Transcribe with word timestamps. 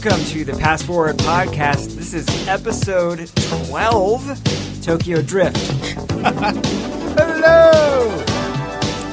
Welcome 0.00 0.22
to 0.26 0.44
the 0.44 0.54
Pass 0.60 0.82
Forward 0.82 1.16
podcast. 1.16 1.96
This 1.96 2.12
is 2.12 2.28
episode 2.46 3.26
12 3.68 4.82
Tokyo 4.82 5.22
Drift. 5.22 5.56
Hello! 7.16 8.24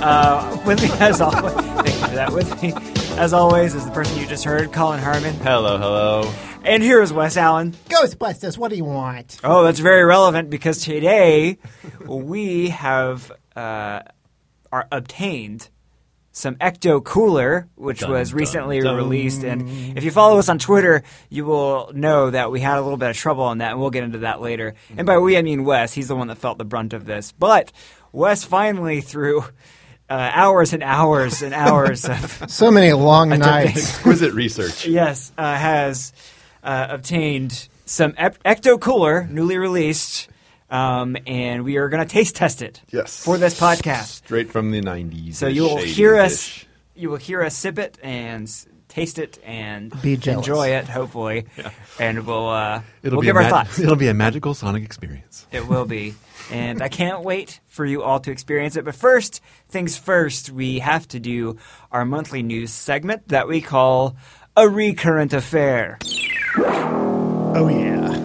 Uh, 0.01 0.61
with 0.65 0.81
me, 0.81 0.89
as 0.99 1.21
always, 1.21 1.53
thank 1.53 1.87
you 1.87 2.07
for 2.07 2.15
that. 2.15 2.33
With 2.33 2.61
me, 2.61 2.73
as 3.17 3.31
always, 3.31 3.73
is 3.73 3.85
the 3.85 3.91
person 3.91 4.17
you 4.17 4.27
just 4.27 4.43
heard, 4.43 4.73
Colin 4.73 4.99
Harmon. 4.99 5.33
Hello, 5.35 5.77
hello. 5.77 6.33
And 6.67 6.83
here 6.83 7.01
is 7.01 7.13
Wes 7.13 7.37
Allen. 7.37 7.71
Ghostbusters, 7.87 8.57
what 8.57 8.71
do 8.71 8.75
you 8.75 8.83
want? 8.83 9.39
Oh, 9.41 9.63
that's 9.63 9.79
very 9.79 10.03
relevant 10.03 10.49
because 10.49 10.79
today 10.83 11.59
we 12.05 12.69
have 12.69 13.31
uh, 13.55 14.01
are 14.69 14.87
obtained 14.91 15.69
some 16.33 16.55
Ecto 16.55 17.01
Cooler, 17.01 17.69
which 17.75 18.01
Dun, 18.01 18.11
was 18.11 18.33
recently 18.33 18.81
dun. 18.81 18.97
released. 18.97 19.43
And 19.45 19.97
if 19.97 20.03
you 20.03 20.11
follow 20.11 20.37
us 20.39 20.49
on 20.49 20.59
Twitter, 20.59 21.03
you 21.29 21.45
will 21.45 21.89
know 21.93 22.29
that 22.31 22.51
we 22.51 22.59
had 22.59 22.77
a 22.77 22.81
little 22.81 22.97
bit 22.97 23.09
of 23.11 23.15
trouble 23.15 23.45
on 23.45 23.59
that, 23.59 23.71
and 23.71 23.79
we'll 23.79 23.89
get 23.89 24.03
into 24.03 24.19
that 24.19 24.41
later. 24.41 24.75
And 24.97 25.07
by 25.07 25.17
we, 25.19 25.37
I 25.37 25.41
mean 25.43 25.63
Wes. 25.63 25.93
He's 25.93 26.09
the 26.09 26.15
one 26.17 26.27
that 26.27 26.37
felt 26.37 26.57
the 26.57 26.65
brunt 26.65 26.91
of 26.91 27.05
this. 27.05 27.31
But 27.31 27.71
Wes 28.11 28.43
finally, 28.43 28.99
through 28.99 29.43
uh, 30.09 30.31
hours 30.33 30.73
and 30.73 30.83
hours 30.83 31.41
and 31.41 31.53
hours 31.53 32.03
of 32.09 32.43
So 32.51 32.69
many 32.71 32.91
long 32.91 33.29
nights. 33.29 33.77
Exquisite 33.77 34.33
research. 34.33 34.85
yes, 34.85 35.31
uh, 35.37 35.55
has 35.55 36.11
uh, 36.67 36.87
obtained 36.91 37.67
some 37.85 38.13
Ep- 38.17 38.43
Ecto 38.43 38.79
Cooler, 38.79 39.25
newly 39.31 39.57
released, 39.57 40.27
um, 40.69 41.15
and 41.25 41.63
we 41.63 41.77
are 41.77 41.87
going 41.89 42.05
to 42.05 42.09
taste 42.09 42.35
test 42.35 42.61
it. 42.61 42.81
Yes. 42.91 43.23
for 43.23 43.37
this 43.37 43.59
podcast. 43.59 44.07
Straight 44.25 44.51
from 44.51 44.71
the 44.71 44.81
90s. 44.81 45.35
So 45.35 45.47
you 45.47 45.63
will 45.63 45.77
hear 45.77 46.17
us, 46.17 46.65
you 46.95 47.09
will 47.09 47.17
hear 47.17 47.41
us 47.41 47.55
sip 47.55 47.79
it 47.79 47.97
and 48.03 48.43
s- 48.43 48.67
taste 48.89 49.17
it 49.17 49.39
and 49.45 49.89
Be 50.01 50.17
jealous. 50.17 50.45
enjoy 50.45 50.67
it, 50.71 50.85
hopefully, 50.89 51.45
and 51.99 52.27
we'll 52.27 52.49
uh, 52.49 52.81
It'll 53.01 53.15
we'll 53.17 53.21
be 53.21 53.27
give 53.27 53.35
a 53.37 53.39
our 53.39 53.43
mag- 53.43 53.51
thoughts. 53.67 53.79
It'll 53.79 53.95
be 53.95 54.09
a 54.09 54.13
magical 54.13 54.53
sonic 54.53 54.83
experience. 54.83 55.47
It 55.51 55.67
will 55.67 55.85
be. 55.85 56.15
And 56.51 56.81
I 56.81 56.87
can't 56.89 57.23
wait 57.23 57.59
for 57.67 57.85
you 57.85 58.03
all 58.03 58.19
to 58.21 58.31
experience 58.31 58.75
it. 58.77 58.83
But 58.85 58.95
first 58.95 59.41
things 59.69 59.97
first, 59.97 60.49
we 60.49 60.79
have 60.79 61.07
to 61.09 61.19
do 61.19 61.57
our 61.91 62.03
monthly 62.05 62.41
news 62.43 62.71
segment 62.71 63.27
that 63.29 63.47
we 63.47 63.59
call 63.61 64.15
a 64.55 64.67
recurrent 64.67 65.33
affair. 65.33 65.99
Oh, 67.57 67.67
yeah. 67.69 68.23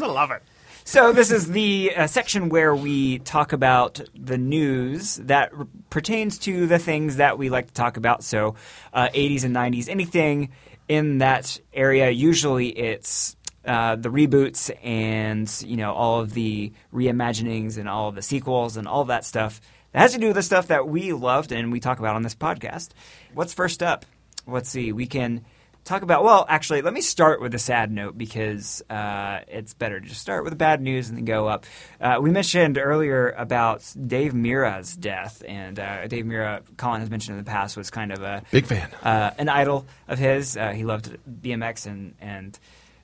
I 0.00 0.06
love 0.06 0.30
it. 0.30 0.42
So 0.84 1.12
this 1.12 1.30
is 1.30 1.50
the 1.50 1.92
uh, 1.94 2.06
section 2.06 2.48
where 2.48 2.74
we 2.74 3.18
talk 3.18 3.52
about 3.52 4.00
the 4.14 4.38
news 4.38 5.16
that 5.16 5.52
r- 5.52 5.66
pertains 5.90 6.38
to 6.40 6.66
the 6.66 6.78
things 6.78 7.16
that 7.16 7.36
we 7.36 7.50
like 7.50 7.66
to 7.66 7.74
talk 7.74 7.98
about. 7.98 8.24
So, 8.24 8.54
uh, 8.94 9.10
80s 9.12 9.44
and 9.44 9.54
90s, 9.54 9.90
anything 9.90 10.48
in 10.88 11.18
that 11.18 11.60
area. 11.74 12.08
Usually, 12.08 12.68
it's 12.68 13.36
uh, 13.66 13.96
the 13.96 14.08
reboots 14.08 14.70
and 14.82 15.54
you 15.66 15.76
know 15.76 15.92
all 15.92 16.20
of 16.20 16.32
the 16.32 16.72
reimaginings 16.90 17.76
and 17.76 17.86
all 17.86 18.08
of 18.08 18.14
the 18.14 18.22
sequels 18.22 18.78
and 18.78 18.88
all 18.88 19.04
that 19.04 19.26
stuff 19.26 19.60
that 19.92 19.98
has 19.98 20.14
to 20.14 20.18
do 20.18 20.28
with 20.28 20.36
the 20.36 20.42
stuff 20.42 20.68
that 20.68 20.88
we 20.88 21.12
loved 21.12 21.52
and 21.52 21.70
we 21.70 21.80
talk 21.80 21.98
about 21.98 22.16
on 22.16 22.22
this 22.22 22.34
podcast. 22.34 22.92
What's 23.34 23.52
first 23.52 23.82
up? 23.82 24.06
Let's 24.46 24.70
see. 24.70 24.90
We 24.92 25.06
can 25.06 25.44
talk 25.88 26.02
about 26.02 26.22
well 26.22 26.44
actually 26.48 26.82
let 26.82 26.92
me 26.92 27.00
start 27.00 27.40
with 27.40 27.54
a 27.54 27.58
sad 27.58 27.90
note 27.90 28.16
because 28.18 28.82
uh, 28.90 29.40
it's 29.48 29.72
better 29.74 29.98
to 29.98 30.06
just 30.06 30.20
start 30.20 30.44
with 30.44 30.52
the 30.52 30.56
bad 30.56 30.82
news 30.82 31.08
and 31.08 31.16
then 31.16 31.24
go 31.24 31.48
up 31.48 31.64
uh, 32.00 32.18
we 32.20 32.30
mentioned 32.30 32.76
earlier 32.78 33.30
about 33.30 33.82
Dave 34.06 34.32
Mirra's 34.34 34.94
death 34.94 35.42
and 35.48 35.78
uh, 35.80 36.06
Dave 36.06 36.26
Mirra 36.26 36.62
colin 36.76 37.00
has 37.00 37.08
mentioned 37.10 37.38
in 37.38 37.44
the 37.44 37.50
past 37.50 37.76
was 37.76 37.90
kind 37.90 38.12
of 38.12 38.22
a 38.22 38.42
Big 38.50 38.66
fan. 38.66 38.88
uh, 39.02 39.30
an 39.38 39.48
idol 39.48 39.86
of 40.08 40.18
his 40.18 40.56
uh, 40.56 40.70
he 40.72 40.84
loved 40.84 41.16
bmx 41.26 41.86
and, 41.86 42.14
and 42.20 42.58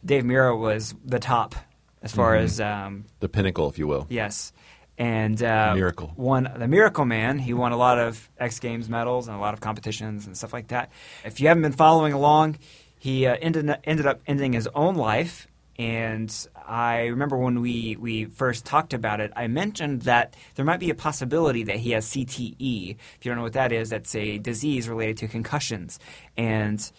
Dave 0.04 0.24
Mirra 0.24 0.54
was 0.58 0.94
the 1.04 1.18
top 1.18 1.54
as 2.02 2.12
far 2.12 2.36
as 2.36 2.60
um, 2.60 3.06
The 3.20 3.30
pinnacle, 3.30 3.70
if 3.70 3.78
you 3.78 3.86
will. 3.86 4.06
Yes. 4.10 4.52
And 4.98 5.42
uh, 5.42 5.72
Miracle. 5.74 6.12
won 6.16 6.52
the 6.56 6.68
Miracle 6.68 7.06
Man. 7.06 7.38
He 7.38 7.54
won 7.54 7.72
a 7.72 7.76
lot 7.78 7.98
of 7.98 8.30
X 8.38 8.60
Games 8.60 8.88
medals 8.90 9.26
and 9.26 9.36
a 9.36 9.40
lot 9.40 9.54
of 9.54 9.60
competitions 9.60 10.26
and 10.26 10.36
stuff 10.36 10.52
like 10.52 10.68
that. 10.68 10.92
If 11.24 11.40
you 11.40 11.48
haven't 11.48 11.62
been 11.62 11.72
following 11.72 12.12
along, 12.12 12.58
he 13.04 13.26
uh, 13.26 13.36
ended 13.42 13.70
ended 13.84 14.06
up 14.06 14.22
ending 14.26 14.54
his 14.54 14.66
own 14.74 14.94
life. 14.94 15.46
And 15.78 16.34
I 16.66 17.08
remember 17.08 17.36
when 17.36 17.60
we, 17.60 17.98
we 18.00 18.24
first 18.24 18.64
talked 18.64 18.94
about 18.94 19.20
it, 19.20 19.30
I 19.36 19.46
mentioned 19.46 20.02
that 20.02 20.34
there 20.54 20.64
might 20.64 20.80
be 20.80 20.88
a 20.88 20.94
possibility 20.94 21.64
that 21.64 21.76
he 21.76 21.90
has 21.90 22.06
CTE. 22.06 22.92
If 22.92 23.26
you 23.26 23.30
don't 23.30 23.36
know 23.36 23.42
what 23.42 23.52
that 23.52 23.72
is, 23.72 23.90
that's 23.90 24.14
a 24.14 24.38
disease 24.38 24.88
related 24.88 25.18
to 25.18 25.28
concussions. 25.28 25.98
And 26.38 26.90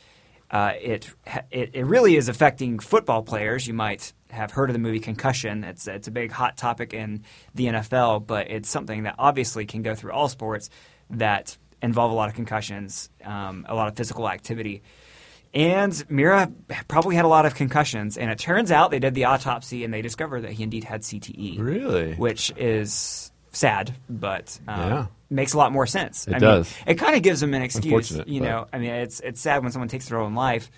uh, 0.52 0.74
it, 0.80 1.10
it 1.50 1.72
it 1.74 1.86
really 1.88 2.18
is 2.18 2.30
affecting 2.30 2.78
football 2.78 3.24
players. 3.24 3.66
You 3.66 3.74
might 3.74 4.14
have 4.30 4.52
heard 4.52 4.70
of 4.70 4.76
the 4.76 4.80
movie 4.80 5.00
Concussion. 5.00 5.64
It's 5.64 5.88
it's 5.88 6.08
a 6.08 6.12
big 6.12 6.32
hot 6.32 6.56
topic 6.56 6.94
in 6.94 7.24
the 7.56 7.66
NFL, 7.66 8.28
but 8.28 8.52
it's 8.52 8.70
something 8.70 9.04
that 9.04 9.16
obviously 9.18 9.66
can 9.66 9.82
go 9.82 9.96
through 9.96 10.12
all 10.12 10.30
sports 10.30 10.70
that 11.10 11.58
involve 11.82 12.12
a 12.12 12.16
lot 12.16 12.30
of 12.30 12.36
concussions, 12.36 13.10
um, 13.24 13.66
a 13.68 13.74
lot 13.74 13.88
of 13.88 13.96
physical 13.96 14.30
activity. 14.30 14.84
And 15.56 15.94
Mirra 16.10 16.52
probably 16.90 17.16
had 17.16 17.24
a 17.24 17.30
lot 17.30 17.46
of 17.46 17.56
concussions, 17.56 18.18
and 18.18 18.30
it 18.30 18.38
turns 18.38 18.72
out 18.72 18.92
they 18.92 19.00
did 19.00 19.14
the 19.16 19.24
autopsy 19.26 19.86
and 19.86 19.94
they 19.94 20.02
discovered 20.02 20.42
that 20.42 20.52
he 20.52 20.64
indeed 20.64 20.84
had 20.84 21.02
CTE. 21.02 21.58
Really? 21.60 22.14
Which 22.16 22.52
is 22.58 23.32
sad, 23.54 23.96
but 24.10 24.60
um, 24.68 24.80
Yeah. 24.90 25.06
makes 25.30 25.54
a 25.54 25.58
lot 25.58 25.72
more 25.72 25.88
sense. 25.88 26.28
It 26.28 26.36
I 26.36 26.40
does. 26.40 26.70
Mean, 26.86 26.96
it 26.96 26.96
kind 26.96 27.16
of 27.16 27.22
gives 27.24 27.40
them 27.40 27.54
an 27.54 27.62
excuse. 27.62 27.86
Unfortunate, 27.86 28.28
You 28.28 28.42
but- 28.42 28.46
know, 28.50 28.68
I 28.74 28.80
mean, 28.80 28.90
it's 28.90 29.22
it's 29.22 29.40
sad 29.40 29.64
when 29.64 29.72
someone 29.72 29.88
takes 29.88 30.10
their 30.10 30.20
own 30.20 30.36
life, 30.36 30.70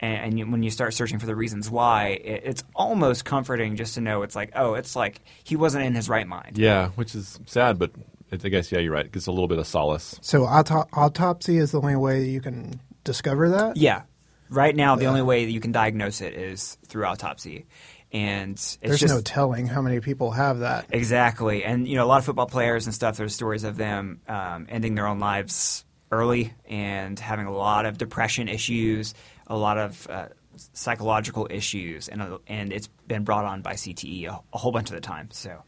and, 0.00 0.16
and 0.24 0.38
you, 0.38 0.50
when 0.50 0.62
you 0.62 0.70
start 0.70 0.94
searching 0.94 1.18
for 1.18 1.26
the 1.26 1.36
reasons 1.36 1.68
why, 1.70 2.18
it, 2.24 2.42
it's 2.44 2.64
almost 2.74 3.26
comforting 3.26 3.76
just 3.76 3.94
to 3.96 4.00
know 4.00 4.22
it's 4.22 4.34
like, 4.34 4.52
oh, 4.56 4.72
it's 4.74 4.96
like 4.96 5.20
he 5.44 5.56
wasn't 5.56 5.84
in 5.84 5.94
his 5.94 6.08
right 6.08 6.26
mind. 6.26 6.56
Yeah, 6.56 6.88
which 6.94 7.14
is 7.14 7.38
sad, 7.44 7.78
but 7.78 7.90
I 8.32 8.36
guess, 8.36 8.72
yeah, 8.72 8.78
you're 8.78 8.94
right. 8.94 9.04
It 9.04 9.12
gives 9.12 9.26
a 9.26 9.30
little 9.30 9.46
bit 9.46 9.58
of 9.58 9.66
solace. 9.66 10.18
So 10.22 10.44
auto- 10.44 10.88
autopsy 10.94 11.58
is 11.58 11.72
the 11.72 11.80
only 11.82 11.96
way 11.96 12.24
you 12.24 12.40
can 12.40 12.80
discover 13.04 13.50
that? 13.50 13.76
Yeah. 13.76 14.02
Right 14.52 14.76
now, 14.76 14.96
the 14.96 15.06
only 15.06 15.22
way 15.22 15.44
that 15.44 15.50
you 15.50 15.60
can 15.60 15.72
diagnose 15.72 16.20
it 16.20 16.34
is 16.34 16.76
through 16.86 17.06
autopsy, 17.06 17.66
and 18.12 18.52
it's 18.52 18.76
There's 18.76 19.00
just 19.00 19.14
no 19.14 19.20
telling 19.22 19.66
how 19.66 19.80
many 19.80 20.00
people 20.00 20.32
have 20.32 20.60
that. 20.60 20.86
Exactly, 20.90 21.64
and 21.64 21.88
you 21.88 21.96
know 21.96 22.04
a 22.04 22.06
lot 22.06 22.18
of 22.18 22.24
football 22.24 22.46
players 22.46 22.86
and 22.86 22.94
stuff. 22.94 23.16
There's 23.16 23.34
stories 23.34 23.64
of 23.64 23.76
them 23.76 24.20
um, 24.28 24.66
ending 24.68 24.94
their 24.94 25.06
own 25.06 25.18
lives 25.18 25.84
early 26.10 26.52
and 26.66 27.18
having 27.18 27.46
a 27.46 27.52
lot 27.52 27.86
of 27.86 27.96
depression 27.96 28.48
issues, 28.48 29.14
a 29.46 29.56
lot 29.56 29.78
of 29.78 30.06
uh, 30.10 30.28
psychological 30.74 31.48
issues, 31.50 32.08
and 32.08 32.22
uh, 32.22 32.38
and 32.46 32.72
it's 32.72 32.88
been 33.06 33.24
brought 33.24 33.44
on 33.44 33.62
by 33.62 33.74
CTE 33.74 34.26
a, 34.28 34.40
a 34.52 34.58
whole 34.58 34.72
bunch 34.72 34.90
of 34.90 34.94
the 34.94 35.00
time. 35.00 35.30
So, 35.30 35.62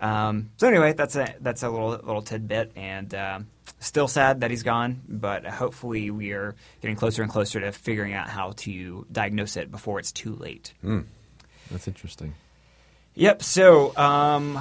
um, 0.00 0.50
so 0.56 0.66
anyway, 0.66 0.92
that's 0.94 1.16
a 1.16 1.34
that's 1.40 1.62
a 1.62 1.70
little 1.70 1.90
little 1.90 2.22
tidbit, 2.22 2.72
and 2.74 3.14
um, 3.14 3.46
still 3.80 4.08
sad 4.08 4.40
that 4.40 4.50
he's 4.50 4.62
gone, 4.62 5.02
but 5.08 5.46
hopefully 5.46 6.10
we 6.10 6.32
are 6.32 6.54
getting 6.80 6.96
closer 6.96 7.22
and 7.22 7.30
closer 7.30 7.60
to 7.60 7.72
figuring 7.72 8.12
out 8.12 8.28
how 8.28 8.52
to 8.56 9.06
diagnose 9.10 9.56
it 9.56 9.70
before 9.70 9.98
it's 9.98 10.12
too 10.12 10.34
late. 10.34 10.72
That's 11.70 11.88
interesting. 11.88 12.34
Yep. 13.14 13.42
So 13.42 13.96
um, 13.96 14.58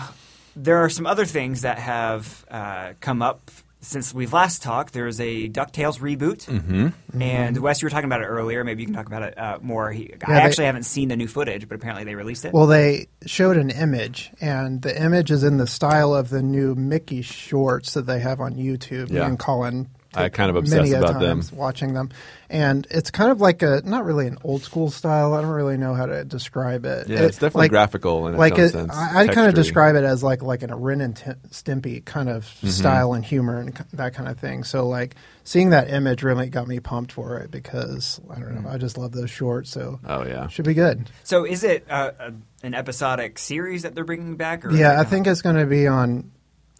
there 0.56 0.78
are 0.78 0.90
some 0.90 1.06
other 1.06 1.26
things 1.26 1.62
that 1.62 1.78
have 1.78 2.46
uh, 2.50 2.94
come 3.00 3.22
up 3.22 3.52
since 3.80 4.14
we've 4.14 4.34
last 4.34 4.64
talked. 4.64 4.94
There's 4.94 5.20
a 5.20 5.50
Ducktales 5.50 6.00
reboot, 6.00 6.46
mm-hmm. 6.46 7.22
and 7.22 7.58
Wes, 7.60 7.82
you 7.82 7.86
were 7.86 7.90
talking 7.90 8.06
about 8.06 8.22
it 8.22 8.26
earlier. 8.26 8.64
Maybe 8.64 8.82
you 8.82 8.88
can 8.88 8.96
talk 8.96 9.08
about 9.08 9.24
it 9.24 9.38
uh, 9.38 9.60
more. 9.62 9.92
He, 9.92 10.14
I 10.26 10.34
they- 10.34 10.40
actually 10.40 10.66
haven't 10.66 10.84
seen 10.84 11.10
the 11.10 11.16
new 11.16 11.28
footage, 11.28 11.68
but 11.68 11.76
apparently 11.76 12.04
they 12.04 12.16
released 12.16 12.46
it. 12.46 12.54
Well, 12.54 12.68
they 12.68 13.08
showed 13.26 13.58
an 13.58 13.70
image, 13.70 14.32
and 14.42 14.82
the 14.82 15.02
image 15.02 15.32
is 15.32 15.44
in 15.44 15.58
the 15.58 15.68
style 15.68 16.14
of 16.14 16.30
the 16.30 16.42
new 16.42 16.76
Mickey 16.76 17.22
shorts 17.22 17.94
that 17.94 18.06
they 18.06 18.20
have 18.20 18.40
on 18.42 18.56
YouTube. 18.56 19.10
Me 19.10 19.18
Yeah. 19.18 19.28
and 19.28 19.38
Colin 19.40 19.90
I 20.18 20.30
kind 20.30 20.50
of 20.50 20.56
many 20.68 20.78
obsessed 20.92 20.94
a 20.94 20.98
about 21.00 21.20
them. 21.20 21.38
times 21.38 21.52
watching 21.52 21.94
them, 21.94 22.10
and 22.50 22.86
it's 22.92 23.12
kind 23.12 23.32
of 23.32 23.40
like 23.42 23.62
a 23.62 23.82
not 23.86 24.06
really 24.06 24.28
an 24.28 24.38
old 24.44 24.62
school 24.64 24.90
style. 24.92 25.34
I 25.34 25.42
don't 25.42 25.52
really 25.52 25.78
know 25.78 25.94
how 25.94 26.06
to 26.06 26.26
describe 26.26 26.86
it. 26.86 27.08
Yeah, 27.08 27.20
It- 27.20 27.26
it's 27.26 27.38
definitely 27.38 27.70
graphical 27.70 28.28
in 28.28 28.34
its 28.34 28.40
like 28.40 28.54
own 28.54 28.60
it- 28.60 28.70
sense, 28.70 28.92
I, 28.94 29.22
I'd 29.22 29.32
kind 29.32 29.48
of 29.48 29.54
describe 29.54 29.96
it 29.96 30.04
as 30.04 30.24
like 30.24 30.42
like 30.42 30.64
an 30.64 30.72
a 30.72 30.78
Ren 30.78 31.02
and 31.02 31.16
Tim- 31.16 31.40
Stimpy 31.52 32.04
kind 32.06 32.30
of 32.30 32.44
Mm-hmm. 32.46 32.68
style 32.70 33.14
and 33.14 33.24
humor 33.24 33.60
and 33.60 33.74
that 33.94 34.14
kind 34.14 34.28
of 34.30 34.40
thing. 34.40 34.64
So 34.64 34.88
like 34.88 35.16
seeing 35.44 35.70
that 35.70 35.90
image 35.90 36.24
really 36.24 36.50
got 36.50 36.68
me 36.68 36.80
pumped 36.80 37.12
for 37.14 37.38
it 37.38 37.52
because 37.52 38.20
I 38.30 38.40
don't 38.40 38.62
know, 38.64 38.70
I 38.70 38.78
just 38.78 38.98
love 38.98 39.12
those 39.12 39.30
shorts. 39.30 39.70
So 39.70 40.00
Oh, 40.06 40.24
yeah. 40.26 40.48
should 40.48 40.66
be 40.66 40.74
good. 40.74 41.10
so 41.24 41.46
is 41.46 41.64
it 41.64 41.86
uh, 41.90 42.12
a, 42.20 42.34
an 42.64 42.74
episodic 42.74 43.38
series 43.40 43.84
that 43.84 43.96
they're 43.96 44.04
bringing 44.04 44.36
back? 44.36 44.66
Or 44.66 44.72
Yeah, 44.72 45.00
I 45.00 45.04
think 45.04 45.28
it's 45.28 45.42
going 45.42 45.56
to 45.58 45.66
be 45.66 45.88
on 45.88 46.32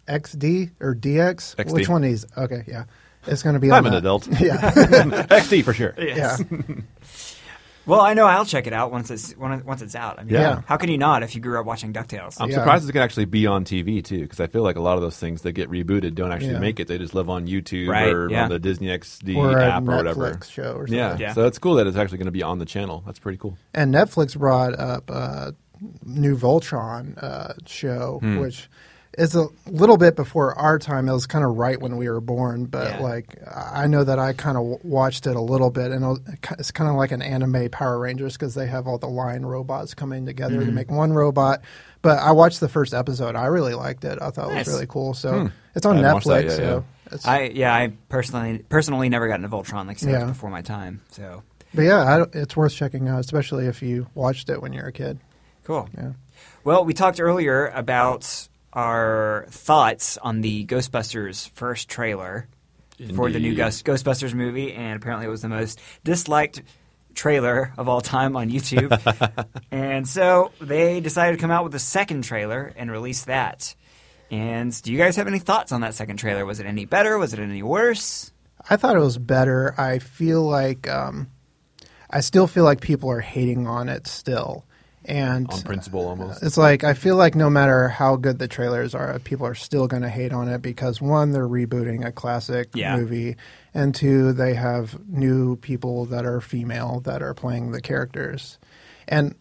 XD 0.06 0.70
or 0.80 0.94
DX. 0.94 1.54
XD. 1.56 1.72
Which 1.72 1.88
one 1.88 2.04
is? 2.04 2.26
Okay, 2.36 2.64
yeah, 2.66 2.84
it's 3.26 3.42
going 3.42 3.54
to 3.54 3.60
be. 3.60 3.70
I'm 3.72 3.84
on 3.86 3.86
an 3.86 3.92
that. 3.92 3.98
adult. 3.98 4.26
Yeah, 4.40 4.56
XD 4.70 5.64
for 5.64 5.72
sure. 5.72 5.94
yeah. 5.98 6.36
Well, 7.86 8.02
I 8.02 8.12
know 8.12 8.26
I'll 8.26 8.44
check 8.44 8.66
it 8.66 8.74
out 8.74 8.92
once 8.92 9.10
it's 9.10 9.34
once 9.38 9.80
it's 9.80 9.94
out. 9.94 10.18
I 10.18 10.24
mean, 10.24 10.34
Yeah. 10.34 10.60
how 10.66 10.76
can 10.76 10.90
you 10.90 10.98
not 10.98 11.22
if 11.22 11.34
you 11.34 11.40
grew 11.40 11.58
up 11.58 11.64
watching 11.64 11.94
Ducktales? 11.94 12.36
I'm 12.38 12.50
Yeah. 12.50 12.56
surprised 12.56 12.84
it's 12.84 12.92
going 12.92 13.00
to 13.00 13.04
actually 13.04 13.24
be 13.24 13.46
on 13.46 13.64
TV 13.64 14.04
too, 14.04 14.20
because 14.20 14.40
I 14.40 14.46
feel 14.46 14.62
like 14.62 14.76
a 14.76 14.82
lot 14.82 14.96
of 14.96 15.00
those 15.00 15.16
things 15.16 15.40
that 15.40 15.52
get 15.52 15.70
rebooted 15.70 16.14
don't 16.14 16.30
actually 16.30 16.52
Yeah. 16.52 16.58
make 16.58 16.80
it. 16.80 16.86
They 16.86 16.98
just 16.98 17.14
live 17.14 17.30
on 17.30 17.46
YouTube 17.46 17.88
Right, 17.88 18.12
or 18.12 18.28
yeah. 18.28 18.42
on 18.44 18.50
the 18.50 18.58
Disney 18.58 18.88
XD 18.88 19.36
or 19.38 19.56
a 19.56 19.70
app 19.72 19.88
or 19.88 19.96
whatever. 19.96 20.38
Show 20.46 20.72
or 20.74 20.86
something. 20.86 20.98
Yeah. 20.98 21.16
Yeah. 21.18 21.32
so 21.32 21.46
it's 21.46 21.58
cool 21.58 21.76
that 21.76 21.86
it's 21.86 21.96
actually 21.96 22.18
going 22.18 22.26
to 22.26 22.30
be 22.30 22.42
on 22.42 22.58
the 22.58 22.66
channel. 22.66 23.02
That's 23.06 23.18
pretty 23.20 23.38
cool. 23.38 23.56
And 23.72 23.94
Netflix 23.94 24.36
brought 24.36 24.78
up 24.78 25.08
a 25.08 25.54
new 26.04 26.36
Voltron 26.36 27.16
uh, 27.22 27.54
show, 27.64 28.18
Hmm. 28.20 28.40
which 28.40 28.68
is 29.18 29.34
a 29.34 29.48
little 29.66 29.96
bit 29.98 30.16
before 30.16 30.54
our 30.58 30.78
time. 30.78 31.08
It 31.08 31.12
was 31.12 31.26
kind 31.26 31.44
of 31.44 31.56
right 31.56 31.78
when 31.80 31.96
we 31.96 32.08
were 32.08 32.20
born, 32.20 32.64
but 32.66 32.94
Yeah. 32.94 33.00
like 33.00 33.36
I 33.54 33.86
know 33.86 34.04
that 34.04 34.18
I 34.18 34.32
kind 34.32 34.56
of 34.56 34.82
watched 34.84 35.26
it 35.26 35.36
a 35.36 35.40
little 35.40 35.70
bit, 35.70 35.90
and 35.92 36.18
it's 36.58 36.70
kind 36.70 36.88
of 36.88 36.96
like 36.96 37.10
an 37.12 37.20
anime 37.20 37.68
Power 37.70 37.98
Rangers 37.98 38.34
because 38.34 38.54
they 38.54 38.66
have 38.66 38.86
all 38.86 38.96
the 38.98 39.08
line 39.08 39.42
robots 39.42 39.92
coming 39.94 40.24
together 40.24 40.56
Mm-hmm. 40.58 40.66
to 40.66 40.72
make 40.72 40.90
one 40.90 41.12
robot. 41.12 41.60
But 42.00 42.20
I 42.20 42.30
watched 42.32 42.60
the 42.60 42.68
first 42.68 42.94
episode. 42.94 43.34
I 43.34 43.46
really 43.46 43.74
liked 43.74 44.04
it. 44.04 44.18
I 44.22 44.30
thought 44.30 44.50
it 44.52 44.54
was 44.54 44.68
really 44.68 44.86
cool. 44.86 45.14
So 45.14 45.40
Hmm. 45.40 45.46
it's 45.74 45.84
on 45.84 45.98
I 45.98 46.02
Netflix. 46.14 46.24
that 46.24 46.44
yet, 46.44 46.56
so 46.56 46.84
it's, 47.10 47.26
I 47.26 47.40
yeah, 47.54 47.74
I 47.74 47.92
personally 48.08 48.64
personally 48.68 49.08
never 49.08 49.26
got 49.26 49.34
into 49.34 49.48
Voltron 49.48 49.86
like 49.88 50.02
I 50.04 50.10
Yeah. 50.10 50.24
before 50.26 50.48
my 50.50 50.62
time. 50.62 51.00
So 51.10 51.42
but 51.74 51.82
yeah, 51.82 51.98
I, 52.02 52.38
it's 52.38 52.56
worth 52.56 52.72
checking 52.72 53.08
out, 53.08 53.18
especially 53.20 53.66
if 53.66 53.82
you 53.82 54.06
watched 54.14 54.48
it 54.48 54.62
when 54.62 54.72
you 54.72 54.80
were 54.80 54.88
a 54.88 54.92
kid. 54.92 55.18
cool. 55.64 55.88
Yeah. 55.96 56.12
Well, 56.64 56.84
we 56.84 56.94
talked 56.94 57.20
earlier 57.20 57.66
about 57.74 58.48
our 58.72 59.46
thoughts 59.50 60.18
on 60.18 60.40
the 60.40 60.66
Ghostbusters 60.66 61.48
first 61.50 61.88
trailer 61.88 62.48
for 63.14 63.30
the 63.30 63.38
new 63.38 63.54
Ghost, 63.54 63.84
Ghostbusters 63.84 64.34
movie, 64.34 64.72
and 64.72 64.96
apparently 64.96 65.26
it 65.26 65.30
was 65.30 65.42
the 65.42 65.48
most 65.48 65.80
disliked 66.04 66.62
trailer 67.14 67.72
of 67.76 67.88
all 67.88 68.00
time 68.00 68.36
on 68.36 68.50
YouTube. 68.50 69.46
and 69.70 70.06
so 70.06 70.52
they 70.60 71.00
decided 71.00 71.36
to 71.36 71.40
come 71.40 71.50
out 71.50 71.64
with 71.64 71.74
a 71.74 71.80
second 71.80 72.22
trailer 72.22 72.72
and 72.76 72.90
release 72.90 73.24
that. 73.24 73.74
And 74.30 74.80
do 74.82 74.92
you 74.92 74.98
guys 74.98 75.16
have 75.16 75.26
any 75.26 75.38
thoughts 75.38 75.72
on 75.72 75.80
that 75.80 75.94
second 75.94 76.18
trailer? 76.18 76.44
Was 76.44 76.60
it 76.60 76.66
any 76.66 76.84
better? 76.84 77.18
Was 77.18 77.32
it 77.32 77.38
any 77.38 77.62
worse? 77.62 78.32
I 78.68 78.76
thought 78.76 78.96
it 78.96 79.00
was 79.00 79.18
better. 79.18 79.74
I 79.78 79.98
feel 79.98 80.42
like 80.42 80.88
um, 80.88 81.28
I 82.10 82.20
still 82.20 82.46
feel 82.46 82.64
like 82.64 82.80
people 82.80 83.10
are 83.10 83.20
hating 83.20 83.66
on 83.66 83.88
it 83.88 84.06
still, 84.06 84.64
and 85.08 85.50
On 85.50 85.62
principle, 85.62 86.06
almost. 86.08 86.42
it's 86.42 86.56
like 86.56 86.84
I 86.84 86.94
feel 86.94 87.16
like 87.16 87.34
no 87.34 87.50
matter 87.50 87.88
how 87.88 88.16
good 88.16 88.38
the 88.38 88.46
trailers 88.48 88.94
are, 88.94 89.18
people 89.18 89.46
are 89.46 89.54
still 89.54 89.86
going 89.88 90.02
to 90.02 90.08
hate 90.08 90.32
on 90.32 90.48
it 90.48 90.62
because 90.62 91.00
one, 91.00 91.32
they're 91.32 91.48
rebooting 91.48 92.06
a 92.06 92.12
classic 92.12 92.68
Yeah. 92.74 92.96
movie, 92.96 93.36
and 93.74 93.94
two, 93.94 94.32
they 94.32 94.54
have 94.54 94.96
new 95.08 95.56
people 95.56 96.04
that 96.06 96.24
are 96.24 96.40
female 96.40 97.00
that 97.00 97.22
are 97.22 97.34
playing 97.34 97.72
the 97.72 97.80
characters, 97.80 98.58
and 99.08 99.34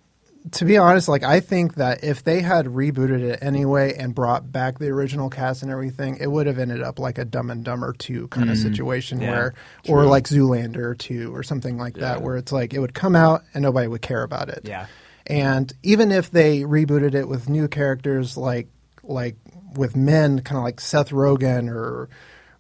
to 0.51 0.65
be 0.65 0.77
honest, 0.77 1.07
like 1.09 1.23
I 1.23 1.39
think 1.39 1.75
that 1.75 2.03
if 2.03 2.23
they 2.23 2.41
had 2.41 2.67
rebooted 2.67 3.21
it 3.21 3.39
anyway 3.41 3.93
and 3.97 4.15
brought 4.15 4.51
back 4.51 4.79
the 4.79 4.87
original 4.87 5.29
cast 5.29 5.61
and 5.61 5.71
everything, 5.71 6.17
it 6.21 6.27
would 6.27 6.47
have 6.47 6.57
ended 6.59 6.81
up 6.81 6.99
like 6.99 7.17
a 7.17 7.25
Dumb 7.25 7.49
and 7.49 7.63
Dumber 7.63 7.93
two 7.93 8.27
kind 8.29 8.49
of 8.49 8.57
mm-hmm. 8.57 8.69
situation 8.69 9.19
Yeah, 9.21 9.31
where, 9.31 9.53
or 9.89 10.05
like 10.05 10.25
Zoolander 10.25 10.97
two 10.97 11.35
or 11.35 11.43
something 11.43 11.77
like 11.77 11.95
that, 11.95 12.21
where 12.21 12.37
it's 12.37 12.51
like 12.51 12.73
it 12.73 12.79
would 12.79 12.93
come 12.93 13.15
out 13.15 13.43
and 13.53 13.61
nobody 13.61 13.87
would 13.87 14.01
care 14.01 14.23
about 14.23 14.49
it. 14.49 14.61
Yeah. 14.63 14.87
And 15.27 15.71
even 15.83 16.11
if 16.11 16.31
they 16.31 16.61
rebooted 16.61 17.13
it 17.13 17.27
with 17.27 17.49
new 17.49 17.67
characters 17.67 18.37
like 18.37 18.67
like 19.03 19.35
with 19.75 19.95
men, 19.95 20.41
kind 20.41 20.57
of 20.57 20.63
like 20.63 20.79
Seth 20.79 21.09
Rogen 21.09 21.69
or 21.69 22.09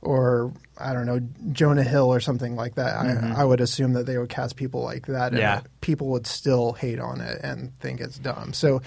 or 0.01 0.53
I 0.77 0.93
don't 0.93 1.05
know 1.05 1.19
Jonah 1.51 1.83
Hill 1.83 2.13
or 2.13 2.19
something 2.19 2.55
like 2.55 2.75
that, 2.75 2.95
I, 2.97 3.05
mm-hmm. 3.05 3.33
I 3.35 3.43
would 3.43 3.61
assume 3.61 3.93
that 3.93 4.05
they 4.05 4.17
would 4.17 4.29
cast 4.29 4.55
people 4.55 4.83
like 4.83 5.07
that, 5.07 5.31
and 5.31 5.39
Yeah. 5.39 5.61
people 5.81 6.07
would 6.09 6.27
still 6.27 6.73
hate 6.73 6.99
on 6.99 7.19
it 7.21 7.39
and 7.41 7.77
think 7.79 7.99
it's 7.99 8.19
dumb. 8.19 8.53
So 8.53 8.81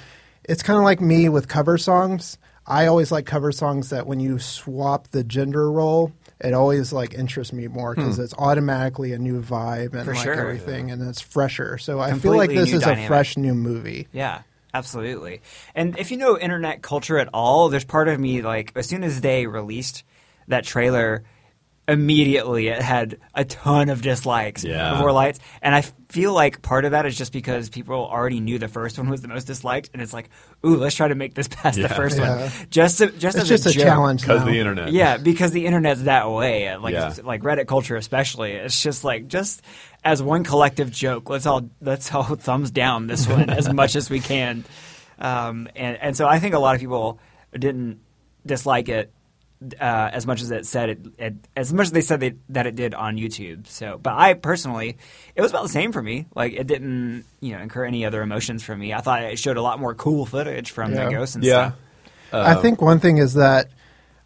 it's 0.44 0.62
kind 0.62 0.78
of 0.78 0.84
like 0.84 1.00
me 1.00 1.28
with 1.28 1.48
cover 1.48 1.78
songs. 1.78 2.38
I 2.66 2.86
always 2.86 3.10
like 3.10 3.26
cover 3.26 3.50
songs 3.50 3.90
that 3.90 4.06
when 4.06 4.20
you 4.20 4.38
swap 4.38 5.08
the 5.08 5.24
gender 5.24 5.70
role, 5.72 6.12
it 6.40 6.54
always 6.54 6.92
like 6.92 7.14
interests 7.14 7.52
me 7.52 7.68
more 7.68 7.94
because 7.94 8.16
hmm. 8.16 8.22
it's 8.22 8.34
automatically 8.38 9.12
a 9.12 9.18
new 9.18 9.42
vibe 9.42 9.94
and 9.94 10.04
For 10.04 10.14
like 10.14 10.24
sure. 10.24 10.34
everything, 10.34 10.90
and 10.90 11.06
it's 11.08 11.20
fresher. 11.20 11.78
So 11.78 12.00
I 12.00 12.14
feel 12.14 12.36
like 12.36 12.50
this 12.50 12.72
is 12.72 12.82
dynamic. 12.82 13.04
a 13.04 13.08
fresh 13.08 13.36
new 13.36 13.54
movie. 13.54 14.08
Yeah, 14.12 14.42
absolutely. 14.72 15.42
And 15.74 15.98
if 15.98 16.10
you 16.10 16.16
know 16.16 16.38
internet 16.38 16.82
culture 16.82 17.18
at 17.18 17.28
all, 17.34 17.68
there's 17.68 17.84
part 17.84 18.08
of 18.08 18.18
me 18.18 18.42
like 18.42 18.72
as 18.74 18.88
soon 18.88 19.04
as 19.04 19.20
they 19.20 19.46
released 19.46 20.04
that 20.48 20.64
trailer, 20.64 21.24
immediately 21.90 22.68
it 22.68 22.80
had 22.80 23.18
a 23.34 23.44
ton 23.44 23.88
of 23.88 24.00
dislikes 24.00 24.62
Yeah. 24.64 24.92
before 24.92 25.12
lights, 25.12 25.40
and 25.60 25.74
I 25.74 25.82
feel 26.08 26.32
like 26.32 26.62
part 26.62 26.84
of 26.84 26.92
that 26.92 27.04
is 27.06 27.16
just 27.18 27.32
because 27.32 27.68
people 27.68 27.94
already 27.96 28.40
knew 28.40 28.58
the 28.58 28.68
first 28.68 28.96
one 28.98 29.08
was 29.10 29.20
the 29.22 29.28
most 29.28 29.46
disliked, 29.46 29.90
and 29.92 30.00
it's 30.00 30.12
like, 30.12 30.28
ooh, 30.64 30.76
let's 30.76 30.94
try 30.94 31.08
to 31.08 31.14
make 31.14 31.34
this 31.34 31.48
past 31.48 31.80
the 31.80 31.88
first 31.88 32.18
Yeah. 32.18 32.36
one, 32.38 32.50
just 32.70 32.98
to, 32.98 33.06
just 33.10 33.36
It's 33.36 33.42
as 33.42 33.48
just 33.48 33.66
a, 33.66 33.70
joke. 33.72 33.82
challenge 33.82 34.20
Because 34.22 34.44
the 34.44 34.58
internet. 34.58 34.92
Yeah, 34.92 35.16
because 35.16 35.50
the 35.50 35.66
internet's 35.66 36.02
that 36.04 36.30
way. 36.30 36.76
Like 36.76 36.94
Yeah. 36.94 37.12
like 37.24 37.42
Reddit 37.42 37.66
culture 37.66 37.96
especially. 37.96 38.52
It's 38.52 38.80
just 38.82 39.02
like 39.04 39.26
just 39.28 39.62
as 40.04 40.22
one 40.22 40.44
collective 40.44 40.90
joke. 40.90 41.28
Let's 41.28 41.46
all 41.46 41.68
let's 41.80 42.12
all 42.14 42.22
thumbs 42.36 42.70
down 42.70 43.06
this 43.08 43.26
one 43.28 43.50
as 43.50 43.68
much 43.72 43.96
as 43.96 44.08
we 44.08 44.20
can. 44.20 44.64
Um, 45.18 45.68
and 45.76 45.96
and 46.00 46.16
so 46.16 46.26
I 46.26 46.38
think 46.38 46.54
a 46.54 46.58
lot 46.58 46.74
of 46.74 46.80
people 46.80 47.18
didn't 47.52 47.98
dislike 48.46 48.88
it 48.88 49.12
uh, 49.78 50.10
as 50.12 50.26
much 50.26 50.40
as 50.42 50.50
it 50.50 50.66
said 50.66 50.88
it, 50.90 50.98
it 51.18 51.34
as 51.56 51.72
much 51.72 51.86
as 51.86 51.92
they 51.92 52.00
said 52.00 52.20
they, 52.20 52.34
that 52.48 52.66
it 52.66 52.76
did 52.76 52.94
on 52.94 53.16
YouTube. 53.16 53.66
So, 53.66 53.98
but 54.02 54.14
I 54.14 54.34
personally, 54.34 54.96
it 55.34 55.42
was 55.42 55.50
about 55.50 55.62
the 55.64 55.68
same 55.68 55.92
for 55.92 56.02
me. 56.02 56.26
Like 56.34 56.54
it 56.54 56.66
didn't 56.66 57.24
you 57.40 57.52
know 57.54 57.60
incur 57.60 57.84
any 57.84 58.04
other 58.04 58.22
emotions 58.22 58.62
from 58.62 58.78
me. 58.80 58.92
I 58.94 59.00
thought 59.00 59.22
it 59.22 59.38
showed 59.38 59.56
a 59.56 59.62
lot 59.62 59.78
more 59.80 59.94
cool 59.94 60.26
footage 60.26 60.70
from 60.70 60.92
Yeah. 60.94 61.04
the 61.06 61.10
ghosts 61.10 61.34
and 61.34 61.44
Yeah. 61.44 61.72
stuff. 61.72 61.78
I 62.32 62.54
think 62.56 62.80
one 62.80 63.00
thing 63.00 63.18
is 63.18 63.34
that 63.34 63.68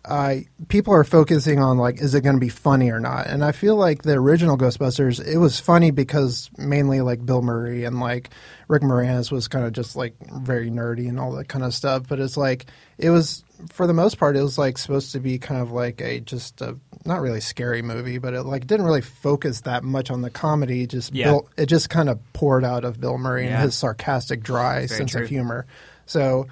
uh, 0.04 0.36
people 0.68 0.92
are 0.92 1.04
focusing 1.04 1.58
on 1.62 1.78
like, 1.78 1.98
is 2.00 2.14
it 2.14 2.20
going 2.20 2.36
to 2.36 2.40
be 2.40 2.50
funny 2.50 2.90
or 2.90 3.00
not? 3.00 3.26
And 3.26 3.42
I 3.42 3.52
feel 3.52 3.76
like 3.76 4.02
the 4.02 4.12
original 4.12 4.58
Ghostbusters, 4.58 5.26
it 5.26 5.38
was 5.38 5.58
funny 5.58 5.90
because 5.90 6.50
mainly 6.58 7.00
like 7.00 7.24
Bill 7.24 7.40
Murray 7.40 7.84
and 7.84 8.00
like 8.00 8.28
Rick 8.68 8.82
Moranis 8.82 9.32
was 9.32 9.48
kind 9.48 9.64
of 9.64 9.72
just 9.72 9.96
like 9.96 10.14
very 10.30 10.70
nerdy 10.70 11.08
and 11.08 11.18
all 11.18 11.32
that 11.32 11.48
kind 11.48 11.64
of 11.64 11.72
stuff. 11.72 12.02
But 12.06 12.20
it's 12.20 12.36
like 12.36 12.66
it 12.98 13.08
was 13.08 13.43
for 13.72 13.86
the 13.86 13.92
most 13.94 14.18
part, 14.18 14.36
it 14.36 14.42
was 14.42 14.58
like 14.58 14.78
supposed 14.78 15.12
to 15.12 15.20
be 15.20 15.38
kind 15.38 15.60
of 15.60 15.70
like 15.72 16.00
a 16.00 16.20
just 16.20 16.60
a 16.60 16.76
not 17.04 17.20
really 17.20 17.40
scary 17.40 17.82
movie, 17.82 18.18
but 18.18 18.32
it 18.34 18.42
like 18.44 18.66
didn't 18.66 18.86
really 18.86 19.00
focus 19.02 19.62
that 19.62 19.84
much 19.84 20.10
on 20.10 20.22
the 20.22 20.30
comedy. 20.30 20.82
It 20.84 20.90
Just 20.90 21.14
Yeah. 21.14 21.26
built, 21.26 21.48
it 21.56 21.66
just 21.66 21.90
kind 21.90 22.08
of 22.08 22.18
poured 22.32 22.64
out 22.64 22.84
of 22.84 23.00
Bill 23.00 23.18
Murray 23.18 23.44
Yeah. 23.46 23.54
and 23.54 23.62
his 23.62 23.74
sarcastic, 23.74 24.42
dry 24.42 24.74
Very 24.86 24.88
sense 24.88 25.10
true. 25.12 25.22
of 25.24 25.28
humor. 25.28 25.66
So. 26.06 26.46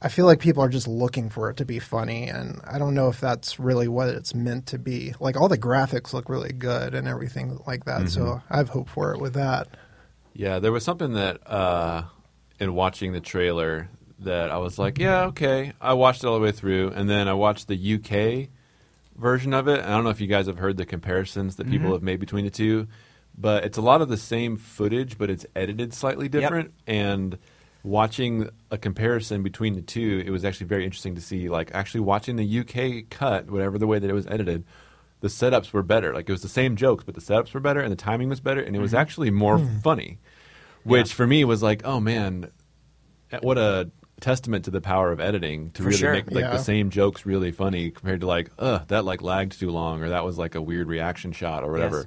I 0.00 0.06
feel 0.10 0.26
like 0.26 0.38
people 0.38 0.62
are 0.62 0.68
just 0.68 0.86
looking 0.86 1.28
for 1.28 1.50
it 1.50 1.56
to 1.56 1.64
be 1.64 1.80
funny, 1.80 2.28
and 2.28 2.60
I 2.64 2.78
don't 2.78 2.94
know 2.94 3.08
if 3.08 3.18
that's 3.20 3.58
really 3.58 3.88
what 3.88 4.06
it's 4.10 4.32
meant 4.32 4.66
to 4.66 4.78
be. 4.78 5.12
Like 5.18 5.36
all 5.36 5.48
the 5.48 5.58
graphics 5.58 6.12
look 6.12 6.28
really 6.28 6.52
good 6.52 6.94
and 6.94 7.08
everything 7.08 7.58
like 7.66 7.84
that, 7.86 8.08
so 8.08 8.40
I 8.48 8.58
have 8.58 8.68
hope 8.68 8.88
for 8.88 9.12
it 9.12 9.20
with 9.20 9.34
that. 9.34 9.66
Yeah, 10.34 10.60
there 10.60 10.70
was 10.70 10.84
something 10.84 11.14
that 11.14 11.44
uh, 11.50 12.04
in 12.60 12.74
watching 12.74 13.12
the 13.12 13.18
trailer 13.20 13.88
that 14.20 14.50
I 14.50 14.58
was 14.58 14.78
like, 14.78 14.98
yeah, 14.98 15.26
okay. 15.26 15.72
I 15.80 15.94
watched 15.94 16.24
it 16.24 16.26
all 16.26 16.34
the 16.34 16.44
way 16.44 16.52
through, 16.52 16.90
and 16.90 17.08
then 17.08 17.28
I 17.28 17.34
watched 17.34 17.68
the 17.68 17.94
UK 17.94 18.48
version 19.16 19.54
of 19.54 19.68
it. 19.68 19.80
I 19.80 19.88
don't 19.88 20.04
know 20.04 20.10
if 20.10 20.20
you 20.20 20.26
guys 20.26 20.46
have 20.46 20.58
heard 20.58 20.76
the 20.76 20.86
comparisons 20.86 21.56
that 21.56 21.66
people 21.66 21.86
mm-hmm. 21.86 21.94
have 21.94 22.02
made 22.02 22.20
between 22.20 22.44
the 22.44 22.50
two, 22.50 22.88
but 23.36 23.64
it's 23.64 23.78
a 23.78 23.82
lot 23.82 24.00
of 24.00 24.08
the 24.08 24.16
same 24.16 24.56
footage, 24.56 25.18
but 25.18 25.30
it's 25.30 25.46
edited 25.54 25.94
slightly 25.94 26.28
different. 26.28 26.72
And 26.86 27.38
watching 27.82 28.50
a 28.70 28.78
comparison 28.78 29.42
between 29.42 29.74
the 29.74 29.82
two, 29.82 30.22
it 30.26 30.30
was 30.30 30.44
actually 30.44 30.66
very 30.66 30.84
interesting 30.84 31.14
to 31.14 31.20
see. 31.20 31.48
Like 31.48 31.70
actually 31.72 32.00
watching 32.00 32.36
the 32.36 32.60
UK 32.60 33.08
cut, 33.10 33.50
whatever 33.50 33.78
the 33.78 33.86
way 33.86 33.98
that 33.98 34.08
it 34.08 34.14
was 34.14 34.26
edited. 34.26 34.64
The 35.20 35.28
setups 35.28 35.72
were 35.72 35.82
better. 35.82 36.14
Like 36.14 36.28
it 36.28 36.32
was 36.32 36.42
the 36.42 36.48
same 36.48 36.76
jokes, 36.76 37.02
but 37.02 37.16
the 37.16 37.20
setups 37.20 37.52
were 37.52 37.58
better 37.58 37.80
and 37.80 37.90
the 37.90 37.96
timing 37.96 38.28
was 38.28 38.38
better, 38.38 38.60
and 38.60 38.76
it 38.76 38.78
was 38.78 38.92
mm-hmm. 38.92 39.00
actually 39.00 39.30
more 39.30 39.58
hmm. 39.58 39.78
funny 39.78 40.18
which 40.88 41.12
for 41.12 41.26
me 41.26 41.44
was 41.44 41.62
like, 41.62 41.82
oh 41.84 42.00
man, 42.00 42.50
what 43.42 43.58
a 43.58 43.90
testament 44.20 44.64
to 44.66 44.70
the 44.70 44.80
power 44.80 45.12
of 45.12 45.20
editing 45.20 45.70
to 45.72 45.82
For 45.82 45.88
really 45.88 45.98
sure. 45.98 46.12
make 46.12 46.30
like 46.30 46.42
Yeah. 46.44 46.50
the 46.52 46.58
same 46.58 46.90
jokes 46.90 47.24
really 47.26 47.52
funny 47.52 47.90
compared 47.90 48.20
to 48.20 48.26
like, 48.26 48.50
ugh, 48.58 48.82
that 48.88 49.04
like 49.04 49.22
lagged 49.22 49.58
too 49.58 49.70
long 49.70 50.02
or 50.02 50.08
that 50.10 50.24
was 50.24 50.38
like 50.38 50.54
a 50.54 50.62
weird 50.62 50.88
reaction 50.88 51.32
shot 51.32 51.62
or 51.64 51.70
whatever. 51.72 51.98
Yes. 51.98 52.06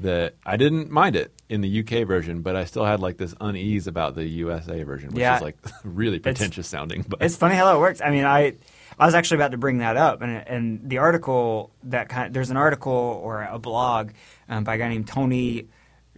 That 0.00 0.34
I 0.44 0.56
didn't 0.56 0.90
mind 0.90 1.14
it 1.14 1.32
in 1.48 1.60
the 1.60 1.80
UK 1.80 2.06
version, 2.08 2.42
but 2.42 2.56
I 2.56 2.64
still 2.64 2.84
had 2.84 2.98
like 3.00 3.18
this 3.18 3.34
unease 3.40 3.86
about 3.86 4.14
the 4.16 4.24
USA 4.24 4.82
version, 4.82 5.10
which 5.10 5.20
Yeah. 5.20 5.36
is 5.36 5.42
like 5.42 5.56
really 5.84 6.18
pretentious 6.18 6.66
sounding. 6.66 7.04
But 7.08 7.22
It's 7.22 7.36
funny 7.36 7.54
how 7.54 7.66
that 7.72 7.78
works. 7.78 8.00
I 8.04 8.10
mean, 8.10 8.24
I 8.24 8.54
I 8.98 9.06
was 9.06 9.14
actually 9.14 9.36
about 9.36 9.52
to 9.52 9.58
bring 9.58 9.78
that 9.78 9.96
up, 9.96 10.20
and 10.22 10.36
and 10.48 10.80
the 10.88 10.98
article 10.98 11.70
that 11.84 12.08
kind 12.08 12.34
there's 12.34 12.50
an 12.50 12.56
article 12.56 12.92
or 12.92 13.42
a 13.42 13.58
blog 13.60 14.10
um, 14.48 14.64
by 14.64 14.74
a 14.74 14.78
guy 14.78 14.88
named 14.88 15.06
Tony 15.06 15.68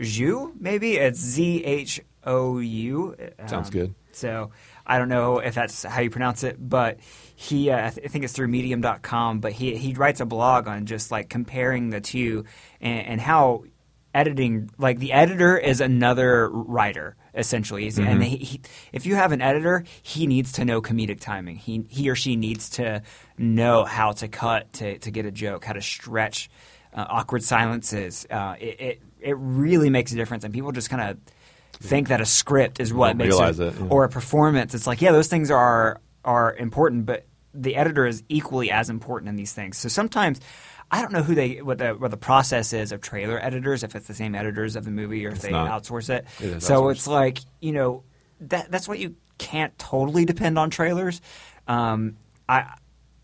Zhou, 0.01 0.53
maybe 0.59 0.97
it's 0.97 1.19
Z 1.21 1.65
H 1.65 2.01
O 2.25 2.59
U. 2.59 3.17
Sounds 3.47 3.69
Um, 3.69 3.73
good. 3.73 3.95
So 4.13 4.51
I 4.87 4.99
don't 4.99 5.09
know 5.09 5.39
if 5.39 5.55
that's 5.55 5.83
how 5.83 6.01
you 6.01 6.11
pronounce 6.11 6.45
it, 6.45 6.57
but 6.59 6.99
he 7.37 7.71
uh, 7.71 7.87
I, 7.87 7.91
th- 7.91 8.07
I 8.07 8.09
think 8.09 8.25
it's 8.25 8.33
through 8.35 8.49
Medium.com. 8.49 9.41
But 9.41 9.53
he 9.53 9.77
he 9.77 9.95
writes 9.95 10.21
a 10.21 10.27
blog 10.27 10.69
on 10.69 10.87
just 10.87 11.11
like 11.11 11.29
comparing 11.29 11.91
the 11.91 12.01
two 12.01 12.45
and, 12.81 13.07
and 13.07 13.21
how 13.21 13.65
editing 14.15 14.71
like 14.79 14.99
the 15.01 15.13
editor 15.13 15.57
is 15.59 15.81
another 15.81 16.49
writer 16.51 17.17
essentially. 17.35 17.83
He's- 17.83 17.99
and 17.99 18.23
he, 18.23 18.37
he, 18.37 18.61
if 18.93 19.07
you 19.07 19.17
have 19.17 19.33
an 19.33 19.41
editor 19.41 19.85
he 20.03 20.27
needs 20.27 20.53
to 20.53 20.65
know 20.65 20.81
comedic 20.81 21.19
timing. 21.21 21.57
He 21.57 21.85
he 21.89 22.09
or 22.11 22.15
she 22.15 22.37
needs 22.37 22.71
to 22.71 23.03
know 23.39 23.85
how 23.85 24.13
to 24.13 24.29
cut 24.29 24.73
to, 24.75 24.99
to 24.99 25.11
get 25.11 25.27
a 25.27 25.33
joke 25.33 25.65
how 25.65 25.73
to 25.73 25.83
stretch 25.83 26.49
uh, 26.95 27.05
awkward 27.09 27.43
silences. 27.43 28.25
Uh, 28.31 28.55
it, 28.61 28.81
it 28.81 29.03
it 29.21 29.37
really 29.39 29.91
makes 29.91 30.13
a 30.13 30.17
difference 30.17 30.45
and 30.45 30.55
people 30.55 30.71
just 30.71 30.91
kind 30.91 31.03
of 31.03 31.19
think 31.83 32.09
that 32.09 32.21
a 32.21 32.27
script 32.27 32.81
is 32.81 32.93
what 32.93 33.17
makes 33.17 33.37
it, 33.39 33.61
it, 33.61 33.75
yeah. 33.75 33.87
or 33.91 34.05
a 34.05 34.09
performance 34.09 34.75
it's 34.75 34.87
like 34.87 35.01
yeah 35.03 35.13
those 35.13 35.29
things 35.29 35.51
are 35.51 36.01
are 36.25 36.55
important 36.57 37.07
but 37.07 37.27
the 37.53 37.77
editor 37.77 38.07
is 38.07 38.23
equally 38.29 38.71
as 38.71 38.91
important 38.91 39.29
in 39.29 39.37
these 39.37 39.53
things 39.53 39.77
so 39.79 39.89
sometimes 39.89 40.41
I 40.91 41.01
don't 41.03 41.13
know 41.13 41.23
who 41.23 41.35
they 41.35 41.63
what 41.63 41.79
the 41.79 41.93
what 41.95 42.11
the 42.11 42.17
process 42.17 42.73
is 42.73 42.93
of 42.93 43.01
trailer 43.01 43.43
editors 43.43 43.83
if 43.83 43.95
it's 43.97 44.07
the 44.07 44.15
same 44.15 44.35
editors 44.35 44.77
of 44.77 44.85
the 44.85 44.91
movie 44.91 45.25
or 45.27 45.31
if 45.31 45.37
It's 45.37 45.45
they 45.45 45.51
not. 45.51 45.83
outsource 45.83 46.11
it. 46.11 46.27
It 46.41 46.63
so 46.63 46.83
outsourced. 46.83 46.91
it's 46.93 47.07
like 47.07 47.39
you 47.61 47.73
know 47.73 48.05
that 48.43 48.71
that's 48.71 48.87
what 48.87 48.99
you 48.99 49.17
can't 49.39 49.77
totally 49.79 50.25
depend 50.25 50.59
on 50.59 50.71
trailers. 50.71 51.21
Um, 51.67 52.17
I 52.49 52.75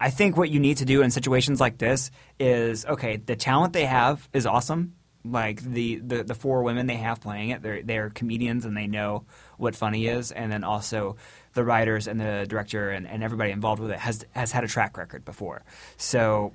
I 0.01 0.11
think 0.11 0.37
what 0.37 0.49
you 0.51 0.59
need 0.59 0.79
to 0.79 0.85
do 0.85 1.03
in 1.03 1.11
situations 1.11 1.61
like 1.61 1.79
this 1.79 2.11
is 2.41 2.87
okay. 2.87 3.17
The 3.19 3.37
talent 3.37 3.75
they 3.75 3.85
have 3.85 4.27
is 4.33 4.47
awesome. 4.47 4.95
Like 5.25 5.61
the, 5.61 5.97
the, 5.97 6.25
the 6.25 6.35
four 6.35 6.63
women 6.63 6.87
they 6.87 6.97
have 6.97 7.21
playing 7.21 7.51
it, 7.51 7.63
they're 7.63 7.83
they're 7.83 8.09
comedians 8.09 8.65
and 8.65 8.75
they 8.75 8.87
know 8.87 9.25
what 9.59 9.77
funny 9.77 10.07
is, 10.07 10.33
and 10.33 10.51
then 10.51 10.65
also 10.65 11.17
the 11.53 11.63
writers 11.63 12.09
and 12.09 12.19
the 12.19 12.47
director 12.49 12.91
and, 12.91 13.07
and 13.07 13.23
everybody 13.23 13.51
involved 13.51 13.83
with 13.83 13.91
it 13.91 13.99
has 13.99 14.25
has 14.31 14.53
had 14.53 14.65
a 14.65 14.69
track 14.69 14.97
record 14.97 15.25
before. 15.25 15.63
So 15.99 16.53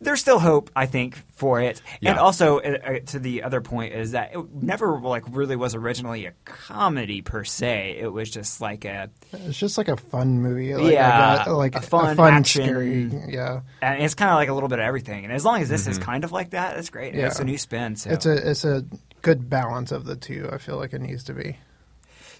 there's 0.00 0.20
still 0.20 0.38
hope, 0.38 0.70
I 0.76 0.86
think, 0.86 1.16
for 1.34 1.60
it. 1.60 1.82
And 2.02 2.18
also, 2.18 2.58
uh, 2.60 2.78
uh, 2.84 2.98
to 3.06 3.18
the 3.18 3.42
other 3.42 3.60
point, 3.60 3.94
is 3.94 4.12
that 4.12 4.34
it 4.34 4.54
never 4.54 5.00
like 5.00 5.24
really 5.28 5.56
was 5.56 5.74
originally 5.74 6.26
a 6.26 6.32
comedy 6.44 7.20
per 7.22 7.44
se. 7.44 7.96
It 8.00 8.12
was 8.12 8.30
just 8.30 8.60
like 8.60 8.84
a, 8.84 9.10
It's 9.32 9.58
just 9.58 9.76
like 9.76 9.88
a 9.88 9.96
fun 9.96 10.40
movie. 10.40 10.74
Like, 10.74 10.92
Yeah, 10.92 11.38
I 11.40 11.44
got, 11.44 11.56
like 11.56 11.74
a 11.74 11.80
fun 11.80 12.18
action- 12.20 12.64
scary. 12.64 13.32
Yeah, 13.32 13.62
and 13.82 14.02
it's 14.02 14.14
kind 14.14 14.30
of 14.30 14.36
like 14.36 14.48
a 14.48 14.54
little 14.54 14.68
bit 14.68 14.78
of 14.78 14.84
everything. 14.84 15.24
And 15.24 15.32
as 15.32 15.44
long 15.44 15.60
as 15.62 15.68
this 15.68 15.86
is 15.86 15.98
kind 15.98 16.22
of 16.24 16.32
like 16.32 16.50
that, 16.50 16.76
that's 16.76 16.90
great. 16.90 17.14
Yeah. 17.14 17.26
It's 17.26 17.40
a 17.40 17.44
new 17.44 17.58
spin. 17.58 17.96
So. 17.96 18.10
it's 18.10 18.26
a 18.26 18.50
it's 18.50 18.64
a 18.64 18.84
good 19.22 19.50
balance 19.50 19.90
of 19.90 20.04
the 20.04 20.16
two. 20.16 20.48
I 20.52 20.58
feel 20.58 20.76
like 20.76 20.92
it 20.92 21.00
needs 21.00 21.24
to 21.24 21.34
be. 21.34 21.58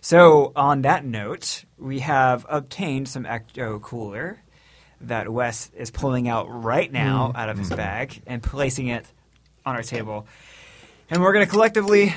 So, 0.00 0.52
on 0.54 0.82
that 0.82 1.04
note, 1.04 1.64
we 1.76 1.98
have 2.00 2.46
obtained 2.48 3.08
some 3.08 3.24
Ecto 3.24 3.82
Cooler 3.82 4.40
that 5.02 5.28
Wes 5.28 5.70
is 5.76 5.90
pulling 5.90 6.28
out 6.28 6.46
right 6.64 6.90
now 6.92 7.32
out 7.34 7.48
of 7.48 7.58
his 7.58 7.70
bag 7.70 8.20
and 8.26 8.42
placing 8.42 8.88
it 8.88 9.06
on 9.64 9.76
our 9.76 9.82
table. 9.82 10.26
And 11.10 11.22
we're 11.22 11.32
going 11.32 11.44
to 11.44 11.50
collectively 11.50 12.14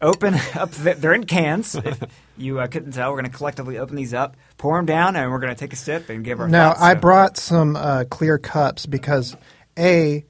open 0.00 0.34
up, 0.54 0.70
the, 0.72 0.94
they're 0.94 1.14
in 1.14 1.24
cans. 1.24 1.74
If 1.74 2.02
you 2.36 2.60
uh, 2.60 2.66
couldn't 2.66 2.92
tell, 2.92 3.10
we're 3.12 3.20
going 3.22 3.30
to 3.30 3.36
collectively 3.36 3.78
open 3.78 3.96
these 3.96 4.12
up, 4.14 4.36
pour 4.58 4.76
them 4.76 4.86
down, 4.86 5.16
and 5.16 5.30
we're 5.30 5.38
going 5.38 5.54
to 5.54 5.58
take 5.58 5.72
a 5.72 5.76
sip 5.76 6.08
and 6.10 6.24
give 6.24 6.38
our 6.40 6.48
Now 6.48 6.70
thoughts. 6.70 6.82
I 6.82 6.94
So- 6.94 7.00
brought 7.00 7.36
some 7.38 7.76
uh, 7.76 8.04
clear 8.10 8.38
cups 8.38 8.86
because 8.86 9.36
a 9.78 10.24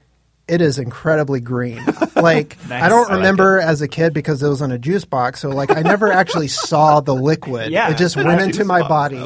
it 0.47 0.61
is 0.61 0.79
incredibly 0.79 1.41
green. 1.41 1.83
Like 2.17 2.57
Nice. 2.67 2.81
I 2.81 2.89
don't 2.89 3.05
I 3.11 3.13
like 3.13 3.17
remember 3.17 3.59
as 3.59 3.83
a 3.83 3.87
kid 3.87 4.11
because 4.11 4.41
it 4.41 4.47
was 4.49 4.63
in 4.63 4.71
a 4.71 4.79
juice 4.79 5.05
box, 5.05 5.41
so 5.41 5.49
like 5.49 5.69
I 5.69 5.81
never 5.83 6.11
actually 6.11 6.47
saw 6.47 6.99
the 6.99 7.13
liquid. 7.13 7.71
Yeah. 7.71 7.91
it 7.91 7.97
just 7.99 8.15
went 8.15 8.41
into 8.41 8.65
my 8.65 8.79
box. 8.79 8.89
body. 9.13 9.17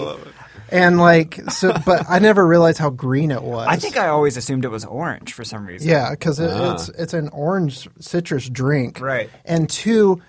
I 0.71 0.75
love 0.75 0.83
it. 0.83 0.85
And 0.87 0.97
like 0.99 1.51
so, 1.51 1.73
but 1.85 2.05
I 2.09 2.19
never 2.19 2.45
realized 2.47 2.77
how 2.77 2.89
green 2.89 3.31
it 3.31 3.41
was. 3.53 3.67
I 3.67 3.75
think 3.77 3.97
I 3.97 4.07
always 4.07 4.37
assumed 4.37 4.65
it 4.65 4.69
was 4.69 4.85
orange 4.85 5.33
for 5.33 5.43
some 5.43 5.65
reason. 5.65 5.89
Yeah, 5.89 6.11
because 6.11 6.39
it, 6.39 6.49
Ah. 6.51 6.73
it's 6.73 6.89
it's 6.89 7.13
an 7.13 7.29
orange 7.29 7.87
citrus 7.99 8.47
drink, 8.49 8.99
Right. 9.01 9.29
And 9.45 9.69
two, 9.69 10.21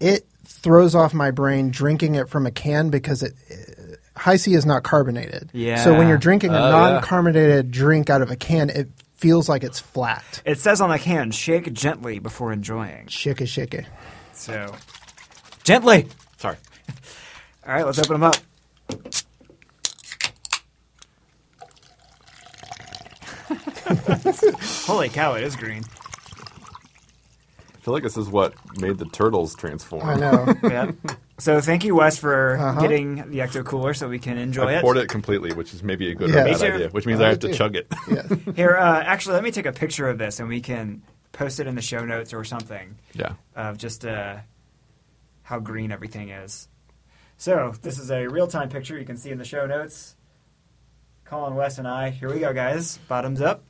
it 0.00 0.26
throws 0.46 0.94
off 0.94 1.14
my 1.14 1.30
brain 1.30 1.70
drinking 1.70 2.14
it 2.16 2.28
from 2.28 2.46
a 2.46 2.50
can 2.50 2.90
because 2.90 3.22
it. 3.22 3.34
Hi-C 4.16 4.54
is 4.54 4.64
not 4.64 4.84
carbonated. 4.84 5.50
Yeah. 5.52 5.82
So 5.82 5.98
when 5.98 6.06
you're 6.06 6.18
drinking 6.18 6.52
a 6.52 6.58
Oh, 6.58 6.70
non-carbonated 6.70 7.72
drink 7.72 8.10
out 8.10 8.22
of 8.22 8.30
a 8.30 8.36
can, 8.36 8.70
it 8.70 8.88
feels 9.16 9.48
like 9.48 9.64
it's 9.64 9.80
flat. 9.80 10.40
It 10.46 10.60
says 10.60 10.80
on 10.80 10.90
the 10.90 11.00
can, 11.00 11.32
shake 11.32 11.72
gently 11.72 12.20
before 12.20 12.52
enjoying. 12.52 13.08
Shake 13.08 13.40
it, 13.40 13.46
shake 13.48 13.74
it. 13.74 13.86
So, 14.32 14.72
gently. 15.64 16.06
Sorry. 16.36 16.56
All 17.66 17.74
right, 17.74 17.84
let's 17.84 17.98
open 17.98 18.20
them 18.20 18.22
up. 18.22 18.36
Holy 24.86 25.08
cow, 25.08 25.34
it 25.34 25.44
is 25.44 25.56
green. 25.56 25.82
I 27.74 27.78
feel 27.84 27.92
like 27.94 28.02
this 28.02 28.16
is 28.16 28.28
what 28.28 28.54
made 28.80 28.96
the 28.98 29.04
turtles 29.06 29.54
transform. 29.54 30.08
I 30.08 30.14
know. 30.16 30.54
Yeah. 30.62 30.92
So 31.36 31.60
thank 31.60 31.82
you, 31.84 31.96
Wes, 31.96 32.16
for 32.16 32.56
Uh-huh. 32.56 32.80
getting 32.80 33.16
the 33.30 33.38
Ecto 33.40 33.64
Cooler 33.64 33.92
so 33.92 34.08
we 34.08 34.20
can 34.20 34.38
enjoy 34.38 34.66
I 34.68 34.74
it. 34.74 34.80
poured 34.82 34.96
it 34.98 35.08
completely, 35.08 35.52
which 35.52 35.74
is 35.74 35.82
maybe 35.82 36.10
a 36.10 36.14
good 36.14 36.30
Yeah. 36.30 36.42
or 36.42 36.44
Me 36.44 36.50
bad 36.52 36.60
too. 36.60 36.66
idea. 36.74 36.88
Which 36.90 37.06
means 37.06 37.20
I 37.20 37.26
I 37.26 37.28
have 37.30 37.40
to 37.40 37.48
too. 37.48 37.54
chug 37.54 37.74
it. 37.76 37.86
yeah. 38.08 38.52
Here, 38.54 38.76
uh, 38.76 39.02
actually, 39.02 39.34
let 39.34 39.42
me 39.42 39.50
take 39.50 39.66
a 39.66 39.72
picture 39.72 40.08
of 40.08 40.16
this 40.16 40.38
and 40.38 40.48
we 40.48 40.60
can 40.60 41.02
post 41.32 41.58
it 41.58 41.66
in 41.66 41.74
the 41.74 41.82
show 41.82 42.04
notes 42.04 42.32
or 42.32 42.44
something 42.44 42.94
yeah. 43.14 43.32
of 43.56 43.76
just 43.78 44.06
uh, 44.06 44.36
how 45.42 45.58
green 45.58 45.90
everything 45.90 46.28
is. 46.30 46.68
So 47.36 47.74
this 47.82 47.98
is 47.98 48.12
a 48.12 48.28
real 48.28 48.46
time 48.46 48.68
picture 48.68 48.96
you 48.96 49.04
can 49.04 49.16
see 49.16 49.30
in 49.30 49.38
the 49.38 49.44
show 49.44 49.66
notes. 49.66 50.14
Colin, 51.24 51.56
Wes, 51.56 51.78
and 51.78 51.88
I. 51.88 52.10
Here 52.10 52.32
we 52.32 52.38
go, 52.38 52.52
guys. 52.54 52.98
Bottoms 53.08 53.40
up. 53.40 53.64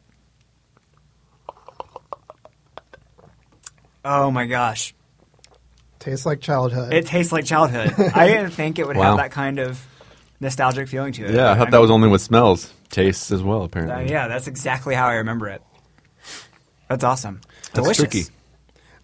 Oh 4.05 4.31
my 4.31 4.47
gosh. 4.47 4.95
Tastes 5.99 6.27
like 6.27 6.41
childhood. 6.41 6.93
It 6.93 7.07
tastes 7.07 7.33
like 7.33 7.45
childhood. 7.47 7.95
I 8.15 8.27
didn't 8.27 8.51
think 8.51 8.79
it 8.79 8.87
would 8.87 8.97
Wow. 8.97 9.17
have 9.17 9.17
that 9.19 9.31
kind 9.31 9.59
of 9.59 9.85
nostalgic 10.41 10.89
feeling 10.89 11.13
to 11.15 11.25
it. 11.27 11.35
Yeah, 11.35 11.51
I 11.53 11.55
thought 11.57 11.71
that 11.71 11.81
was 11.81 11.91
only 11.91 12.09
with 12.09 12.21
smells. 12.21 12.73
Tastes 12.91 13.31
as 13.33 13.43
well, 13.43 13.63
Uh, 13.63 13.65
apparently. 13.65 14.11
yeah, 14.11 14.29
that's 14.29 14.47
exactly 14.47 14.95
how 14.95 15.07
I 15.09 15.15
remember 15.15 15.49
it. 15.49 15.63
That's 16.89 17.03
awesome. 17.03 17.41
That's 17.73 17.75
Delicious. 17.75 17.97
tricky. 18.05 18.23
How 18.25 18.29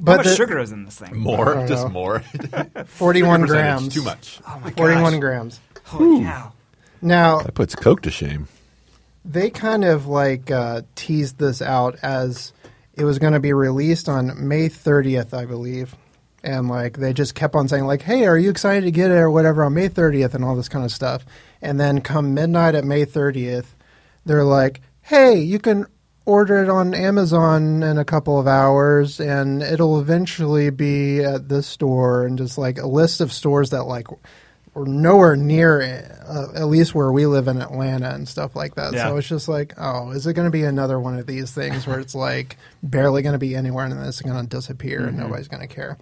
but 0.01 0.17
much 0.19 0.27
the- 0.27 0.37
sugar 0.37 0.59
is 0.59 0.71
in 0.73 0.85
this 0.85 0.97
thing? 0.97 1.09
I 1.11 1.17
More, 1.17 1.55
don't 1.55 1.67
just 1.67 1.85
know. 1.87 1.91
more. 1.91 2.21
41 2.87 3.41
percentage, 3.47 3.49
grams. 3.49 3.95
Too 3.95 4.03
much. 4.03 4.41
Oh 4.47 4.61
my 4.63 4.71
41 4.71 5.21
grams. 5.21 5.61
Holy 5.87 6.23
cow. 6.25 6.53
Now, 7.03 7.41
That 7.41 7.55
puts 7.55 7.75
Coke 7.75 8.03
to 8.03 8.11
shame. 8.11 8.47
they 9.25 9.49
kind 9.51 9.85
of 9.85 10.07
like 10.07 10.51
uh, 10.51 10.83
teased 10.95 11.39
this 11.39 11.63
out 11.63 11.97
as 12.03 12.53
it 13.01 13.05
was 13.05 13.19
going 13.19 13.33
to 13.33 13.41
be 13.41 13.55
released 13.55 14.11
on 14.11 14.47
May 14.47 14.69
30th, 14.69 15.33
I 15.33 15.47
believe. 15.47 15.97
And 16.45 16.69
like 16.69 16.99
they 16.99 17.15
just 17.15 17.35
kept 17.35 17.55
on 17.55 17.67
saying 17.67 17.87
like, 17.87 18.03
"Hey, 18.03 18.27
are 18.27 18.37
you 18.37 18.51
excited 18.51 18.85
to 18.85 18.91
get 18.91 19.11
it 19.11 19.15
or 19.15 19.31
whatever 19.31 19.65
on 19.65 19.73
May 19.73 19.89
30th?" 19.89 20.35
and 20.35 20.45
all 20.45 20.55
this 20.55 20.69
kind 20.69 20.85
of 20.85 20.93
stuff. 20.93 21.25
And 21.63 21.81
then 21.81 22.03
come 22.03 22.35
midnight 22.35 22.75
at 22.75 22.85
May 22.85 23.07
30th, 23.07 23.75
they're 24.27 24.45
like, 24.45 24.83
"Hey, 25.01 25.39
you 25.39 25.59
can 25.59 25.87
order 26.27 26.63
it 26.63 26.69
on 26.69 26.93
Amazon 26.93 27.83
in 27.83 27.97
a 27.97 28.05
couple 28.05 28.39
of 28.39 28.47
hours 28.47 29.19
and 29.19 29.63
it'll 29.63 29.99
eventually 29.99 30.69
be 30.69 31.21
at 31.25 31.49
this 31.49 31.67
store." 31.67 32.27
And 32.27 32.37
just 32.37 32.59
like 32.59 32.79
a 32.79 32.87
list 32.87 33.23
of 33.23 33.33
stores 33.33 33.71
that 33.71 33.85
like 33.85 34.09
nowhere 34.77 35.37
near 35.37 35.81
uh, 36.31 36.53
at 36.55 36.67
least 36.69 36.95
where 36.95 37.11
we 37.11 37.27
live 37.27 37.49
in 37.49 37.61
Atlanta 37.61 38.11
and 38.11 38.29
stuff 38.29 38.55
like 38.55 38.77
that. 38.77 38.93
Yeah. 38.93 39.07
So 39.07 39.17
it's 39.17 39.29
just 39.29 39.49
like, 39.49 39.75
oh, 39.79 40.11
is 40.11 40.27
it 40.27 40.35
going 40.35 40.47
to 40.47 40.53
be 40.53 40.63
another 40.63 41.01
one 41.01 41.19
of 41.19 41.27
these 41.27 41.51
things 41.53 41.87
where 41.87 41.99
it's 41.99 42.15
like 42.15 42.57
barely 42.83 43.23
going 43.23 43.33
to 43.33 43.39
be 43.39 43.57
anywhere 43.57 43.85
and 43.85 43.93
then 43.93 44.07
it's 44.07 44.21
going 44.21 44.41
to 44.41 44.49
disappear 44.49 45.07
and 45.07 45.19
nobody's 45.19 45.49
going 45.49 45.67
to 45.67 45.73
care? 45.75 45.99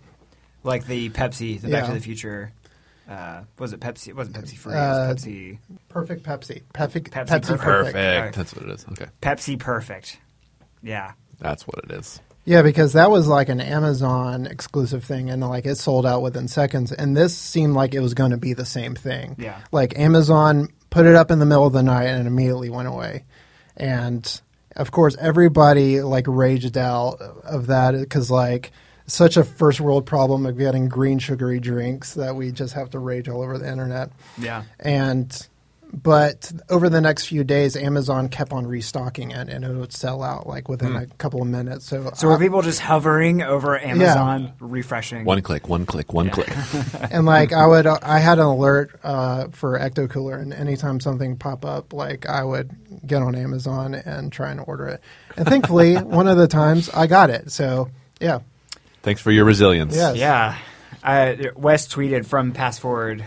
Like 0.65 0.87
the 0.87 1.09
Pepsi, 1.11 1.61
the 1.61 1.69
Back 1.69 1.87
to 1.87 1.93
the 1.93 2.01
Future. 2.01 2.53
Uh, 3.09 3.45
was 3.59 3.73
it 3.73 3.81
Pepsi? 3.81 4.09
It 4.09 4.17
wasn't 4.17 4.37
Pepsi 4.37 4.57
free. 4.57 4.75
Uh, 4.75 5.05
it 5.05 5.15
was 5.15 5.25
Pepsi. 5.25 5.59
Perfect 5.89 6.25
Pepsi. 6.25 6.63
Pepsi, 6.75 7.01
Pepsi 7.01 7.27
Pepsi, 7.27 7.41
Perfect. 7.41 7.63
perfect. 7.63 7.97
Alright. 7.97 8.35
That's 8.35 8.55
what 8.55 8.65
it 8.67 8.71
is. 8.71 8.87
Okay. 8.93 9.07
Pepsi 9.23 9.59
Perfect. 9.59 10.19
Yeah. 10.83 11.13
That's 11.41 11.67
what 11.67 11.79
it 11.85 11.91
is. 11.93 12.21
Yeah, 12.49 12.63
because 12.63 12.95
that 12.95 13.11
was 13.11 13.29
like 13.29 13.51
an 13.51 13.61
Amazon 13.61 14.47
exclusive 14.47 15.05
thing 15.05 15.29
and 15.29 15.47
like 15.47 15.67
it 15.67 15.77
sold 15.77 16.07
out 16.07 16.23
within 16.23 16.49
seconds. 16.49 16.93
And 16.93 17.15
this 17.15 17.37
seemed 17.37 17.75
like 17.75 17.93
it 17.93 18.01
was 18.01 18.15
going 18.15 18.31
to 18.31 18.39
be 18.39 18.55
the 18.55 18.65
same 18.65 18.95
thing. 18.95 19.37
Yeah. 19.39 19.61
Like 19.71 19.99
Amazon 19.99 20.69
put 20.89 21.05
it 21.05 21.15
up 21.15 21.31
in 21.31 21.41
the 21.41 21.45
middle 21.45 21.67
of 21.67 21.75
the 21.75 21.83
night 21.83 22.07
and 22.07 22.23
it 22.23 22.27
immediately 22.27 22.71
went 22.71 22.89
away. 22.89 23.25
And 23.77 24.41
of 24.77 24.91
course, 24.93 25.15
everybody 25.21 26.01
like 26.01 26.25
raged 26.27 26.79
out 26.79 27.21
of 27.21 27.67
that 27.67 27.93
because 27.93 28.31
like 28.31 28.73
such 29.07 29.37
a 29.37 29.45
first 29.45 29.79
world 29.79 30.07
problem 30.07 30.47
of 30.47 30.57
getting 30.57 30.89
green 30.89 31.19
sugary 31.19 31.61
drinks 31.61 32.15
that 32.15 32.35
we 32.35 32.51
just 32.51 32.73
have 32.73 32.89
to 32.91 32.99
rage 32.99 33.29
all 33.29 33.43
over 33.43 33.59
the 33.59 33.69
internet. 33.71 34.11
Yeah. 34.39 34.63
And 34.81 35.47
but 35.93 36.53
over 36.69 36.89
the 36.89 37.01
next 37.01 37.27
few 37.27 37.45
days, 37.45 37.75
Amazon 37.77 38.29
kept 38.29 38.53
on 38.53 38.67
restocking 38.67 39.31
it, 39.31 39.49
and 39.49 39.65
it 39.65 39.75
would 39.75 39.93
sell 39.93 40.23
out 40.23 40.47
like 40.47 40.69
within 40.69 40.95
a 40.97 41.07
couple 41.17 41.41
of 41.41 41.49
minutes. 41.49 41.87
So, 41.87 42.11
So 42.15 42.29
I- 42.29 42.33
were 42.33 42.39
people 42.39 42.63
just 42.63 42.81
hovering 42.81 43.43
over 43.43 43.79
Amazon, 43.79 44.53
refreshing? 44.61 45.25
One 45.25 45.41
click, 45.43 45.69
one 45.69 45.87
click, 45.87 46.13
one 46.13 46.31
click. 46.31 46.51
and 47.11 47.25
like 47.27 47.53
I 47.53 47.67
would, 47.67 47.87
I 47.87 48.19
had 48.19 48.39
an 48.39 48.45
alert 48.45 48.99
uh, 49.03 49.49
for 49.53 49.79
Ecto 49.79 50.09
Cooler, 50.11 50.37
and 50.37 50.53
anytime 50.53 51.01
something 51.01 51.37
pop 51.37 51.65
up, 51.65 51.93
like 51.93 52.27
I 52.29 52.45
would 52.45 52.71
get 53.07 53.23
on 53.23 53.35
Amazon 53.35 53.95
and 53.95 54.31
try 54.31 54.51
and 54.51 54.61
order 54.67 54.87
it. 54.89 55.01
And 55.37 55.47
thankfully, 55.47 55.97
one 55.97 56.29
of 56.29 56.37
the 56.37 56.49
times 56.49 56.91
I 56.91 57.07
got 57.07 57.31
it. 57.31 57.51
So 57.51 57.91
yeah, 58.21 58.41
Thanks 59.03 59.23
for 59.23 59.31
your 59.31 59.45
resilience. 59.47 59.95
Yes. 59.97 60.17
Yeah. 60.17 60.59
Uh, 61.03 61.35
Wes 61.55 61.87
tweeted 61.89 62.27
from 62.27 62.53
Pass 62.53 62.79
Forward, 62.79 63.25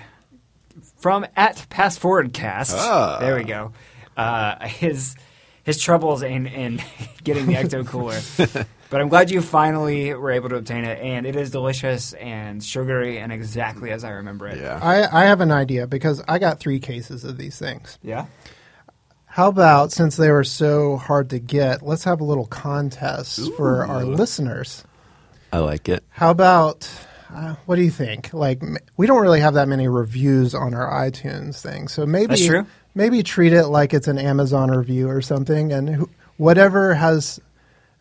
from 1.02 1.26
at 1.36 1.66
Pass 1.70 1.98
Forward 1.98 2.32
Cast. 2.32 2.76
Ah. 2.78 3.18
There 3.20 3.36
we 3.36 3.44
go. 3.44 3.74
Uh, 4.16 4.68
his 4.68 5.16
his 5.64 5.80
troubles 5.80 6.24
in, 6.24 6.48
in 6.48 6.82
getting 7.24 7.48
the 7.48 7.54
Ecto 7.54 7.86
Cooler. 7.86 8.20
but 8.90 9.02
I'm 9.02 9.10
glad 9.10 9.32
you 9.32 9.42
finally 9.42 10.14
were 10.14 10.32
able 10.32 10.50
to 10.50 10.56
obtain 10.56 10.86
it, 10.86 11.00
and 11.00 11.26
it 11.26 11.36
is 11.36 11.52
delicious 11.52 12.14
and 12.14 12.64
sugary 12.64 13.20
and 13.20 13.32
exactly 13.32 13.92
as 13.92 14.04
I 14.04 14.12
remember 14.12 14.48
it. 14.48 14.60
Yeah. 14.60 14.80
I, 14.82 15.24
I 15.24 15.26
have 15.26 15.42
an 15.42 15.52
idea 15.52 15.88
because 15.88 16.24
I 16.28 16.40
got 16.40 16.60
three 16.60 16.80
cases 16.80 17.24
of 17.24 17.38
these 17.38 17.58
things. 17.58 17.98
Yeah. 18.04 18.26
How 19.26 19.48
about 19.48 19.94
since 19.94 20.18
they 20.18 20.30
were 20.30 20.44
so 20.44 20.98
hard 20.98 21.30
to 21.30 21.40
get, 21.40 21.82
let's 21.82 22.04
have 22.04 22.20
a 22.20 22.26
little 22.26 22.48
contest 22.48 23.54
for 23.54 23.86
our 23.86 24.04
listeners. 24.04 24.84
I 25.54 25.60
like 25.60 25.88
it. 25.88 26.04
How 26.10 26.32
about 26.32 26.90
uh, 27.34 27.56
what 27.66 27.76
do 27.78 27.82
you 27.84 27.92
think? 27.92 28.34
Like 28.34 28.62
we 28.98 29.08
don't 29.08 29.22
really 29.22 29.40
have 29.40 29.54
that 29.56 29.68
many 29.68 29.88
reviews 29.88 30.54
on 30.56 30.74
our 30.74 30.90
iTunes 31.10 31.62
thing, 31.62 31.88
so 31.88 32.06
maybe 32.06 32.28
That's 32.28 32.46
true. 32.46 32.66
maybe 32.96 33.24
treat 33.24 33.54
it 33.54 33.68
like 33.68 33.94
it's 33.94 34.08
an 34.08 34.18
Amazon 34.18 34.70
review 34.72 35.10
or 35.10 35.22
something, 35.22 35.72
and 35.72 35.96
wh- 36.04 36.40
whatever 36.40 36.94
has 36.94 37.40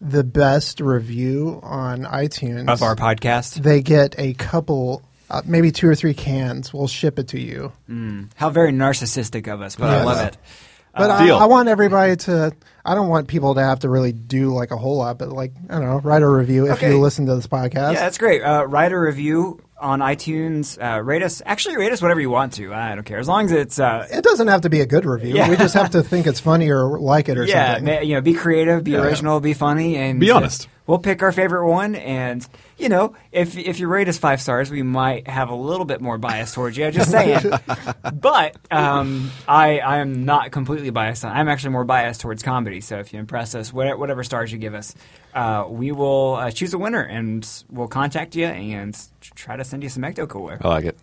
the 0.00 0.24
best 0.24 0.80
review 0.80 1.60
on 1.62 2.04
iTunes 2.04 2.68
Of 2.68 2.82
our 2.82 2.96
podcast. 2.96 3.62
they 3.62 3.82
get 3.82 4.14
a 4.18 4.32
couple, 4.34 5.02
uh, 5.28 5.42
maybe 5.44 5.70
two 5.70 5.88
or 5.88 5.94
three 5.94 6.14
cans. 6.14 6.72
We'll 6.72 6.88
ship 6.88 7.18
it 7.18 7.28
to 7.28 7.40
you. 7.40 7.72
How 8.36 8.48
very 8.50 8.72
narcissistic 8.72 9.46
of 9.52 9.60
us, 9.60 9.76
but 9.76 9.90
I 9.90 10.02
love 10.04 10.26
it. 10.26 10.38
But 10.94 11.10
Uh, 11.10 11.14
I, 11.14 11.26
Deal. 11.26 11.36
I 11.36 11.44
want 11.46 11.68
everybody 11.68 12.16
to. 12.16 12.52
I 12.84 12.94
don't 12.94 13.08
want 13.08 13.28
people 13.28 13.54
to 13.56 13.62
have 13.62 13.80
to 13.80 13.88
really 13.88 14.12
do 14.12 14.54
like 14.54 14.70
a 14.70 14.76
whole 14.76 14.96
lot, 14.96 15.18
but 15.18 15.28
like 15.28 15.52
I 15.68 15.74
don't 15.74 15.84
know, 15.86 15.98
write 16.00 16.22
a 16.22 16.28
review 16.28 16.66
if 16.66 16.78
Okay. 16.78 16.90
you 16.90 16.98
listen 17.00 17.26
to 17.26 17.34
this 17.36 17.46
podcast. 17.46 17.92
Yeah, 17.94 18.00
that's 18.00 18.18
great. 18.18 18.42
Uh, 18.42 18.64
write 18.66 18.92
a 18.92 18.98
review 18.98 19.60
on 19.80 20.00
iTunes. 20.00 20.78
Uh, 20.82 21.00
rate 21.02 21.22
us. 21.22 21.42
Actually, 21.44 21.76
rate 21.78 21.92
us 21.92 22.00
whatever 22.02 22.20
you 22.20 22.30
want 22.30 22.52
to. 22.54 22.72
I 22.74 22.94
don't 22.94 23.04
care 23.04 23.18
as 23.18 23.28
long 23.28 23.46
as 23.46 23.52
it's. 23.52 23.78
Uh, 23.80 24.06
It 24.10 24.22
doesn't 24.22 24.48
have 24.48 24.60
to 24.62 24.70
be 24.70 24.80
a 24.80 24.86
good 24.86 25.04
review. 25.04 25.34
Yeah. 25.34 25.48
We 25.48 25.56
just 25.56 25.74
have 25.74 25.90
to 25.90 26.02
think 26.02 26.26
it's 26.26 26.40
funny 26.40 26.70
or 26.70 26.98
like 27.00 27.28
it 27.28 27.38
or 27.38 27.44
yeah, 27.44 27.74
something. 27.76 27.94
ma- 27.94 28.00
you 28.00 28.14
know, 28.14 28.20
be 28.20 28.34
creative, 28.34 28.84
be 28.84 28.92
Yeah. 28.92 28.98
original, 29.02 29.40
be 29.40 29.54
funny, 29.54 29.96
and 29.96 30.20
Be 30.20 30.30
uh, 30.30 30.36
honest. 30.36 30.68
we'll 30.86 30.98
pick 30.98 31.22
our 31.22 31.32
favorite 31.32 31.66
one, 31.68 31.94
and 31.94 32.46
you 32.78 32.88
know, 32.88 33.14
if 33.32 33.56
if 33.58 33.78
you 33.80 33.88
rate 33.88 34.08
us 34.08 34.16
five 34.18 34.40
stars, 34.40 34.70
we 34.70 34.82
might 34.82 35.28
have 35.28 35.50
a 35.50 35.54
little 35.54 35.84
bit 35.84 36.00
more 36.00 36.16
bias 36.18 36.52
towards 36.54 36.76
you. 36.76 36.86
I 36.86 36.90
just 36.90 37.10
saying. 37.10 37.40
but 38.14 38.56
um, 38.70 39.30
I 39.46 39.78
I 39.80 39.98
am 39.98 40.24
not 40.24 40.50
completely 40.50 40.90
biased. 40.90 41.24
I'm 41.24 41.48
actually 41.48 41.70
more 41.70 41.84
biased 41.84 42.20
towards 42.20 42.42
comedy. 42.42 42.80
So 42.80 42.98
if 42.98 43.12
you 43.12 43.18
impress 43.18 43.54
us, 43.54 43.72
whatever, 43.72 43.98
whatever 43.98 44.24
stars 44.24 44.50
you 44.52 44.58
give 44.58 44.74
us, 44.74 44.94
uh, 45.34 45.66
we 45.68 45.92
will 45.92 46.36
uh, 46.36 46.50
choose 46.50 46.72
a 46.74 46.78
winner, 46.78 47.02
and 47.02 47.46
we'll 47.70 47.88
contact 47.88 48.34
you 48.34 48.46
and 48.46 48.96
try 49.34 49.56
to 49.56 49.64
send 49.64 49.82
you 49.82 49.88
some 49.88 50.02
Ecto 50.02 50.28
Cooler. 50.28 50.58
I 50.62 50.68
like 50.68 50.84
it. 50.84 50.98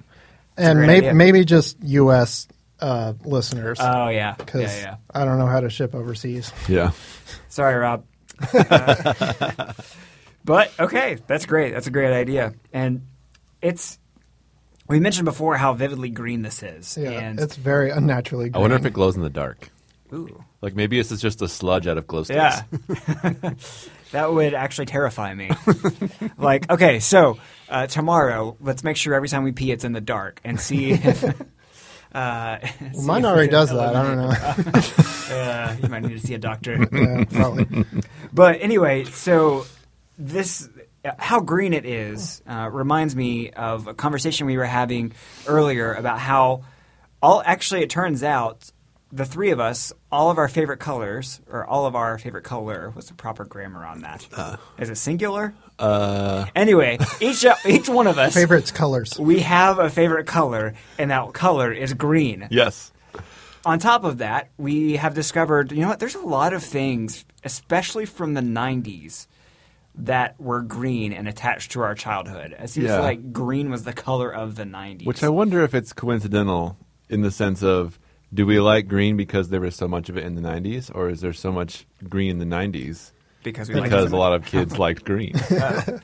and 0.57 0.79
may- 0.81 1.11
maybe 1.13 1.45
just 1.45 1.77
U.S. 1.83 2.47
Uh, 2.79 3.13
listeners 3.25 3.79
Oh 3.81 4.09
yeah, 4.09 4.35
because 4.37 4.61
yeah, 4.77 4.81
yeah. 4.83 4.95
I 5.11 5.25
don't 5.25 5.39
know 5.39 5.47
how 5.47 5.59
to 5.61 5.69
ship 5.69 5.95
overseas. 5.95 6.51
Yeah. 6.67 6.91
Sorry, 7.49 7.75
Rob. 7.75 8.03
Uh, 8.53 9.73
but 10.45 10.71
okay, 10.79 11.17
that's 11.27 11.45
great. 11.45 11.73
That's 11.73 11.87
a 11.87 11.91
great 11.91 12.13
idea, 12.13 12.53
and 12.71 13.01
it's. 13.61 13.99
We 14.87 14.99
mentioned 15.01 15.25
before 15.25 15.57
how 15.57 15.73
vividly 15.73 16.09
green 16.09 16.43
this 16.43 16.63
is, 16.63 16.97
Yeah, 16.97 17.09
and 17.11 17.39
it's 17.39 17.57
very 17.57 17.89
unnaturally. 17.89 18.51
I 18.53 18.59
wonder 18.59 18.77
if 18.77 18.85
it 18.85 18.93
glows 18.93 19.17
in 19.17 19.21
the 19.21 19.29
dark. 19.29 19.69
ooh, 20.13 20.41
Like 20.61 20.75
maybe 20.75 20.97
this 20.97 21.11
is 21.11 21.19
just 21.19 21.41
a 21.41 21.49
sludge 21.49 21.87
out 21.87 21.97
of 21.97 22.07
glow 22.07 22.23
sticks. 22.23 22.39
yeah, 22.39 23.53
that 24.11 24.31
would 24.31 24.53
actually 24.53 24.85
terrify 24.85 25.33
me. 25.33 25.51
like, 26.37 26.71
okay, 26.71 26.99
so 27.01 27.37
uh, 27.69 27.87
tomorrow, 27.87 28.57
let's 28.59 28.83
make 28.83 28.97
sure 28.97 29.13
every 29.13 29.29
time 29.29 29.43
we 29.43 29.51
pee, 29.51 29.71
it's 29.71 29.83
in 29.83 29.93
the 29.93 30.01
dark, 30.01 30.39
and 30.43 30.59
see 30.59 30.91
if. 30.91 31.23
Uh, 32.15 32.57
Well, 32.93 33.03
mine 33.03 33.25
already 33.25 33.49
does 33.51 33.69
that. 33.69 33.95
I 33.95 34.03
don't 34.03 34.17
know. 34.17 34.81
Uh, 35.37 35.75
you 35.83 35.89
might 35.89 36.03
need 36.03 36.19
to 36.19 36.25
see 36.25 36.33
a 36.35 36.37
doctor. 36.39 36.87
yeah, 36.91 37.25
probably. 37.25 37.85
But 38.31 38.61
anyway, 38.61 39.03
so 39.03 39.65
this 40.17 40.69
how 41.19 41.41
green 41.41 41.73
it 41.73 41.85
is 41.85 42.41
uh, 42.47 42.69
reminds 42.71 43.13
me 43.13 43.51
of 43.51 43.87
a 43.87 43.93
conversation 43.93 44.47
we 44.47 44.55
were 44.57 44.63
having 44.63 45.11
earlier 45.45 45.93
about 45.93 46.19
how 46.19 46.63
all 47.21 47.43
actually 47.45 47.81
it 47.81 47.89
turns 47.89 48.23
out 48.23 48.71
the 49.11 49.25
three 49.25 49.51
of 49.51 49.59
us 49.59 49.93
all 50.11 50.29
of 50.31 50.37
our 50.37 50.47
favorite 50.47 50.79
colors 50.79 51.39
or 51.49 51.65
all 51.65 51.85
of 51.85 51.95
our 51.95 52.17
favorite 52.17 52.43
color 52.43 52.89
what's 52.93 53.07
the 53.07 53.13
proper 53.13 53.45
grammar 53.45 53.85
on 53.85 54.01
that 54.01 54.27
is 54.77 54.89
it 54.89 54.95
singular 54.97 55.53
Uh, 55.79 56.45
anyway 56.55 56.97
each 57.21 57.45
each 57.65 57.87
one 57.87 58.07
of 58.07 58.17
us 58.17 58.33
Favorites 58.33 58.71
colors. 58.71 59.17
we 59.19 59.39
have 59.39 59.79
a 59.79 59.89
favorite 59.89 60.27
color 60.27 60.73
and 60.97 61.11
that 61.11 61.31
color 61.33 61.71
is 61.71 61.93
green 61.93 62.47
yes. 62.51 62.91
on 63.65 63.79
top 63.79 64.03
of 64.03 64.17
that, 64.19 64.49
we 64.57 64.95
have 64.97 65.13
discovered, 65.13 65.71
you 65.71 65.81
know 65.81 65.89
what, 65.89 65.99
there's 65.99 66.15
a 66.15 66.19
lot 66.19 66.53
of 66.53 66.63
things, 66.63 67.25
especially 67.43 68.05
from 68.05 68.33
the 68.33 68.41
90s, 68.41 69.27
that 69.95 70.39
were 70.39 70.61
green 70.61 71.11
and 71.11 71.27
attached 71.27 71.71
to 71.71 71.81
our 71.81 71.93
childhood. 71.95 72.55
It 72.59 72.69
seems 72.69 72.87
Yeah. 72.87 72.99
like 72.99 73.33
green 73.33 73.69
was 73.69 73.83
the 73.83 73.91
color 73.93 74.29
of 74.33 74.55
the 74.55 74.63
90s. 74.63 75.05
Which 75.05 75.21
I 75.23 75.29
wonder 75.29 75.63
if 75.63 75.73
it's 75.73 75.91
coincidental 75.91 76.77
in 77.09 77.21
the 77.23 77.31
sense 77.31 77.61
of 77.63 77.99
do 78.33 78.45
we 78.45 78.59
like 78.59 78.87
green 78.87 79.15
because 79.17 79.49
there 79.49 79.61
was 79.61 79.75
so 79.75 79.87
much 79.87 80.09
of 80.09 80.17
it 80.17 80.23
in 80.25 80.35
the 80.35 80.41
90s 80.41 80.91
or 80.93 81.09
is 81.09 81.21
there 81.21 81.33
so 81.33 81.51
much 81.51 81.85
green 82.09 82.31
in 82.31 82.49
the 82.49 82.55
90s 82.55 83.11
because 83.43 83.69
we 83.69 83.75
like 83.75 83.85
because 83.85 84.05
it 84.07 84.13
a 84.13 84.17
lot 84.17 84.33
of 84.33 84.45
kids 84.45 84.77
liked 84.79 85.05
green? 85.05 85.33
much. 85.33 86.01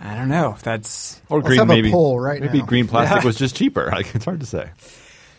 I 0.00 0.14
don't 0.16 0.28
know. 0.28 0.56
That's 0.62 1.20
Or 1.28 1.38
Let's 1.38 1.48
green 1.48 1.58
have 1.60 1.68
a 1.70 1.72
maybe 1.72 1.90
poll 1.92 2.18
right 2.18 2.40
maybe 2.40 2.58
now. 2.58 2.66
green 2.66 2.88
plastic 2.88 3.20
Yeah. 3.22 3.26
was 3.26 3.36
just 3.36 3.54
cheaper. 3.56 3.88
Like 3.92 4.14
it's 4.14 4.24
hard 4.24 4.40
to 4.40 4.46
say. 4.46 4.70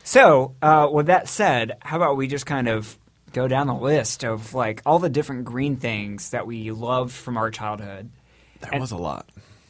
So, 0.04 0.56
uh, 0.62 0.88
with 0.92 1.08
that 1.08 1.28
said, 1.28 1.74
how 1.82 1.98
about 1.98 2.16
we 2.16 2.28
just 2.28 2.46
kind 2.46 2.70
of 2.70 2.98
go 3.34 3.50
down 3.50 3.68
the 3.68 3.74
list 3.76 4.24
of 4.24 4.54
like 4.54 4.82
all 4.86 5.00
the 5.00 5.10
different 5.10 5.44
green 5.44 5.76
things 5.76 6.30
that 6.30 6.48
we 6.48 6.72
loved 6.72 7.12
from 7.12 7.36
our 7.38 7.52
childhood? 7.52 8.10
There 8.62 8.70
And- 8.72 8.80
was 8.82 8.92
a 8.92 8.98
lot. 8.98 9.28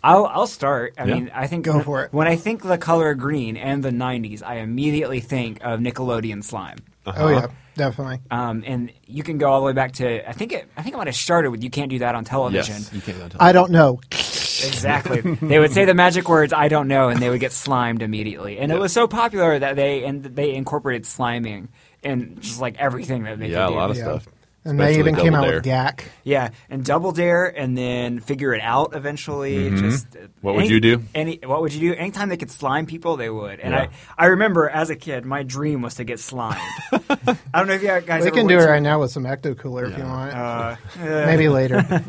I'll 0.07 0.25
I'll 0.25 0.47
start. 0.47 0.93
I 0.97 1.05
Yeah. 1.05 1.13
mean, 1.15 1.31
I 1.33 1.47
think 1.47 1.65
Go 1.65 1.75
when, 1.75 1.83
for 1.83 2.03
it. 2.03 2.13
when 2.13 2.27
I 2.27 2.35
think 2.35 2.63
the 2.63 2.77
color 2.77 3.13
green 3.15 3.57
and 3.57 3.83
the 3.83 3.91
'90s, 3.91 4.41
I 4.43 4.55
immediately 4.55 5.19
think 5.19 5.59
of 5.63 5.79
Nickelodeon 5.79 6.43
slime. 6.43 6.77
Oh 7.05 7.29
yeah, 7.29 7.47
definitely. 7.75 8.19
Um, 8.31 8.63
and 8.65 8.91
you 9.05 9.23
can 9.23 9.37
go 9.37 9.49
all 9.49 9.59
the 9.61 9.65
way 9.65 9.73
back 9.73 9.93
to 9.93 10.27
I 10.29 10.33
think 10.33 10.51
it 10.53 10.67
I 10.75 10.81
think 10.81 10.95
it 10.95 10.97
might 10.97 11.07
have 11.07 11.15
started 11.15 11.51
with 11.51 11.63
you 11.63 11.69
can't 11.69 11.89
do 11.89 11.99
that 11.99 12.15
on 12.15 12.23
television. 12.25 12.75
Yes, 12.75 12.93
you 12.93 13.01
can't 13.01 13.31
tell. 13.31 13.41
I 13.41 13.51
don't 13.51 13.71
know. 13.71 13.99
Exactly. 14.11 15.21
they 15.21 15.59
would 15.59 15.71
say 15.71 15.85
the 15.85 15.93
magic 15.93 16.27
words 16.27 16.51
I 16.51 16.67
don't 16.67 16.87
know 16.87 17.09
and 17.09 17.21
they 17.21 17.29
would 17.29 17.39
get 17.39 17.51
slimed 17.53 18.01
immediately. 18.01 18.57
And 18.57 18.71
it 18.71 18.79
was 18.79 18.91
so 18.91 19.07
popular 19.07 19.57
that 19.59 19.75
they 19.75 20.03
and 20.03 20.23
they 20.23 20.53
incorporated 20.55 21.03
sliming 21.03 21.67
in 22.03 22.39
just 22.41 22.59
like 22.59 22.77
everything 22.77 23.23
that 23.23 23.39
they 23.39 23.49
yeah, 23.49 23.67
could 23.67 23.73
a 23.73 23.75
lot 23.77 23.89
of 23.91 23.97
Yeah. 23.97 24.03
stuff. 24.03 24.27
And 24.67 24.77
they 24.79 24.83
Especially 24.91 24.99
even 24.99 25.15
came 25.15 25.33
out 25.33 25.41
Double 25.43 25.53
with 25.55 25.63
Dare. 25.63 25.93
Gak. 25.93 26.03
Yeah, 26.23 26.49
and 26.69 26.83
Double 26.83 27.11
Dare, 27.13 27.45
and 27.45 27.77
then 27.77 28.19
figure 28.19 28.53
it 28.53 28.61
out 28.61 28.93
eventually. 28.95 29.69
Mm-hmm. 29.71 30.25
What 30.41 30.55
would 30.55 30.69
you 30.69 30.79
do? 30.81 31.03
Any 31.15 31.39
what 31.43 31.61
would 31.61 31.73
you 31.73 31.91
do? 31.93 31.95
Anytime 31.97 32.27
they 32.29 32.35
could 32.37 32.51
slime 32.51 32.85
people, 32.85 33.15
they 33.15 33.29
would. 33.29 33.59
And 33.61 33.73
Yeah. 33.73 33.87
I, 34.17 34.25
I 34.25 34.27
remember 34.27 34.67
as 34.69 34.89
a 34.89 34.95
kid, 34.95 35.25
my 35.25 35.43
dream 35.43 35.81
was 35.81 35.95
to 35.95 36.03
get 36.03 36.19
slimed. 36.19 36.59
I 36.91 37.37
don't 37.55 37.67
know 37.67 37.73
if 37.73 37.81
you 37.81 37.87
guys. 38.01 38.25
We 38.25 38.31
can 38.31 38.45
do 38.47 38.57
it 38.57 38.61
to- 38.63 38.67
right 38.67 38.81
now 38.81 38.99
with 38.99 39.11
some 39.11 39.23
Ecto 39.23 39.57
Cooler 39.57 39.85
if 39.85 39.97
you 39.97 40.03
want. 40.03 40.33
Uh, 40.33 40.75
Maybe 40.99 41.47
later. 41.49 41.85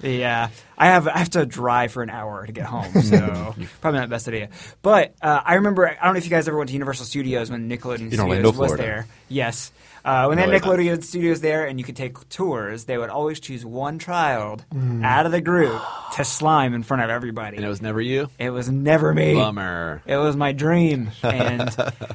Yeah, 0.00 0.50
I 0.76 0.86
have 0.86 1.08
I 1.08 1.18
have 1.18 1.30
to 1.30 1.44
drive 1.44 1.90
for 1.92 2.04
an 2.04 2.10
hour 2.10 2.46
to 2.46 2.52
get 2.52 2.66
home, 2.66 3.02
so 3.02 3.18
probably 3.80 3.98
not 3.98 4.08
the 4.08 4.14
best 4.14 4.28
idea. 4.28 4.50
But 4.80 5.14
uh, 5.20 5.40
I 5.44 5.54
remember 5.54 5.88
I 5.88 6.04
don't 6.04 6.14
know 6.14 6.18
if 6.18 6.24
you 6.24 6.30
guys 6.30 6.46
ever 6.46 6.56
went 6.56 6.68
to 6.68 6.74
Universal 6.74 7.06
Studios 7.06 7.50
when 7.50 7.68
Nickelodeon 7.68 8.12
In 8.12 8.20
Orlando, 8.20 8.52
Studios 8.52 8.56
was 8.58 8.76
there. 8.76 9.06
Yes, 9.28 9.72
uh, 10.08 10.26
when 10.26 10.38
they 10.38 10.46
No, 10.46 10.52
had 10.52 10.62
they're. 10.62 10.76
Nickelodeon 10.78 11.04
Studios 11.04 11.40
there, 11.40 11.66
and 11.66 11.78
you 11.78 11.84
could 11.84 11.96
take 11.96 12.28
tours, 12.28 12.84
they 12.84 12.96
would 12.98 13.10
always 13.10 13.40
choose 13.40 13.64
one 13.64 13.98
child 13.98 14.64
out 15.02 15.26
of 15.26 15.32
the 15.32 15.40
group 15.40 15.80
to 16.14 16.24
slime 16.24 16.74
in 16.74 16.82
front 16.82 17.02
of 17.02 17.10
everybody. 17.10 17.56
And 17.56 17.66
it 17.66 17.68
was 17.68 17.82
never 17.82 18.00
you? 18.00 18.28
It 18.38 18.50
was 18.50 18.70
never 18.70 19.12
me. 19.12 19.34
Bummer. 19.34 20.02
It 20.06 20.16
was 20.16 20.34
my 20.36 20.52
dream, 20.52 21.10
and 21.22 21.74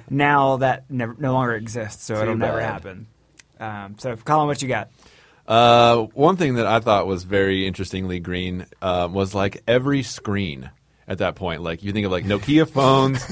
now 0.09 0.57
that 0.57 0.89
never, 0.89 1.15
no 1.19 1.33
longer 1.33 1.53
exists, 1.55 2.03
so 2.05 2.15
Too 2.15 2.21
it'll 2.21 2.37
never 2.37 2.61
happen. 2.61 3.07
Um, 3.59 3.95
so, 3.99 4.15
Colin, 4.15 4.47
what 4.47 4.61
you 4.61 4.67
got? 4.67 4.89
Uh, 5.47 6.03
one 6.13 6.37
thing 6.37 6.55
that 6.55 6.65
I 6.65 6.79
thought 6.79 7.05
was 7.05 7.23
very 7.25 7.67
interestingly 7.67 8.19
green 8.19 8.65
uh, 8.81 9.09
was 9.11 9.35
like 9.35 9.61
every 9.67 10.01
screen 10.03 10.69
at 11.07 11.17
that 11.19 11.35
point. 11.35 11.61
Like 11.61 11.83
you 11.83 11.91
think 11.91 12.05
of 12.05 12.11
like 12.11 12.25
Nokia 12.25 12.67
phones, 12.69 13.23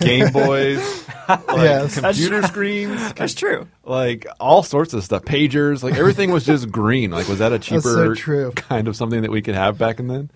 Game 0.00 0.30
Boys, 0.32 1.08
like 1.28 1.40
Yes. 1.48 2.00
computer 2.00 2.42
screens, 2.42 3.12
That's 3.14 3.34
true. 3.34 3.66
like 3.84 4.26
all 4.40 4.62
sorts 4.62 4.94
of 4.94 5.04
stuff, 5.04 5.22
pagers. 5.24 5.82
Like 5.82 5.94
everything 5.96 6.30
was 6.32 6.44
just 6.44 6.70
green. 6.70 7.10
Like 7.10 7.28
was 7.28 7.38
that 7.38 7.52
a 7.52 7.58
cheaper 7.58 8.14
so 8.16 8.50
kind 8.52 8.88
of 8.88 8.96
something 8.96 9.22
that 9.22 9.30
we 9.30 9.42
could 9.42 9.54
have 9.54 9.78
back 9.78 10.00
in 10.00 10.08
then? 10.08 10.30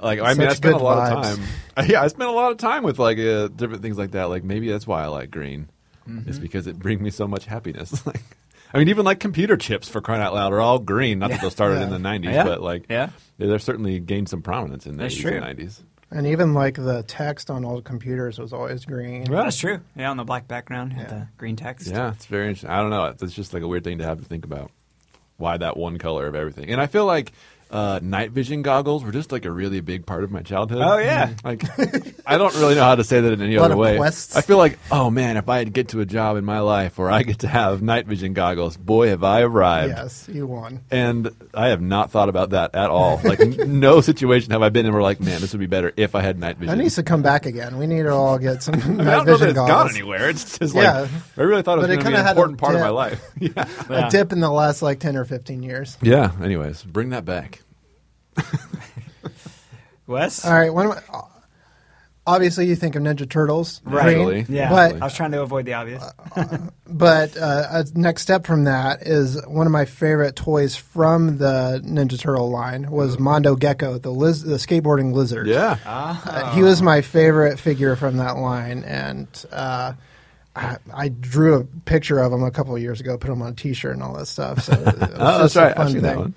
Like 0.00 0.20
I 0.20 0.34
mean, 0.34 0.46
I 0.48 0.52
spent 0.54 0.74
a 0.74 0.78
lot 0.78 1.10
vibes. 1.12 1.32
of 1.32 1.38
time. 1.38 1.88
Yeah, 1.90 2.02
I 2.02 2.08
spent 2.08 2.28
a 2.28 2.32
lot 2.32 2.52
of 2.52 2.58
time 2.58 2.82
with 2.82 2.98
like 2.98 3.18
uh, 3.18 3.48
different 3.48 3.82
things 3.82 3.96
like 3.98 4.10
that. 4.12 4.24
Like 4.30 4.44
maybe 4.44 4.68
that's 4.70 4.86
why 4.86 5.02
I 5.02 5.06
like 5.06 5.30
green. 5.30 5.68
Mm-hmm. 6.08 6.28
Is 6.30 6.38
because 6.38 6.66
it 6.66 6.78
brings 6.78 7.00
me 7.00 7.10
so 7.10 7.26
much 7.26 7.46
happiness. 7.46 8.06
like 8.06 8.20
I 8.74 8.78
mean, 8.78 8.88
even 8.88 9.04
like 9.06 9.20
computer 9.20 9.56
chips 9.56 9.88
for 9.88 10.00
crying 10.02 10.20
out 10.22 10.34
loud 10.34 10.52
are 10.52 10.60
all 10.60 10.78
green. 10.78 11.18
Not 11.18 11.30
that 11.30 11.40
those 11.40 11.52
started 11.52 11.80
in 11.80 11.90
the 11.90 11.98
'90s, 11.98 12.24
Yeah. 12.32 12.44
but 12.44 12.60
like, 12.62 12.84
Yeah. 12.90 13.08
they 13.38 13.46
they're 13.46 13.58
certainly 13.58 13.98
gained 14.00 14.28
some 14.28 14.42
prominence 14.42 14.86
in 14.86 14.96
the 14.98 15.04
That's 15.04 15.14
80s 15.16 15.20
true. 15.22 15.32
and 15.38 15.58
'90s. 15.58 15.80
And 16.10 16.26
even 16.28 16.54
like 16.54 16.74
the 16.76 17.02
text 17.02 17.50
on 17.50 17.64
old 17.64 17.84
computers 17.84 18.38
was 18.38 18.52
always 18.52 18.84
green. 18.84 19.24
Right. 19.24 19.44
That's 19.44 19.56
true. 19.56 19.80
Yeah, 19.96 20.10
on 20.10 20.16
the 20.16 20.24
black 20.24 20.46
background 20.46 20.92
with 20.96 21.02
Yeah. 21.10 21.18
the 21.18 21.28
green 21.36 21.56
text. 21.56 21.88
Yeah, 21.88 22.12
it's 22.12 22.26
very 22.26 22.46
interesting. 22.48 22.70
I 22.70 22.80
don't 22.80 22.90
know. 22.90 23.06
It's 23.20 23.34
just 23.34 23.52
like 23.52 23.62
a 23.64 23.68
weird 23.68 23.82
thing 23.84 23.98
to 23.98 24.04
have 24.04 24.18
to 24.18 24.24
think 24.24 24.44
about. 24.44 24.70
Why 25.36 25.56
that 25.56 25.76
one 25.76 25.98
color 25.98 26.26
of 26.28 26.34
everything? 26.34 26.70
And 26.70 26.80
I 26.80 26.86
feel 26.86 27.04
like 27.06 27.32
uh, 27.70 27.98
night 28.02 28.30
vision 28.30 28.62
goggles 28.62 29.02
were 29.04 29.10
just 29.12 29.32
like 29.32 29.44
a 29.44 29.50
really 29.50 29.80
big 29.80 30.06
part 30.06 30.22
of 30.24 30.30
my 30.30 30.40
childhood. 30.42 30.82
Oh, 30.82 30.98
yeah. 30.98 31.34
Like 31.44 31.62
I 32.26 32.38
don't 32.38 32.54
really 32.54 32.74
know 32.76 32.82
how 32.84 32.94
to 32.94 33.04
say 33.04 33.20
that 33.20 33.32
in 33.32 33.40
any 33.42 33.56
A 33.56 33.60
lot 33.60 33.66
other 33.66 33.74
of 33.74 33.78
way. 33.80 33.96
quests. 33.96 34.36
I 34.36 34.40
feel 34.40 34.56
like, 34.56 34.78
oh 34.90 35.10
man, 35.10 35.36
if 35.36 35.48
I 35.48 35.64
get 35.64 35.88
to 35.88 36.00
a 36.00 36.06
job 36.06 36.36
in 36.36 36.44
my 36.44 36.60
life 36.60 36.96
where 36.98 37.10
I 37.10 37.22
get 37.24 37.40
to 37.40 37.48
have 37.48 37.82
night 37.82 38.06
vision 38.06 38.34
goggles, 38.34 38.76
boy, 38.76 39.08
have 39.08 39.24
I 39.24 39.42
arrived. 39.42 39.94
Yes, 39.96 40.28
you 40.32 40.46
won. 40.46 40.80
And 40.90 41.30
I 41.54 41.68
have 41.68 41.80
not 41.82 42.10
thought 42.10 42.28
about 42.28 42.50
that 42.50 42.74
at 42.74 42.90
all. 42.90 43.20
Like, 43.24 43.40
n- 43.40 43.56
no 43.80 44.00
situation 44.00 44.52
have 44.52 44.62
I 44.62 44.68
been 44.68 44.86
in 44.86 44.92
where 44.92 45.02
like, 45.02 45.20
man, 45.20 45.40
this 45.40 45.52
would 45.52 45.60
be 45.60 45.66
better 45.66 45.92
if 45.96 46.14
I 46.14 46.20
had 46.22 46.38
night 46.38 46.58
vision. 46.58 46.76
That 46.76 46.82
needs 46.82 46.94
to 46.96 47.02
come 47.02 47.22
back 47.22 47.46
again. 47.46 47.78
We 47.78 47.86
need 47.86 48.02
to 48.04 48.12
all 48.12 48.38
get 48.38 48.62
some 48.62 48.74
I 48.76 48.78
night 48.78 48.96
don't 48.96 49.06
know 49.06 49.24
vision 49.24 49.38
that 49.40 49.48
it's 49.50 49.54
goggles. 49.58 49.68
gone 49.68 49.90
anywhere. 49.90 50.30
It's 50.30 50.58
just 50.58 50.74
like 50.74 50.84
Yeah. 50.84 51.08
I 51.36 51.42
really 51.42 51.62
thought 51.62 51.78
it 51.78 51.82
was 51.82 51.88
But 51.88 51.92
it 51.98 52.02
going 52.02 52.04
to 52.04 52.10
be 52.10 52.16
kinda 52.16 52.20
an 52.20 52.26
had 52.26 52.36
a 52.36 52.40
important 52.40 52.58
part 52.60 52.74
of 52.76 52.80
my 52.80 52.90
life. 52.90 53.22
yeah. 53.40 53.50
Yeah. 53.90 54.06
A 54.08 54.10
dip 54.10 54.32
in 54.32 54.40
the 54.40 54.50
last 54.50 54.82
like 54.82 55.00
ten 55.00 55.16
or 55.16 55.24
fifteen 55.24 55.62
years. 55.62 55.96
Yeah. 56.02 56.32
Anyways, 56.42 56.82
bring 56.82 57.10
that 57.10 57.24
back. 57.24 57.60
Wes? 60.06 60.44
All 60.44 60.52
right. 60.52 60.72
One. 60.72 60.86
of 60.86 60.92
my- 61.12 61.20
Obviously, 62.28 62.66
you 62.66 62.74
think 62.74 62.96
of 62.96 63.04
Ninja 63.04 63.28
Turtles, 63.30 63.80
Right. 63.84 64.02
green, 64.16 64.18
Naturally. 64.18 64.46
Yeah. 64.48 64.68
but 64.68 64.94
I 65.00 65.04
was 65.04 65.14
trying 65.14 65.30
to 65.30 65.42
avoid 65.42 65.64
the 65.64 65.74
obvious. 65.74 66.02
But 66.88 67.36
uh, 67.36 67.66
a 67.70 67.84
next 67.98 68.22
step 68.22 68.46
from 68.46 68.64
that 68.64 69.02
is 69.02 69.40
one 69.46 69.66
of 69.66 69.72
my 69.72 69.84
favorite 69.84 70.34
toys 70.34 70.74
from 70.76 71.38
the 71.38 71.80
Ninja 71.84 72.18
Turtle 72.18 72.48
line 72.50 72.90
was 72.90 73.18
Mondo 73.18 73.54
Gecko, 73.54 73.98
the 73.98 74.10
liz- 74.10 74.42
the 74.42 74.54
skateboarding 74.56 75.12
lizard. 75.12 75.46
Yeah. 75.46 75.76
Uh, 75.84 76.52
he 76.54 76.62
was 76.64 76.80
my 76.82 77.00
favorite 77.00 77.58
figure 77.60 77.94
from 77.96 78.16
that 78.16 78.38
line, 78.38 78.82
and 78.84 79.28
uh, 79.52 79.92
I, 80.56 80.78
I 80.94 81.08
drew 81.08 81.54
a 81.60 81.64
picture 81.64 82.18
of 82.20 82.32
him 82.32 82.42
a 82.44 82.50
couple 82.50 82.74
of 82.74 82.80
years 82.82 83.00
ago, 83.00 83.18
put 83.18 83.30
him 83.30 83.42
on 83.42 83.52
a 83.52 83.54
T-shirt 83.56 83.92
and 83.92 84.02
all 84.02 84.14
that 84.14 84.26
stuff. 84.26 84.62
So 84.62 84.72
it 84.72 84.84
was 84.84 84.94
Oh, 85.00 85.42
just 85.42 85.54
that's 85.54 85.56
a 85.56 85.60
right. 85.60 85.70
I've 85.70 85.76
fun 85.76 85.92
seen 85.92 86.02
that 86.02 86.16
one. 86.18 86.34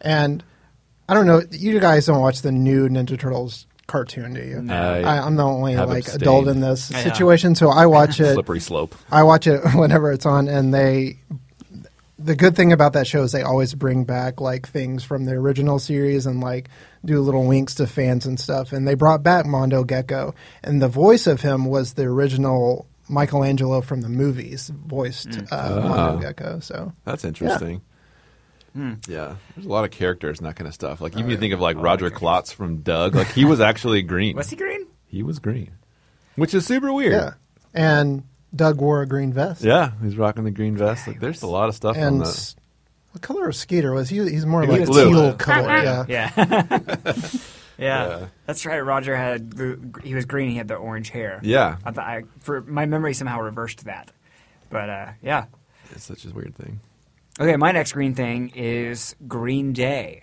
And 0.00 0.44
I 1.08 1.14
don't 1.14 1.26
know, 1.26 1.42
you 1.50 1.78
guys 1.80 2.06
don't 2.06 2.20
watch 2.20 2.42
the 2.42 2.52
new 2.52 2.88
Ninja 2.88 3.18
Turtles 3.18 3.66
cartoon, 3.86 4.32
do 4.34 4.40
you? 4.42 4.62
No. 4.62 4.74
I 4.74 5.00
I, 5.00 5.26
I'm 5.26 5.36
the 5.36 5.44
only 5.44 5.76
like 5.76 5.98
abstained. 6.04 6.22
adult 6.22 6.48
in 6.48 6.60
this 6.60 6.90
Yeah. 6.90 7.02
situation, 7.02 7.54
so 7.54 7.68
I 7.70 7.86
watch 7.86 8.20
it. 8.20 8.32
Slippery 8.34 8.60
slope. 8.60 8.94
I 9.10 9.22
watch 9.24 9.46
it 9.46 9.60
whenever 9.74 10.12
it's 10.12 10.26
on, 10.26 10.48
and 10.48 10.72
they. 10.72 11.18
The 12.18 12.36
good 12.36 12.54
thing 12.54 12.72
about 12.72 12.92
that 12.92 13.08
show 13.08 13.24
is 13.24 13.32
they 13.32 13.42
always 13.42 13.74
bring 13.74 14.04
back 14.04 14.40
like 14.40 14.68
things 14.68 15.02
from 15.02 15.24
the 15.24 15.32
original 15.32 15.80
series 15.80 16.24
and 16.24 16.40
like 16.40 16.68
do 17.04 17.20
little 17.20 17.44
winks 17.44 17.74
to 17.76 17.86
fans 17.88 18.26
and 18.26 18.38
stuff. 18.38 18.72
And 18.72 18.86
they 18.86 18.94
brought 18.94 19.24
back 19.24 19.44
Mondo 19.44 19.82
Gecko, 19.82 20.32
and 20.62 20.80
the 20.80 20.86
voice 20.88 21.26
of 21.26 21.40
him 21.40 21.64
was 21.66 21.94
the 21.94 22.04
original 22.04 22.86
Michelangelo 23.08 23.80
from 23.80 24.02
the 24.02 24.08
movies 24.08 24.70
voiced 24.86 25.36
uh, 25.50 25.80
Mondo 25.80 26.16
Oh. 26.18 26.20
Gecko. 26.20 26.60
So 26.60 26.92
That's 27.04 27.24
interesting. 27.24 27.82
Hmm. 28.74 28.94
Yeah, 29.06 29.36
there's 29.54 29.66
a 29.66 29.68
lot 29.68 29.84
of 29.84 29.90
characters 29.90 30.38
and 30.38 30.46
that 30.48 30.56
kind 30.56 30.66
of 30.66 30.74
stuff. 30.74 31.00
Like 31.00 31.12
even 31.14 31.26
you 31.26 31.34
yeah. 31.34 31.40
think 31.40 31.54
of 31.54 31.60
like 31.60 31.76
Roger 31.76 32.10
Klotz 32.10 32.52
from 32.52 32.78
Doug, 32.78 33.14
like 33.14 33.28
he 33.28 33.44
was 33.44 33.60
actually 33.60 34.02
green. 34.02 34.36
Was 34.36 34.48
he 34.50 34.56
green? 34.56 34.86
He 35.06 35.22
was 35.22 35.38
green, 35.38 35.72
which 36.36 36.54
is 36.54 36.64
super 36.66 36.92
weird. 36.92 37.12
yeah, 37.12 37.32
and 37.74 38.24
Doug 38.56 38.80
wore 38.80 39.02
a 39.02 39.06
green 39.06 39.32
vest. 39.32 39.62
Yeah, 39.62 39.92
he's 40.02 40.16
rocking 40.16 40.44
the 40.44 40.50
green 40.50 40.76
vest. 40.76 41.06
Like, 41.06 41.20
there's 41.20 41.42
a 41.42 41.46
lot 41.46 41.68
of 41.68 41.74
stuff 41.74 41.96
on 41.96 42.02
and 42.02 42.20
the. 42.22 42.26
s- 42.26 42.56
what 43.10 43.20
color 43.20 43.46
was 43.46 43.58
Skeeter? 43.58 43.92
Was 43.92 44.08
he? 44.08 44.16
He's 44.26 44.46
more 44.46 44.62
He 44.62 44.68
like 44.68 44.80
was 44.80 44.90
teal 44.90 45.10
blue. 45.10 45.34
color. 45.34 45.68
Yeah. 45.82 46.04
Yeah. 46.08 46.30
yeah. 47.04 47.12
Yeah. 47.78 48.26
That's 48.46 48.64
right. 48.64 48.78
Roger 48.78 49.14
had 49.14 49.52
he 50.02 50.14
was 50.14 50.24
green. 50.24 50.48
He 50.50 50.56
had 50.56 50.68
the 50.68 50.76
orange 50.76 51.10
hair. 51.10 51.40
Yeah, 51.42 51.76
I, 51.84 51.90
thought 51.90 52.06
I 52.06 52.22
for 52.40 52.62
my 52.62 52.86
memory 52.86 53.12
somehow 53.12 53.40
reversed 53.40 53.84
that. 53.84 54.10
But 54.70 54.88
uh, 54.88 55.08
yeah. 55.22 55.44
it's 55.90 56.04
such 56.04 56.24
a 56.24 56.30
weird 56.30 56.54
thing. 56.54 56.80
Okay, 57.42 57.56
my 57.56 57.72
next 57.72 57.90
green 57.90 58.14
thing 58.14 58.52
is 58.54 59.16
Green 59.26 59.72
Day. 59.72 60.22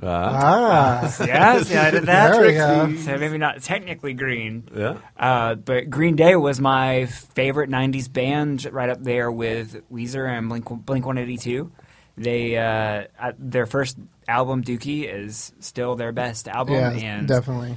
Uh, 0.00 0.06
Ah, 0.06 1.16
Yeah, 1.26 1.52
I 1.82 1.90
did 1.90 2.04
that. 2.04 2.30
There 2.32 2.46
we 2.46 2.52
go. 2.52 2.96
So 3.02 3.18
maybe 3.18 3.38
not 3.38 3.60
technically 3.60 4.12
green, 4.14 4.68
yeah. 4.72 4.98
uh, 5.18 5.56
but 5.56 5.90
Green 5.90 6.14
Day 6.14 6.36
was 6.36 6.60
my 6.60 7.06
favorite 7.06 7.70
'90s 7.70 8.12
band, 8.12 8.66
right 8.72 8.88
up 8.88 9.02
there 9.02 9.32
with 9.32 9.82
Weezer 9.90 10.28
and 10.28 10.48
Blink 10.48 10.64
Blink 10.86 11.04
182. 11.04 11.72
They 12.16 12.56
uh, 12.56 13.06
uh, 13.18 13.32
their 13.36 13.66
first 13.66 13.98
album, 14.28 14.62
Dookie, 14.62 15.12
is 15.12 15.52
still 15.58 15.96
their 15.96 16.12
best 16.12 16.46
album, 16.46 16.76
yeah, 16.76 16.90
and 16.92 17.26
definitely. 17.26 17.76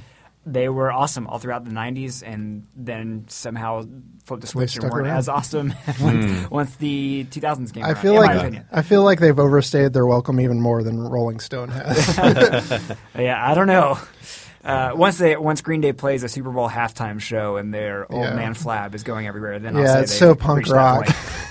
They 0.52 0.68
were 0.68 0.90
awesome 0.92 1.26
all 1.26 1.38
throughout 1.38 1.64
the 1.64 1.70
90s 1.70 2.22
and 2.26 2.66
then 2.74 3.24
somehow 3.28 3.84
flipped 4.24 4.40
the 4.42 4.46
switch 4.46 4.74
and 4.76 4.82
stuck 4.82 4.92
weren't 4.92 5.06
around. 5.08 5.16
as 5.18 5.28
awesome 5.28 5.74
once, 6.00 6.50
once 6.50 6.76
the 6.76 7.26
2000s 7.30 7.72
came 7.72 7.84
I 7.84 7.88
around, 7.92 8.02
feel 8.02 8.12
in 8.14 8.18
like 8.18 8.34
my 8.34 8.40
opinion. 8.42 8.66
I 8.72 8.82
feel 8.82 9.02
like 9.02 9.20
they've 9.20 9.38
overstayed 9.38 9.92
their 9.92 10.06
welcome 10.06 10.40
even 10.40 10.60
more 10.60 10.82
than 10.82 11.00
Rolling 11.00 11.40
Stone 11.40 11.68
has. 11.70 12.92
Yeah, 13.18 13.38
I 13.50 13.54
don't 13.54 13.66
know. 13.66 13.98
Uh, 14.64 14.90
once 14.94 15.16
they 15.18 15.36
once 15.36 15.60
Green 15.62 15.80
Day 15.80 15.92
plays 15.92 16.24
a 16.24 16.28
Super 16.28 16.50
Bowl 16.50 16.68
halftime 16.68 17.20
show 17.20 17.56
and 17.56 17.72
their 17.72 18.10
old 18.12 18.24
Yeah. 18.24 18.34
man 18.34 18.54
Flab 18.54 18.94
is 18.94 19.02
going 19.04 19.26
everywhere, 19.26 19.58
then 19.60 19.76
I'll 19.76 19.82
Yeah, 19.82 19.94
say 19.94 20.00
it's 20.02 20.10
they've 20.12 20.18
so 20.18 20.34
punk 20.34 20.68
rock. 20.68 21.06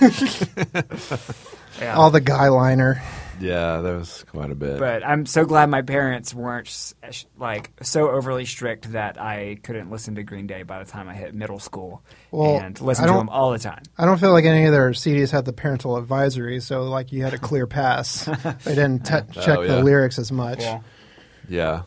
yeah. 1.80 1.94
All 1.96 2.10
the 2.10 2.20
guy 2.20 2.48
liner. 2.48 3.02
Yeah, 3.40 3.80
that 3.80 3.92
was 3.96 4.24
quite 4.30 4.50
a 4.50 4.54
bit. 4.54 4.78
but 4.78 5.06
I'm 5.06 5.26
so 5.26 5.44
glad 5.44 5.70
my 5.70 5.82
parents 5.82 6.34
weren't 6.34 6.94
like 7.38 7.70
so 7.82 8.10
overly 8.10 8.44
strict 8.44 8.92
that 8.92 9.20
I 9.20 9.58
couldn't 9.62 9.90
listen 9.90 10.16
to 10.16 10.22
Green 10.22 10.46
Day 10.46 10.62
by 10.62 10.82
the 10.82 10.90
time 10.90 11.08
I 11.08 11.14
hit 11.14 11.34
middle 11.34 11.58
school 11.58 12.02
Well, 12.30 12.58
and 12.58 12.80
listen 12.80 13.04
to 13.04 13.08
don't- 13.08 13.18
them 13.18 13.28
all 13.28 13.52
the 13.52 13.58
time. 13.58 13.82
I 13.96 14.04
don't 14.06 14.18
feel 14.18 14.32
like 14.32 14.44
any 14.44 14.64
of 14.64 14.72
their 14.72 14.90
CDs 14.90 15.30
had 15.30 15.44
the 15.44 15.52
parental 15.52 15.96
advisory, 15.96 16.60
so 16.60 16.84
like 16.84 17.12
you 17.12 17.22
had 17.22 17.34
a 17.34 17.38
clear 17.38 17.66
pass. 17.66 18.24
they 18.64 18.74
didn't 18.74 19.06
t- 19.06 19.14
oh, 19.14 19.40
check 19.40 19.58
Oh, 19.58 19.66
the 19.66 19.82
lyrics 19.82 20.18
as 20.18 20.32
much. 20.32 20.58
Well, 20.60 20.84
Yeah. 21.48 21.82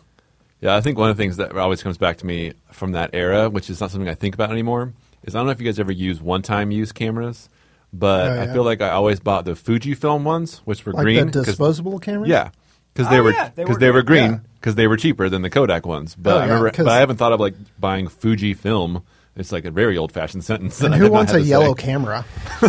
Yeah, 0.61 0.75
I 0.75 0.81
think 0.81 0.97
one 0.99 1.09
of 1.09 1.17
the 1.17 1.23
things 1.23 1.37
that 1.37 1.57
always 1.57 1.81
comes 1.81 1.97
back 1.97 2.17
to 2.19 2.25
me 2.27 2.53
from 2.71 2.91
that 2.91 3.09
era, 3.13 3.49
which 3.49 3.67
is 3.69 3.81
not 3.81 3.89
something 3.89 4.07
I 4.07 4.13
think 4.13 4.35
about 4.35 4.51
anymore, 4.51 4.93
is 5.23 5.33
I 5.33 5.39
don't 5.39 5.47
know 5.47 5.51
if 5.53 5.59
you 5.59 5.65
guys 5.65 5.79
ever 5.79 5.91
use 5.91 6.21
one 6.21 6.43
time 6.43 6.69
use 6.69 6.91
cameras, 6.91 7.49
but 7.93 8.27
Oh, 8.31 8.41
I 8.41 8.47
feel 8.47 8.63
like 8.63 8.81
I 8.81 8.89
always 8.91 9.19
bought 9.19 9.45
the 9.45 9.51
Fujifilm 9.53 10.23
ones, 10.23 10.61
which 10.65 10.85
were 10.85 10.93
like 10.93 11.03
green. 11.03 11.27
the 11.27 11.31
'cause- 11.33 11.45
disposable 11.45 11.99
cameras. 11.99 12.29
yeah. 12.29 12.49
Because 12.93 13.07
Oh, 13.07 13.11
they 13.11 13.21
were 13.21 13.31
yeah, 13.31 13.49
they 13.55 13.63
because 13.63 13.75
were 13.75 13.79
they 13.79 13.91
were 13.91 14.01
green. 14.03 14.21
green 14.23 14.31
Yeah. 14.33 14.39
because 14.59 14.75
they 14.75 14.87
were 14.87 14.97
cheaper 14.97 15.29
than 15.29 15.41
the 15.43 15.49
Kodak 15.49 15.85
ones. 15.85 16.15
But 16.15 16.33
Oh, 16.33 16.37
I 16.37 16.39
yeah, 16.39 16.45
remember, 16.47 16.71
'cause- 16.71 16.85
but 16.85 16.91
I 16.91 16.99
haven't 16.99 17.17
thought 17.17 17.31
of 17.33 17.39
like 17.39 17.53
buying 17.79 18.07
Fuji 18.07 18.53
film. 18.53 19.03
It's 19.37 19.51
like 19.53 19.63
a 19.63 19.71
very 19.71 19.97
old 19.97 20.11
fashioned 20.11 20.43
sentence. 20.43 20.81
And 20.81 20.93
who 20.93 21.09
wants 21.09 21.31
a 21.33 21.41
yellow 21.41 21.73
say. 21.75 21.83
camera? 21.83 22.25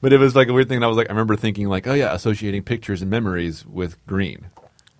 But 0.00 0.12
it 0.12 0.18
was 0.18 0.34
like 0.34 0.48
a 0.48 0.52
weird 0.52 0.68
thing. 0.68 0.76
And 0.78 0.84
I 0.84 0.88
was 0.88 0.96
like, 0.96 1.08
I 1.08 1.12
remember 1.12 1.36
thinking 1.36 1.68
like, 1.68 1.86
oh 1.86 1.94
yeah, 1.94 2.12
associating 2.12 2.64
pictures 2.64 3.02
and 3.02 3.10
memories 3.10 3.64
with 3.64 4.04
green, 4.06 4.46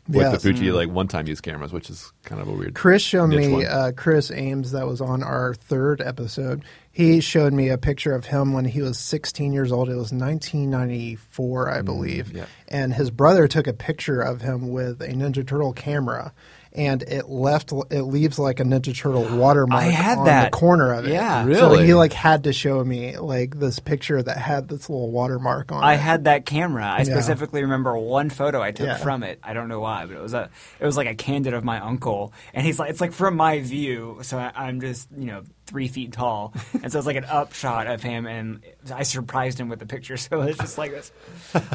with 0.08 0.16
Yes. 0.16 0.32
the 0.32 0.40
Fuji 0.40 0.72
like 0.72 0.88
one 0.90 1.06
time 1.08 1.26
use 1.28 1.40
cameras, 1.40 1.72
which 1.72 1.88
is 1.88 2.12
kind 2.24 2.40
of 2.42 2.48
a 2.48 2.52
weird. 2.52 2.74
Chris 2.74 3.02
showed 3.02 3.28
niche 3.28 3.46
me 3.46 3.52
one. 3.52 3.66
uh, 3.66 3.92
Chris 3.96 4.30
Ames 4.32 4.72
that 4.72 4.86
was 4.86 5.00
on 5.00 5.22
our 5.22 5.54
third 5.54 6.00
episode. 6.00 6.64
He 6.90 7.20
showed 7.20 7.52
me 7.52 7.68
a 7.68 7.78
picture 7.78 8.14
of 8.14 8.26
him 8.26 8.52
when 8.52 8.64
he 8.66 8.82
was 8.82 8.98
16 8.98 9.52
years 9.52 9.72
old. 9.72 9.88
It 9.88 9.94
was 9.96 10.12
1994, 10.12 11.70
I 11.70 11.82
believe. 11.82 12.26
Mm, 12.28 12.36
yeah. 12.36 12.44
And 12.68 12.94
his 12.94 13.10
brother 13.10 13.48
took 13.48 13.66
a 13.66 13.72
picture 13.72 14.20
of 14.20 14.40
him 14.42 14.70
with 14.70 15.00
a 15.00 15.08
Ninja 15.08 15.46
Turtle 15.46 15.72
camera, 15.72 16.32
and 16.74 17.02
it 17.02 17.28
left 17.28 17.72
it 17.90 18.02
leaves 18.02 18.38
like 18.38 18.60
a 18.60 18.64
Ninja 18.64 18.96
Turtle 18.96 19.24
watermark 19.36 19.82
I 19.82 19.86
had 19.88 20.18
on 20.18 20.24
that. 20.26 20.50
the 20.52 20.56
corner 20.56 20.92
of 20.94 21.06
it. 21.06 21.12
Yeah. 21.12 21.44
really. 21.44 21.58
So 21.60 21.70
Really? 21.72 21.86
he 21.86 21.94
like 21.94 22.12
had 22.12 22.44
to 22.44 22.52
show 22.52 22.82
me 22.84 23.16
like 23.18 23.58
this 23.58 23.78
picture 23.78 24.22
that 24.22 24.36
had 24.38 24.68
this 24.68 24.88
little 24.88 25.10
watermark 25.10 25.70
on 25.72 25.82
it. 25.82 25.86
I 25.86 25.94
it. 25.94 26.00
had 26.00 26.24
that 26.24 26.46
camera. 26.46 26.84
I 26.86 26.98
Yeah. 26.98 27.04
specifically 27.04 27.62
remember 27.62 27.96
one 27.98 28.30
photo 28.30 28.62
I 28.62 28.70
took 28.70 28.86
Yeah. 28.86 28.96
from 28.96 29.22
it. 29.22 29.38
I 29.42 29.52
don't 29.52 29.68
know 29.68 29.80
why, 29.80 30.06
but 30.06 30.16
it 30.16 30.22
was 30.22 30.34
a 30.34 30.48
it 30.80 30.86
was 30.86 30.96
like 30.96 31.08
a 31.08 31.14
candid 31.14 31.52
of 31.54 31.64
my 31.64 31.78
uncle, 31.80 32.32
and 32.54 32.64
he's 32.64 32.78
like 32.78 32.90
it's 32.90 33.00
like 33.00 33.12
from 33.12 33.36
my 33.36 33.60
view, 33.60 34.18
so 34.22 34.38
I, 34.38 34.52
I'm 34.54 34.80
just 34.80 35.08
you 35.16 35.26
know 35.26 35.42
three 35.66 35.88
feet 35.88 36.12
tall, 36.12 36.52
and 36.82 36.90
so 36.92 36.98
it's 36.98 37.06
like 37.06 37.16
an 37.16 37.24
upshot 37.24 37.86
of 37.86 38.02
him, 38.02 38.26
and 38.26 38.60
I 38.94 39.04
surprised 39.04 39.58
him 39.60 39.68
with 39.68 39.78
the 39.78 39.86
picture, 39.86 40.16
so 40.18 40.40
it's 40.42 40.58
just 40.58 40.78
like 40.78 40.90
this, 40.90 41.12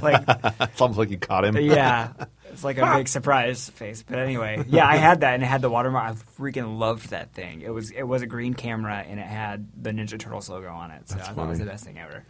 like 0.02 0.24
it's 0.60 0.82
almost 0.82 0.98
like 1.00 1.10
you 1.12 1.18
caught 1.18 1.46
him. 1.46 1.58
yeah. 1.58 2.12
It's 2.58 2.64
like 2.64 2.80
a 2.80 2.96
big 2.98 3.08
surprise 3.08 3.70
face, 3.70 4.02
but 4.02 4.18
anyway, 4.18 4.66
yeah, 4.68 4.88
I 4.88 4.96
had 4.98 5.22
that 5.22 5.36
and 5.36 5.44
it 5.44 5.46
had 5.46 5.62
the 5.62 5.70
watermark. 5.70 6.04
I 6.12 6.42
freaking 6.42 6.80
loved 6.80 7.12
that 7.12 7.32
thing. 7.34 7.62
It 7.62 7.70
was 7.70 7.92
it 7.92 8.02
was 8.02 8.24
a 8.24 8.26
green 8.26 8.56
camera 8.56 9.06
and 9.08 9.20
it 9.20 9.28
had 9.28 9.68
the 9.80 9.92
Ninja 9.92 10.18
Turtles 10.18 10.50
logo 10.50 10.70
on 10.70 10.90
it, 10.90 11.08
so 11.08 11.18
That's 11.18 11.30
I 11.30 11.34
thought 11.34 11.46
it 11.46 11.50
was 11.50 11.60
the 11.60 11.66
best 11.66 11.86
thing 11.86 12.00
ever. 12.00 12.24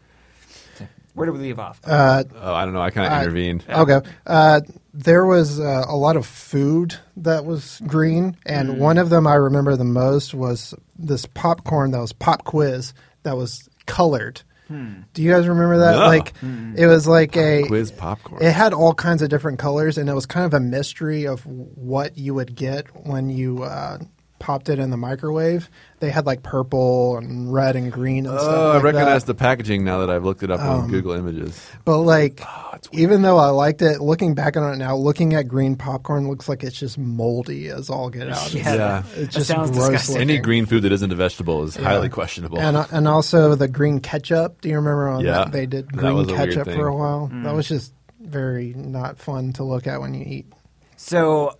Where 1.14 1.26
did 1.26 1.32
we 1.32 1.40
leave 1.40 1.60
off? 1.60 1.80
Uh, 1.84 2.26
Oh, 2.36 2.54
I 2.54 2.66
don't 2.66 2.74
know. 2.74 2.82
I 2.82 2.92
kind 2.92 3.08
of 3.08 3.14
I- 3.14 3.22
intervened. 3.22 3.64
Okay. 3.70 4.02
Uh, 4.26 4.62
there 4.94 5.26
was 5.26 5.60
uh, 5.62 5.86
a 5.88 5.96
lot 5.96 6.18
of 6.18 6.26
food 6.26 6.96
that 7.16 7.46
was 7.46 7.82
green, 7.88 8.36
and 8.46 8.80
one 8.80 8.98
of 8.98 9.10
them 9.10 9.26
I 9.26 9.36
remember 9.36 9.78
the 9.78 9.84
most 9.86 10.34
was 10.34 10.76
this 11.00 11.26
popcorn 11.26 11.92
that 11.92 12.00
was 12.02 12.12
pop 12.12 12.44
quiz 12.44 12.94
that 13.24 13.38
was 13.38 13.70
colored. 13.86 14.42
Do 14.70 15.22
you 15.22 15.32
guys 15.32 15.48
remember 15.48 15.80
that? 15.80 15.92
No. 15.96 16.08
Like, 16.08 16.34
it 16.76 16.88
was 16.88 17.08
like 17.08 17.36
a 17.38 17.64
Quiz 17.64 17.92
popcorn. 17.92 18.44
It 18.44 18.52
had 18.52 18.74
all 18.74 18.94
kinds 18.94 19.22
of 19.22 19.30
different 19.30 19.60
colors, 19.60 19.98
and 19.98 20.10
it 20.10 20.14
was 20.14 20.26
kind 20.26 20.46
of 20.46 20.54
a 20.54 20.60
mystery 20.60 21.26
of 21.26 21.46
what 21.46 22.18
you 22.18 22.34
would 22.34 22.56
get 22.56 22.88
when 23.06 23.30
you 23.30 23.64
uh, 23.64 24.00
popped 24.40 24.70
it 24.70 24.78
in 24.80 24.90
the 24.92 24.98
microwave. 24.98 25.70
They 26.00 26.10
had 26.12 26.26
like 26.28 26.44
purple 26.44 27.18
and 27.18 27.52
red 27.52 27.76
and 27.76 27.92
green 27.92 28.26
and 28.28 28.40
stuff. 28.40 28.54
Oh, 28.54 28.72
I 28.74 28.82
recognize 28.82 29.24
that. 29.24 29.34
the 29.34 29.40
packaging 29.40 29.84
now 29.84 30.00
that 30.00 30.10
I've 30.12 30.24
looked 30.24 30.44
it 30.44 30.52
up 30.52 30.60
on 30.60 30.90
Google 30.90 31.14
Images. 31.14 31.60
But 31.86 32.00
like, 32.00 32.42
Oh, 32.46 32.78
even 32.92 33.24
though 33.24 33.38
I 33.38 33.50
liked 33.50 33.82
it, 33.82 34.00
looking 34.00 34.36
back 34.36 34.56
on 34.56 34.72
it 34.74 34.78
now, 34.78 34.96
looking 34.96 35.34
at 35.34 35.48
green 35.48 35.76
popcorn 35.76 36.28
looks 36.28 36.48
like 36.48 36.64
it's 36.64 36.78
just 36.80 36.98
moldy 37.00 37.70
as 37.70 37.90
all 37.90 38.10
get 38.12 38.30
out. 38.30 38.54
Yeah. 38.54 38.76
Yeah. 38.76 39.04
It's 39.16 39.34
just 39.36 39.48
sounds 39.48 39.72
gross 39.72 39.88
disgusting. 39.90 40.16
looking. 40.16 40.30
Any 40.30 40.40
green 40.40 40.66
food 40.68 40.84
that 40.84 40.92
isn't 40.92 41.12
a 41.12 41.16
vegetable 41.16 41.64
is 41.64 41.76
highly 41.76 42.10
questionable. 42.10 42.60
and 42.60 42.78
uh, 42.78 42.86
and 42.92 43.08
also 43.08 43.56
the 43.56 43.68
green 43.68 44.00
ketchup. 44.00 44.62
Do 44.62 44.70
you 44.70 44.76
remember 44.76 45.08
on 45.08 45.26
Yeah. 45.26 45.46
that 45.46 45.52
they 45.52 45.66
did 45.66 45.92
green 45.92 46.14
was 46.16 46.28
a 46.32 46.36
ketchup 46.36 46.66
for 46.70 46.88
a 46.88 46.96
while? 46.96 47.30
Mm. 47.34 47.44
That 47.44 47.56
was 47.56 47.68
just 47.68 47.94
very 48.22 48.74
not 48.76 49.18
fun 49.18 49.54
to 49.54 49.64
look 49.64 49.88
at 49.88 50.00
when 50.00 50.14
you 50.14 50.24
eat. 50.24 50.46
So 50.98 51.58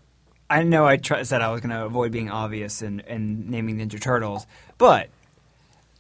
I 0.50 0.64
know 0.64 0.86
I 0.86 0.98
tr- 0.98 1.24
said 1.24 1.42
I 1.42 1.52
was 1.52 1.62
going 1.62 1.72
to 1.72 1.86
avoid 1.86 2.12
being 2.12 2.30
obvious 2.30 2.82
and, 2.82 3.02
and 3.06 3.50
naming 3.50 3.78
Ninja 3.80 4.00
Turtles, 4.00 4.48
but 4.78 5.10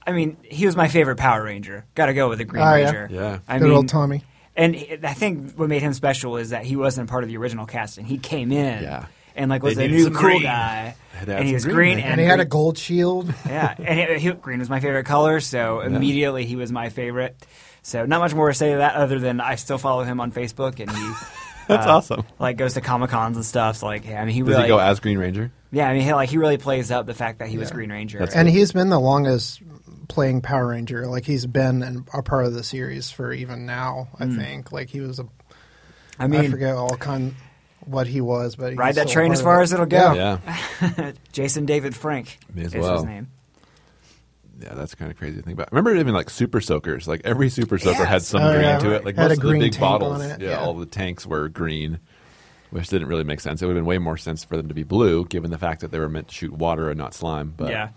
I 0.05 0.11
mean, 0.13 0.37
he 0.43 0.65
was 0.65 0.75
my 0.77 0.87
favorite 0.87 1.17
Power 1.17 1.43
Ranger. 1.43 1.85
Got 1.95 2.05
to 2.05 2.13
go 2.13 2.29
with 2.29 2.37
the 2.37 2.45
Green 2.45 2.63
Oh, 2.63 2.75
yeah. 2.75 2.83
Ranger. 2.85 3.07
Yeah. 3.11 3.39
I 3.47 3.59
Good 3.59 3.65
mean, 3.65 3.73
old 3.73 3.89
Tommy. 3.89 4.23
And 4.55 4.73
he- 4.75 4.97
I 5.03 5.13
think 5.13 5.53
what 5.57 5.67
made 5.67 5.81
him 5.81 5.93
special 5.93 6.37
is 6.37 6.51
that 6.51 6.63
he 6.65 6.75
wasn't 6.77 7.09
part 7.09 7.23
of 7.23 7.29
the 7.29 7.35
original 7.37 7.65
casting. 7.65 8.05
He 8.05 8.17
came 8.17 8.51
in 8.53 8.83
Yeah. 8.83 9.07
and 9.35 9.49
like 9.49 9.63
was 9.63 9.75
They 9.75 9.87
the 9.87 9.91
needed 9.91 9.97
new 9.97 10.03
some 10.05 10.13
cool 10.13 10.29
green. 10.29 10.43
guy, 10.43 10.95
Had 11.13 11.25
to 11.25 11.33
add 11.33 11.39
and 11.39 11.45
he 11.47 11.51
some 11.51 11.53
was 11.55 11.65
green 11.65 11.75
green, 11.75 11.91
in 11.99 12.03
and, 12.03 12.11
And 12.13 12.21
he 12.21 12.25
had 12.27 12.39
a 12.39 12.43
green- 12.45 12.49
gold 12.49 12.77
shield. 12.77 13.33
yeah, 13.45 13.75
and 13.77 13.99
he, 14.19 14.29
he, 14.29 14.31
green 14.35 14.59
was 14.59 14.69
my 14.69 14.79
favorite 14.79 15.05
color, 15.05 15.41
so 15.41 15.81
immediately 15.81 16.45
he 16.45 16.55
was 16.55 16.71
my 16.71 16.87
favorite. 16.89 17.35
So 17.83 18.05
not 18.05 18.19
much 18.19 18.33
more 18.33 18.47
to 18.47 18.53
say 18.53 18.71
to 18.71 18.77
that 18.77 18.95
other 18.95 19.19
than 19.19 19.39
I 19.41 19.55
still 19.55 19.77
follow 19.77 20.03
him 20.03 20.19
on 20.21 20.31
Facebook, 20.31 20.79
and 20.79 20.89
he 20.89 21.13
That's 21.75 21.85
uh, 21.85 21.97
awesome. 21.97 22.25
like 22.39 22.57
goes 22.57 22.73
to 22.75 22.81
comic 22.81 23.09
cons 23.09 23.35
and 23.35 23.45
stuff. 23.45 23.77
So 23.77 23.85
like, 23.85 24.07
I 24.07 24.25
mean, 24.25 24.33
he 24.33 24.41
Does 24.41 24.49
really 24.49 24.63
he 24.63 24.67
go 24.67 24.79
as 24.79 24.99
Green 24.99 25.17
Ranger? 25.17 25.51
yeah, 25.71 25.89
I 25.89 25.93
mean, 25.93 26.03
he, 26.03 26.13
like 26.13 26.29
he 26.29 26.37
really 26.37 26.57
plays 26.57 26.91
up 26.91 27.05
the 27.05 27.13
fact 27.13 27.39
that 27.39 27.49
he 27.49 27.57
was 27.57 27.71
Green 27.71 27.91
Ranger. 27.91 28.19
That's 28.19 28.35
And 28.35 28.47
he's 28.47 28.71
been 28.71 28.89
the 28.89 28.99
longest 28.99 29.61
playing 30.07 30.41
Power 30.41 30.67
Ranger. 30.67 31.07
Like 31.07 31.25
he's 31.25 31.45
been 31.45 31.83
an, 31.83 32.05
a 32.13 32.23
part 32.23 32.45
of 32.45 32.53
the 32.53 32.63
series 32.63 33.11
for 33.11 33.33
even 33.33 33.65
now. 33.65 34.09
I 34.19 34.27
think. 34.27 34.71
Like 34.71 34.89
he 34.89 35.01
was 35.01 35.19
a. 35.19 35.27
I 36.19 36.27
mean, 36.27 36.41
I 36.41 36.49
forget 36.49 36.75
all 36.75 36.95
kind 36.97 37.35
what 37.85 38.07
he 38.07 38.21
was, 38.21 38.55
but 38.55 38.75
Ride 38.75 38.87
he's 38.87 38.95
that 38.95 39.07
train 39.07 39.31
as 39.31 39.41
far 39.41 39.59
it. 39.59 39.63
as 39.63 39.73
it'll 39.73 39.85
go. 39.85 40.13
Yeah. 40.13 40.39
Yeah. 40.81 41.11
Jason 41.31 41.65
David 41.65 41.95
Frank 41.95 42.39
May 42.53 42.63
as 42.63 42.73
is 42.73 42.81
well. 42.81 42.95
his 42.95 43.03
name. 43.05 43.31
Yeah, 44.59 44.73
that's 44.73 44.95
kind 44.95 45.11
of 45.11 45.17
crazy 45.17 45.37
to 45.37 45.41
think 45.43 45.53
about. 45.53 45.71
Remember 45.71 45.95
even 45.95 46.13
like 46.15 46.29
super 46.29 46.61
soakers. 46.61 47.07
Like 47.07 47.21
every 47.23 47.49
super 47.49 47.77
soaker 47.77 48.05
had 48.05 48.23
some 48.23 48.41
Oh, 48.41 48.51
green 48.51 48.63
yeah. 48.63 48.79
to 48.79 48.91
it. 48.93 49.05
Like 49.05 49.15
Had 49.15 49.29
most 49.29 49.29
a 49.29 49.33
of 49.33 49.41
the 49.43 49.47
green 49.49 49.61
big 49.61 49.79
bottles. 49.79 50.13
on 50.21 50.21
it, 50.31 50.41
Yeah, 50.41 50.49
yeah. 50.49 50.59
all 50.59 50.73
the 50.73 50.85
tanks 50.87 51.25
were 51.27 51.47
green, 51.47 51.99
which 52.71 52.87
didn't 52.89 53.07
really 53.07 53.23
make 53.23 53.39
sense. 53.39 53.61
It 53.61 53.65
would 53.67 53.75
have 53.75 53.83
been 53.83 53.87
way 53.87 53.97
more 53.99 54.17
sense 54.17 54.43
for 54.43 54.57
them 54.57 54.67
to 54.67 54.73
be 54.73 54.83
blue, 54.83 55.25
given 55.25 55.51
the 55.51 55.59
fact 55.59 55.81
that 55.81 55.91
they 55.91 55.99
were 55.99 56.09
meant 56.09 56.29
to 56.29 56.33
shoot 56.33 56.51
water 56.53 56.89
and 56.89 56.97
not 56.97 57.13
slime. 57.13 57.53
But 57.55 57.69
yeah. 57.69 57.89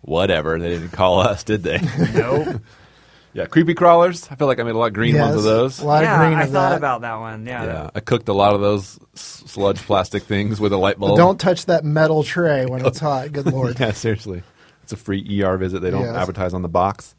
whatever. 0.00 0.58
They 0.58 0.70
didn't 0.70 0.90
call 0.90 1.20
us, 1.20 1.44
did 1.44 1.62
they? 1.62 1.78
Nope. 2.14 2.60
yeah, 3.32 3.46
creepy 3.46 3.74
crawlers. 3.74 4.26
I 4.32 4.34
feel 4.34 4.48
like 4.48 4.58
I 4.58 4.64
made 4.64 4.74
a 4.74 4.78
lot 4.78 4.86
of 4.86 4.92
green 4.94 5.16
ones 5.16 5.36
of 5.36 5.44
those. 5.44 5.78
A 5.78 5.86
lot 5.86 6.02
yeah, 6.02 6.14
of 6.20 6.26
green 6.26 6.38
I 6.38 6.42
of 6.42 6.50
thought 6.50 6.70
that. 6.70 6.76
about 6.78 7.02
that 7.02 7.20
one. 7.20 7.46
Yeah. 7.46 7.64
Yeah, 7.64 7.90
I 7.94 8.00
cooked 8.00 8.28
a 8.28 8.32
lot 8.32 8.54
of 8.56 8.60
those 8.60 8.98
sludge 9.14 9.78
plastic 9.78 10.24
things 10.24 10.58
with 10.60 10.72
a 10.72 10.76
light 10.76 10.98
bulb. 10.98 11.16
Don't 11.16 11.38
touch 11.38 11.66
that 11.66 11.84
metal 11.84 12.24
tray 12.24 12.66
when 12.66 12.84
it's 12.84 12.98
hot. 13.08 13.30
Good 13.30 13.46
lord. 13.46 13.78
yeah, 13.78 13.92
seriously. 13.92 14.42
It's 14.90 15.00
a 15.00 15.04
free 15.04 15.42
ER 15.44 15.56
visit. 15.56 15.82
They 15.82 15.92
don't 15.92 16.02
Yes. 16.04 16.16
advertise 16.16 16.52
on 16.52 16.62
the 16.62 16.68
box. 16.68 17.14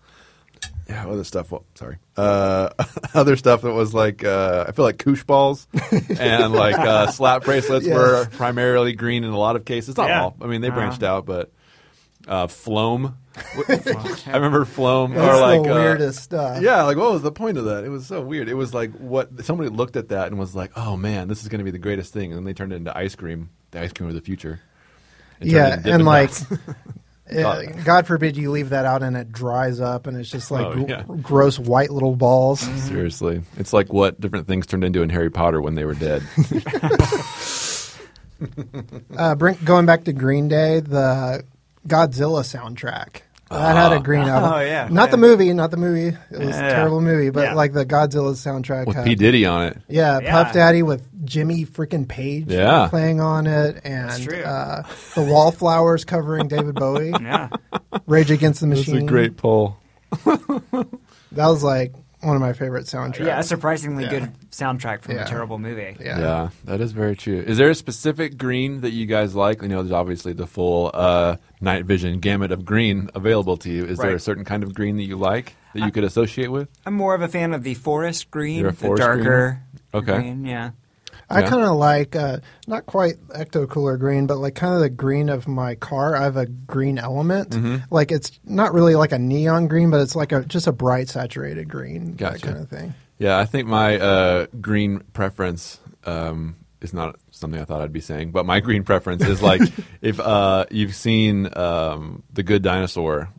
Yeah, 0.90 1.08
other 1.08 1.24
stuff. 1.24 1.52
Well, 1.52 1.64
sorry. 1.76 2.00
Uh, 2.18 2.70
other 3.14 3.38
stuff 3.38 3.62
that 3.62 3.72
was 3.72 3.94
like 3.94 4.26
uh, 4.26 4.66
I 4.68 4.74
feel 4.74 4.84
like 4.84 4.98
koosh 4.98 5.24
balls 5.24 5.68
and 6.20 6.52
like 6.54 6.78
uh, 6.78 7.08
slap 7.12 7.46
bracelets 7.46 7.86
Yes. 7.88 7.96
were 7.96 8.26
primarily 8.34 8.92
green 8.92 9.24
in 9.24 9.30
a 9.32 9.38
lot 9.40 9.56
of 9.56 9.64
cases. 9.64 9.96
Not 9.96 10.10
Yeah. 10.10 10.22
all. 10.24 10.36
I 10.42 10.48
mean, 10.48 10.60
they 10.60 10.68
Uh-huh. 10.68 10.76
branched 10.80 11.02
out, 11.02 11.26
but 11.26 11.50
uh, 12.28 12.48
floam. 12.48 13.16
I 13.70 14.32
remember 14.34 14.66
floam 14.66 15.14
That's 15.14 15.38
or 15.38 15.40
like 15.40 15.64
the 15.64 15.72
uh, 15.72 15.76
weirdest 15.76 16.22
stuff. 16.24 16.62
yeah, 16.62 16.84
like 16.84 16.98
what 16.98 17.14
was 17.14 17.22
the 17.22 17.32
point 17.32 17.58
of 17.58 17.64
that? 17.66 17.86
It 17.86 17.90
was 17.90 18.06
so 18.06 18.20
weird. 18.20 18.50
It 18.50 18.56
was 18.56 18.74
like 18.74 18.92
what 18.92 19.46
somebody 19.46 19.70
looked 19.70 19.96
at 19.96 20.10
that 20.10 20.28
and 20.28 20.38
was 20.38 20.54
like, 20.54 20.72
"Oh 20.76 20.98
man, 20.98 21.30
this 21.30 21.42
is 21.42 21.48
going 21.48 21.60
to 21.60 21.66
be 21.66 21.72
the 21.72 21.80
greatest 21.80 22.12
thing," 22.12 22.32
and 22.32 22.38
then 22.38 22.44
they 22.44 22.52
turned 22.54 22.74
it 22.74 22.76
into 22.76 22.96
ice 22.96 23.16
cream, 23.16 23.50
the 23.72 23.80
ice 23.80 23.94
cream 23.94 24.10
of 24.10 24.16
the 24.16 24.20
future. 24.22 24.60
It 25.40 25.48
Yeah, 25.48 25.78
into 25.78 25.94
and 25.94 26.06
like, 26.06 26.32
Dots. 27.32 27.84
God 27.84 28.08
forbid 28.08 28.36
you 28.38 28.52
leave 28.52 28.70
that 28.70 28.86
out 28.86 29.04
and 29.04 29.16
it 29.16 29.32
dries 29.32 29.80
up 29.80 30.08
and 30.08 30.18
it's 30.18 30.30
just 30.30 30.52
like 30.52 30.66
Oh, 30.66 30.74
gr- 30.74 30.90
yeah. 30.90 31.04
gross 31.22 31.58
white 31.58 31.90
little 31.90 32.16
balls. 32.16 32.60
Seriously, 32.88 33.42
it's 33.58 33.74
like 33.74 33.92
what 33.94 34.20
different 34.20 34.48
things 34.48 34.68
turned 34.68 34.84
into 34.84 35.02
in 35.02 35.10
Harry 35.10 35.30
Potter 35.30 35.62
when 35.62 35.76
they 35.76 35.86
were 35.86 35.96
dead. 35.96 36.24
Uh, 39.16 39.36
bring, 39.36 39.56
going 39.64 39.86
back 39.86 40.06
to 40.06 40.14
Green 40.14 40.48
Day, 40.48 40.80
the 40.80 41.44
Godzilla 41.88 42.42
soundtrack. 42.42 43.22
That 43.52 43.76
had 43.76 43.92
a 43.94 44.00
green 44.00 44.22
album. 44.28 44.52
Oh, 44.54 44.60
yeah. 44.60 44.88
Not 44.90 45.12
the 45.12 45.18
movie, 45.18 45.52
not 45.54 45.72
the 45.72 45.78
movie. 45.78 46.18
It 46.32 46.40
was 46.40 46.50
Yeah. 46.50 46.68
a 46.68 46.70
terrible 46.72 47.02
movie, 47.02 47.30
but 47.30 47.44
Yeah. 47.44 47.54
like 47.54 47.74
the 47.74 47.86
Godzilla 47.86 48.32
soundtrack. 48.34 48.86
with 48.88 48.96
had, 48.96 49.06
P 49.06 49.16
Diddy 49.16 49.46
on 49.46 49.64
it. 49.68 49.78
Yeah, 49.88 50.20
Yeah. 50.22 50.32
Puff 50.32 50.54
Daddy 50.54 50.84
with 50.84 51.04
Jimmy 51.26 51.66
freaking 51.66 52.08
Page 52.08 52.46
Yeah. 52.48 52.88
playing 52.90 53.20
on 53.22 53.48
it, 53.48 53.82
and 53.84 54.24
true. 54.24 54.42
uh, 54.42 54.84
the 55.16 55.22
Wallflowers 55.24 56.06
covering 56.06 56.48
David 56.48 56.76
Bowie. 56.76 57.14
Yeah. 57.22 57.50
Rage 58.08 58.32
Against 58.32 58.62
the 58.62 58.68
That's 58.68 58.88
Machine. 58.88 59.04
a 59.04 59.06
great 59.06 59.38
poll. 59.38 59.76
That 60.26 61.48
was 61.48 61.64
like 61.64 61.94
one 62.22 62.36
of 62.36 62.42
my 62.42 62.54
favorite 62.54 62.86
soundtracks. 62.86 63.26
Yeah, 63.26 63.40
a 63.40 63.44
surprisingly 63.44 64.04
Yeah. 64.04 64.10
good 64.12 64.32
soundtrack 64.52 65.02
from 65.02 65.16
Yeah. 65.16 65.24
a 65.24 65.28
terrible 65.28 65.58
movie. 65.60 65.96
Yeah. 66.00 66.20
Yeah. 66.20 66.50
that 66.66 66.82
is 66.82 66.92
very 66.92 67.16
true. 67.16 67.40
Is 67.46 67.58
there 67.58 67.70
a 67.70 67.76
specific 67.76 68.38
green 68.38 68.82
that 68.82 68.92
you 68.92 69.06
guys 69.06 69.36
like? 69.36 69.62
You 69.62 69.68
know, 69.68 69.82
there's 69.82 69.92
obviously 69.92 70.34
the 70.34 70.48
full 70.48 70.92
uh, 70.94 71.38
night 71.60 71.86
vision 71.86 72.20
gamut 72.20 72.52
of 72.52 72.64
green 72.66 73.10
available 73.16 73.58
to 73.58 73.70
you. 73.72 73.86
Is 73.86 73.98
there 73.98 74.14
a 74.16 74.20
certain 74.20 74.46
kind 74.46 74.64
of 74.64 74.74
green 74.74 74.98
that 74.98 75.04
you 75.04 75.18
like 75.18 75.56
that 75.74 75.84
you 75.84 75.92
could 75.92 76.04
associate 76.04 76.52
with? 76.52 76.70
I'm 76.86 76.94
more 76.94 77.16
of 77.16 77.22
a 77.22 77.28
fan 77.28 77.54
of 77.54 77.64
the 77.64 77.74
forest 77.76 78.30
green, 78.32 78.60
You're 78.60 78.70
a 78.70 78.72
the 78.72 78.78
forest 78.78 79.02
darker 79.02 79.62
Okay. 79.94 80.16
green. 80.16 80.46
Yeah. 80.46 80.72
I 81.32 81.42
Yeah. 81.42 81.50
kind 81.50 81.64
of 81.64 81.76
like 81.78 82.16
uh, 82.16 82.38
not 82.68 82.86
quite 82.86 83.16
ecto 83.30 83.68
cooler 83.68 83.98
green, 83.98 84.28
but 84.28 84.38
like 84.38 84.56
kind 84.56 84.74
of 84.74 84.82
the 84.82 84.90
green 84.90 85.30
of 85.30 85.48
my 85.48 85.76
car. 85.76 86.16
I 86.16 86.24
have 86.24 86.38
a 86.38 86.46
green 86.46 86.98
element. 87.00 87.50
Mm-hmm. 87.52 87.76
Like 87.90 88.12
it's 88.12 88.40
not 88.46 88.74
really 88.74 88.96
like 88.96 89.12
a 89.12 89.20
neon 89.20 89.68
green, 89.68 89.90
but 89.90 90.02
it's 90.02 90.16
like 90.16 90.32
a 90.32 90.44
just 90.46 90.68
a 90.68 90.72
bright 90.72 91.10
saturated 91.10 91.70
green, 91.70 92.16
Gotcha. 92.16 92.34
that 92.34 92.42
kind 92.42 92.58
of 92.58 92.70
thing. 92.70 92.94
Yeah, 93.18 93.38
I 93.38 93.46
think 93.46 93.68
my 93.68 93.98
uh, 94.00 94.46
green 94.60 95.00
preference 95.14 95.80
um, 96.06 96.56
is 96.82 96.94
not 96.94 97.16
something 97.30 97.62
I 97.62 97.66
thought 97.66 97.82
I'd 97.82 97.94
be 97.94 98.02
saying, 98.02 98.32
but 98.32 98.46
my 98.46 98.60
green 98.68 98.84
preference 98.84 99.24
is 99.24 99.42
like 99.42 99.62
if 100.02 100.20
uh, 100.20 100.66
you've 100.72 100.96
seen 100.96 101.48
um, 101.58 102.24
The 102.34 102.44
Good 102.44 102.64
Dinosaur 102.64 103.30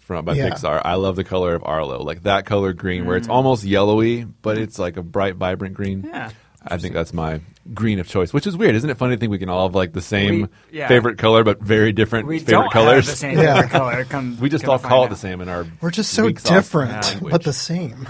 from 0.00 0.24
by 0.26 0.34
Yeah. 0.34 0.50
Pixar. 0.50 0.82
I 0.84 0.96
love 0.96 1.16
the 1.16 1.24
color 1.24 1.54
of 1.54 1.62
Arlo, 1.64 2.02
like 2.02 2.24
that 2.24 2.44
color 2.44 2.72
green, 2.74 3.06
where 3.06 3.16
it's 3.16 3.28
Mm. 3.28 3.32
almost 3.32 3.64
yellowy, 3.64 4.24
but 4.24 4.58
it's 4.58 4.78
like 4.78 4.96
a 4.98 5.02
bright, 5.02 5.36
vibrant 5.36 5.74
green. 5.74 6.02
Yeah. 6.06 6.30
I 6.66 6.78
think 6.78 6.94
that's 6.94 7.12
my 7.12 7.40
green 7.74 7.98
of 7.98 8.08
choice, 8.08 8.32
which 8.32 8.46
is 8.46 8.56
weird, 8.56 8.74
isn't 8.76 8.88
it? 8.88 8.96
Funny 8.96 9.16
to 9.16 9.20
think 9.20 9.30
we 9.30 9.38
can 9.38 9.48
all 9.48 9.66
have 9.68 9.74
like 9.74 9.92
the 9.92 10.00
same 10.02 10.42
We- 10.70 10.78
yeah. 10.78 10.88
favorite 10.88 11.18
color, 11.18 11.42
but 11.44 11.60
very 11.60 11.92
different 11.92 12.26
We 12.28 12.38
favorite 12.38 12.52
don't 12.52 12.72
colors. 12.72 13.06
have 13.06 13.14
the 13.14 13.16
same 13.16 13.38
Yeah. 13.38 13.54
favorite 13.54 13.70
color. 13.70 14.04
Come, 14.04 14.38
we 14.40 14.48
just 14.48 14.64
all 14.66 14.78
call 14.78 15.02
find 15.02 15.12
it 15.12 15.14
the 15.14 15.20
same 15.20 15.40
in 15.40 15.48
our. 15.48 15.66
We're 15.80 15.90
just 15.90 16.12
so 16.12 16.28
different, 16.30 16.92
language. 17.04 17.30
but 17.32 17.42
the 17.44 17.52
same. 17.52 18.08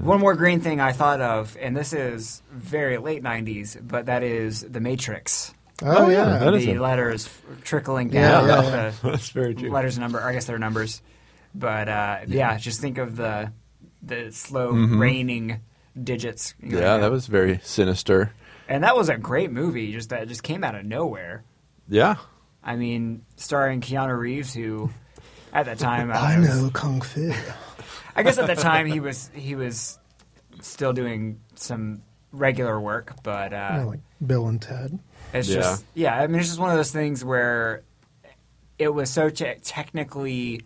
One 0.00 0.20
more 0.20 0.34
green 0.34 0.60
thing 0.60 0.80
I 0.80 0.92
thought 0.92 1.20
of, 1.20 1.56
and 1.60 1.76
this 1.76 1.92
is 1.92 2.42
very 2.50 2.96
late 2.98 3.22
'90s, 3.22 3.76
but 3.86 4.06
that 4.06 4.22
is 4.22 4.62
the 4.62 4.80
Matrix. 4.80 5.52
Oh, 5.84 6.06
Oh, 6.06 6.08
yeah. 6.08 6.44
yeah, 6.44 6.50
the 6.50 6.72
a- 6.74 6.80
letters 6.80 7.28
trickling 7.64 8.12
Yeah, 8.12 8.30
down. 8.30 8.48
yeah, 8.48 8.92
the 9.02 9.10
That's 9.10 9.28
very 9.30 9.54
true. 9.54 9.70
letters 9.70 9.96
and 9.96 10.02
number. 10.02 10.20
I 10.22 10.32
guess 10.32 10.44
they're 10.46 10.58
numbers, 10.58 11.02
but 11.54 11.88
uh, 11.88 12.18
yeah. 12.28 12.56
just 12.56 12.80
think 12.80 12.98
of 12.98 13.16
the 13.16 13.52
the 14.02 14.30
slow 14.32 14.72
Mhm. 14.72 14.98
raining 14.98 15.60
digits. 16.00 16.54
you 16.60 16.70
know, 16.70 16.80
Yeah, 16.80 16.98
that 16.98 17.10
was 17.10 17.26
very 17.26 17.60
sinister. 17.62 18.32
and 18.68 18.84
that 18.84 18.96
was 18.96 19.08
a 19.08 19.16
great 19.18 19.50
movie. 19.50 19.92
Just 19.92 20.10
that 20.10 20.28
just 20.28 20.42
came 20.42 20.64
out 20.64 20.74
of 20.74 20.84
nowhere. 20.84 21.44
Yeah. 21.88 22.16
I 22.62 22.76
mean, 22.76 23.24
starring 23.36 23.80
Keanu 23.80 24.16
Reeves, 24.16 24.54
who 24.54 24.90
at 25.52 25.66
that 25.66 25.78
time 25.78 26.10
I 26.12 26.34
don't 26.36 26.44
know 26.44 26.70
kung 26.72 27.00
fu. 27.00 27.32
I 28.16 28.22
guess 28.22 28.38
at 28.38 28.46
the 28.46 28.54
time 28.54 28.86
he 28.86 29.00
was 29.00 29.30
he 29.34 29.54
was 29.54 29.98
still 30.60 30.92
doing 30.92 31.40
some 31.54 32.02
regular 32.30 32.80
work, 32.80 33.14
but 33.22 33.52
uh, 33.52 33.70
You 33.72 33.78
know, 33.80 33.88
like 33.88 34.00
Bill 34.24 34.46
and 34.48 34.60
Ted. 34.62 34.98
it's 35.34 35.48
Yeah. 35.48 35.54
just 35.56 35.84
yeah. 35.94 36.14
I 36.18 36.26
mean, 36.26 36.38
it's 36.40 36.48
just 36.48 36.60
one 36.60 36.70
of 36.70 36.76
those 36.76 36.92
things 36.92 37.24
where 37.24 37.82
it 38.78 38.88
was 38.88 39.10
so 39.10 39.28
te- 39.28 39.56
technically 39.62 40.62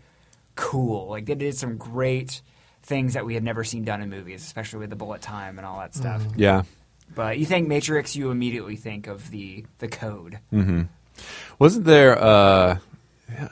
cool. 0.54 1.08
Like 1.08 1.26
they 1.26 1.34
did 1.34 1.56
some 1.56 1.76
great 1.76 2.42
things 2.86 3.14
that 3.14 3.26
we 3.26 3.34
had 3.34 3.42
never 3.44 3.64
seen 3.64 3.84
done 3.84 4.00
in 4.00 4.08
movies, 4.10 4.42
especially 4.42 4.78
with 4.80 4.90
the 4.90 4.96
bullet 4.96 5.20
time 5.22 5.58
and 5.58 5.66
all 5.66 5.80
that 5.80 5.94
stuff. 5.94 6.22
Yeah. 6.36 6.62
But 7.14 7.38
you 7.38 7.46
think 7.46 7.68
Matrix, 7.68 8.16
you 8.16 8.30
immediately 8.30 8.76
think 8.76 9.06
of 9.06 9.30
the 9.30 9.64
the 9.78 9.88
code. 9.88 10.38
Mm-hmm. 10.52 10.82
Wasn't 11.58 11.84
there? 11.84 12.18
Uh, 12.22 12.78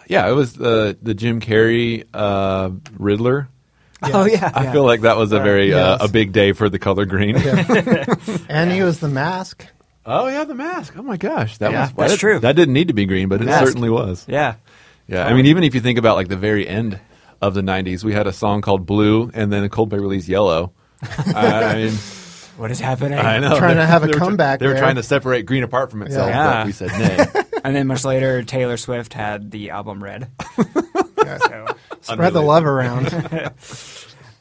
yeah, 0.06 0.28
it 0.28 0.32
was 0.32 0.54
the 0.54 0.96
the 1.02 1.14
Jim 1.14 1.40
Carrey 1.40 2.04
uh, 2.14 2.70
Riddler. 2.98 3.48
Oh 4.02 4.24
yeah, 4.26 4.50
I 4.54 4.64
yeah. 4.64 4.72
feel 4.72 4.84
like 4.84 5.02
that 5.02 5.16
was 5.16 5.32
a 5.32 5.40
very 5.40 5.72
uh, 5.72 5.96
Yes. 5.98 6.08
a 6.08 6.12
big 6.12 6.32
day 6.32 6.52
for 6.52 6.68
the 6.68 6.78
color 6.78 7.06
green. 7.06 7.36
and 8.48 8.70
he 8.72 8.82
was 8.82 9.00
the 9.00 9.08
mask. 9.08 9.66
Oh 10.04 10.26
yeah, 10.28 10.44
the 10.44 10.54
mask. 10.54 10.94
Oh 10.96 11.02
my 11.02 11.16
gosh, 11.16 11.56
that 11.58 11.72
Yeah, 11.72 11.82
was 11.82 11.92
that's 11.96 12.12
that, 12.12 12.18
true. 12.20 12.38
That 12.40 12.56
didn't 12.56 12.74
need 12.74 12.88
to 12.88 12.94
be 12.94 13.06
green, 13.06 13.28
but 13.28 13.40
it 13.40 13.46
Mask. 13.46 13.64
certainly 13.66 13.88
was. 13.90 14.24
yeah. 14.28 14.56
Yeah, 15.06 15.26
I 15.26 15.34
mean, 15.34 15.46
even 15.46 15.64
if 15.64 15.74
you 15.74 15.80
think 15.82 15.98
about 15.98 16.16
like 16.16 16.28
the 16.28 16.36
very 16.36 16.66
end 16.66 16.98
of 17.40 17.54
the 17.54 17.62
'90s, 17.62 18.04
we 18.04 18.12
had 18.12 18.26
a 18.26 18.32
song 18.32 18.60
called 18.62 18.86
"Blue," 18.86 19.30
and 19.34 19.52
then 19.52 19.68
Coldplay 19.68 20.00
released 20.00 20.28
"Yellow." 20.28 20.72
I, 21.34 21.64
I 21.64 21.74
mean, 21.76 21.92
What 22.56 22.70
is 22.70 22.80
happening? 22.80 23.18
I 23.18 23.38
know 23.40 23.58
Trying 23.58 23.76
to 23.76 23.84
have 23.86 24.02
a 24.04 24.06
They 24.06 24.12
were 24.12 24.18
tr- 24.18 24.24
comeback 24.24 24.60
They 24.60 24.68
were 24.68 24.78
trying 24.78 24.94
to 24.94 25.02
separate 25.02 25.44
green 25.44 25.64
apart 25.64 25.90
from 25.90 26.02
itself, 26.02 26.28
Yeah. 26.30 26.54
but 26.54 26.66
we 26.66 26.72
said 26.72 26.88
nay. 26.92 27.26
And 27.64 27.74
then 27.74 27.86
much 27.86 28.04
later, 28.04 28.42
Taylor 28.42 28.76
Swift 28.76 29.14
had 29.14 29.50
the 29.50 29.70
album 29.70 30.02
Red. 30.02 30.30
Yeah. 30.58 31.38
So, 31.38 31.66
Spread 32.02 32.34
the 32.34 32.42
love 32.42 32.66
around. 32.66 33.06
Uh, 33.14 33.50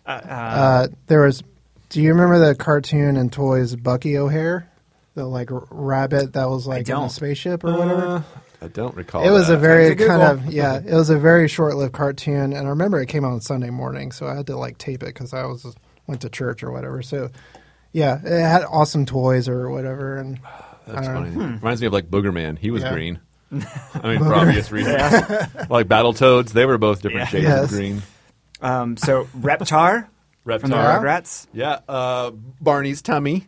uh, 0.05 0.09
uh, 0.09 0.87
there 1.07 1.21
was. 1.21 1.41
Do 1.89 2.01
you 2.01 2.09
remember 2.09 2.45
the 2.45 2.55
cartoon 2.55 3.15
and 3.15 3.31
toys 3.31 3.75
Bucky 3.77 4.17
O'Hare, 4.17 4.69
the 5.15 5.25
like 5.25 5.49
rabbit 5.71 6.33
that 6.33 6.49
was 6.49 6.67
like 6.67 6.89
in 6.89 6.95
a 6.97 7.09
spaceship 7.09 7.63
or 7.63 7.71
whatever? 7.77 8.05
Uh, 8.07 8.21
I 8.63 8.67
don't 8.69 8.95
recall. 8.95 9.27
It 9.27 9.31
was 9.31 9.47
that. 9.47 9.55
a 9.55 9.57
very 9.57 9.95
kind 9.95 10.21
of 10.21 10.51
yeah. 10.53 10.77
It 10.77 10.93
was 10.93 11.09
a 11.09 11.17
very 11.17 11.47
short-lived 11.47 11.93
cartoon, 11.93 12.53
and 12.53 12.65
I 12.67 12.69
remember 12.69 13.01
it 13.01 13.07
came 13.07 13.25
out 13.25 13.33
on 13.33 13.41
Sunday 13.41 13.69
morning, 13.69 14.11
so 14.11 14.27
I 14.27 14.35
had 14.35 14.47
to 14.47 14.55
like 14.57 14.77
tape 14.77 15.03
it 15.03 15.07
because 15.07 15.33
I 15.33 15.45
was 15.45 15.65
went 16.07 16.21
to 16.21 16.29
church 16.29 16.63
or 16.63 16.71
whatever. 16.71 17.01
So 17.01 17.29
yeah, 17.91 18.19
it 18.23 18.41
had 18.41 18.63
awesome 18.63 19.05
toys 19.05 19.47
or 19.49 19.69
whatever, 19.69 20.17
and 20.17 20.39
That's 20.87 21.07
funny. 21.07 21.29
Hmm. 21.29 21.55
Reminds 21.55 21.81
me 21.81 21.87
of 21.87 21.93
like 21.93 22.09
Booger 22.09 22.33
Man. 22.33 22.55
He 22.57 22.71
was 22.71 22.83
Yeah. 22.83 22.93
green. 22.93 23.19
I 23.53 24.07
mean, 24.07 24.19
for 24.19 24.33
obvious 24.33 24.71
reasons. 24.71 24.99
like 25.69 25.87
Battle 25.87 26.13
Toads, 26.13 26.53
they 26.53 26.65
were 26.65 26.77
both 26.77 27.01
different 27.01 27.25
Yeah. 27.25 27.39
shades 27.39 27.43
Yes. 27.43 27.63
of 27.65 27.69
green. 27.69 28.01
um, 28.61 28.97
so 28.97 29.25
Reptar 29.37 30.07
from 30.43 30.59
the 30.69 30.75
Reptar. 30.75 31.01
Rugrats. 31.01 31.47
Yeah, 31.53 31.79
uh, 31.87 32.31
Barney's 32.59 33.01
tummy. 33.01 33.47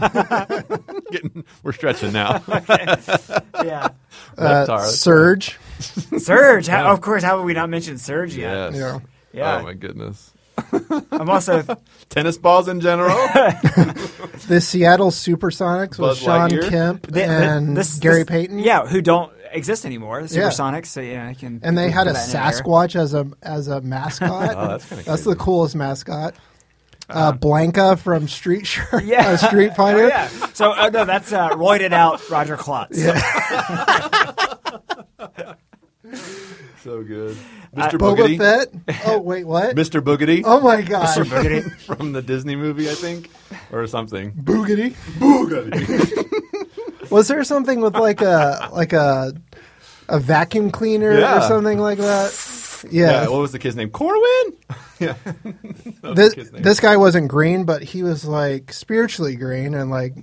Getting, 1.10 1.44
we're 1.62 1.72
stretching 1.72 2.12
now. 2.12 2.42
Yeah. 3.62 3.88
uh, 4.38 4.66
Reptar. 4.66 4.86
Surge. 4.86 5.58
Surge. 6.18 6.66
How, 6.68 6.92
of 6.92 7.00
course. 7.00 7.22
How 7.22 7.36
would 7.38 7.44
we 7.44 7.52
not 7.52 7.68
mention 7.68 7.98
Surge 7.98 8.34
yet? 8.34 8.52
Yes. 8.54 8.74
You 8.74 8.80
know, 8.80 9.02
Yeah. 9.32 9.58
Oh 9.58 9.62
my 9.64 9.74
goodness. 9.74 10.32
I'm 11.12 11.28
also. 11.30 11.62
Tennis 12.08 12.36
balls 12.38 12.68
in 12.68 12.80
general. 12.80 13.16
the 14.48 14.60
Seattle 14.62 15.10
SuperSonics 15.10 15.98
with 15.98 16.18
Sean 16.18 16.50
Lightyear? 16.50 16.68
Kemp 16.68 17.06
the- 17.06 17.12
the- 17.12 17.24
and 17.24 17.76
this- 17.76 17.98
Gary 17.98 18.20
this- 18.24 18.28
Payton. 18.28 18.58
Yeah, 18.60 18.86
who 18.86 19.00
don't 19.02 19.32
exist 19.52 19.84
anymore. 19.84 20.22
The 20.22 20.34
Yeah. 20.34 20.48
Supersonics. 20.48 20.86
So 20.86 21.00
yeah, 21.00 21.26
I 21.28 21.34
can. 21.34 21.60
and 21.62 21.76
they 21.76 21.90
had 21.90 22.06
a 22.06 22.10
put 22.10 22.16
that 22.16 22.26
in 22.26 22.32
there. 22.32 22.42
Sasquatch 22.52 22.96
as 22.96 23.14
a 23.14 23.26
as 23.42 23.68
a 23.68 23.80
mascot. 23.80 24.54
Oh, 24.56 24.68
that's 24.68 24.86
kinda 24.86 25.04
That's 25.04 25.24
the 25.24 25.36
coolest 25.36 25.74
mascot. 25.76 26.34
Uh, 27.12 27.32
Blanka 27.32 27.98
from 27.98 28.28
Street 28.28 28.66
Shark, 28.66 29.02
Yeah. 29.04 29.28
uh, 29.30 29.36
Street 29.36 29.70
Oh, 29.72 29.74
Fighter. 29.74 30.08
yeah. 30.08 30.28
So 30.54 30.72
uh, 30.72 30.90
no, 30.90 31.04
that's 31.04 31.32
uh, 31.32 31.50
roided 31.50 31.92
out 31.92 32.28
Roger 32.30 32.56
Klotz. 32.56 32.96
so 36.82 37.02
good. 37.02 37.36
Mr. 37.74 37.98
Boba 37.98 38.16
Boogedy. 38.16 38.38
Fett. 38.38 38.68
Oh 39.06 39.20
wait, 39.20 39.44
what? 39.46 39.76
Mr. 39.76 40.00
Boogedy 40.00 40.42
Oh 40.44 40.60
my 40.60 40.82
god, 40.82 41.06
Mr. 41.06 41.24
Boogedy. 41.24 41.70
from 41.82 42.12
the 42.12 42.22
Disney 42.22 42.56
movie, 42.56 42.90
I 42.90 42.94
think, 42.94 43.30
or 43.70 43.86
something. 43.86 44.32
Boogedy. 44.32 44.94
Boogedy. 45.18 47.10
Was 47.10 47.28
there 47.28 47.42
something 47.44 47.80
with 47.80 47.94
like 47.94 48.22
a 48.22 48.70
like 48.72 48.92
a 48.92 49.32
a 50.08 50.18
vacuum 50.18 50.70
cleaner 50.70 51.10
or 51.12 51.40
something 51.42 51.78
like 51.78 51.98
that? 51.98 52.84
yeah. 52.90 53.10
Yeah. 53.24 53.28
What 53.28 53.40
was 53.40 53.52
the 53.52 53.58
kid's 53.58 53.76
name? 53.76 53.90
Corwin. 53.90 54.56
yeah. 55.04 55.14
This 56.14 56.30
the 56.30 56.34
kid's 56.34 56.52
name. 56.52 56.62
this 56.62 56.80
guy 56.80 56.96
wasn't 56.96 57.28
green, 57.28 57.64
but 57.64 57.82
he 57.82 58.02
was 58.02 58.24
like 58.24 58.72
spiritually 58.72 59.36
green 59.36 59.74
and 59.74 59.90
like 59.90 60.14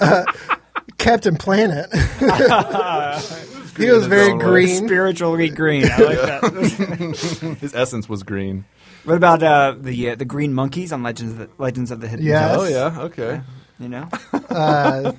uh, 0.00 0.24
Captain 0.98 1.36
Planet. 1.36 1.86
he 3.76 3.90
was 3.90 4.06
very 4.06 4.24
his 4.26 4.32
way. 4.34 4.38
green. 4.38 4.86
Spiritually 4.86 5.48
green. 5.50 5.84
I 5.90 5.96
like 5.98 6.18
that. 6.18 7.56
His 7.60 7.74
essence 7.74 8.08
was 8.08 8.22
green. 8.22 8.64
what 9.04 9.16
about 9.16 9.42
uh, 9.42 9.74
the 9.78 10.10
uh, 10.10 10.14
the 10.16 10.24
green 10.24 10.52
monkeys 10.54 10.92
on 10.92 11.02
Legends 11.02 11.32
of 11.32 11.38
the, 11.38 11.48
Legends 11.58 11.90
of 11.90 12.00
the 12.00 12.08
Hidden 12.08 12.24
Yes. 12.26 12.48
Temple? 12.50 12.64
Oh 12.64 12.68
yeah. 12.68 13.00
Okay. 13.02 13.40
You 13.78 13.88
know. 13.88 14.08
Uh, 14.50 15.12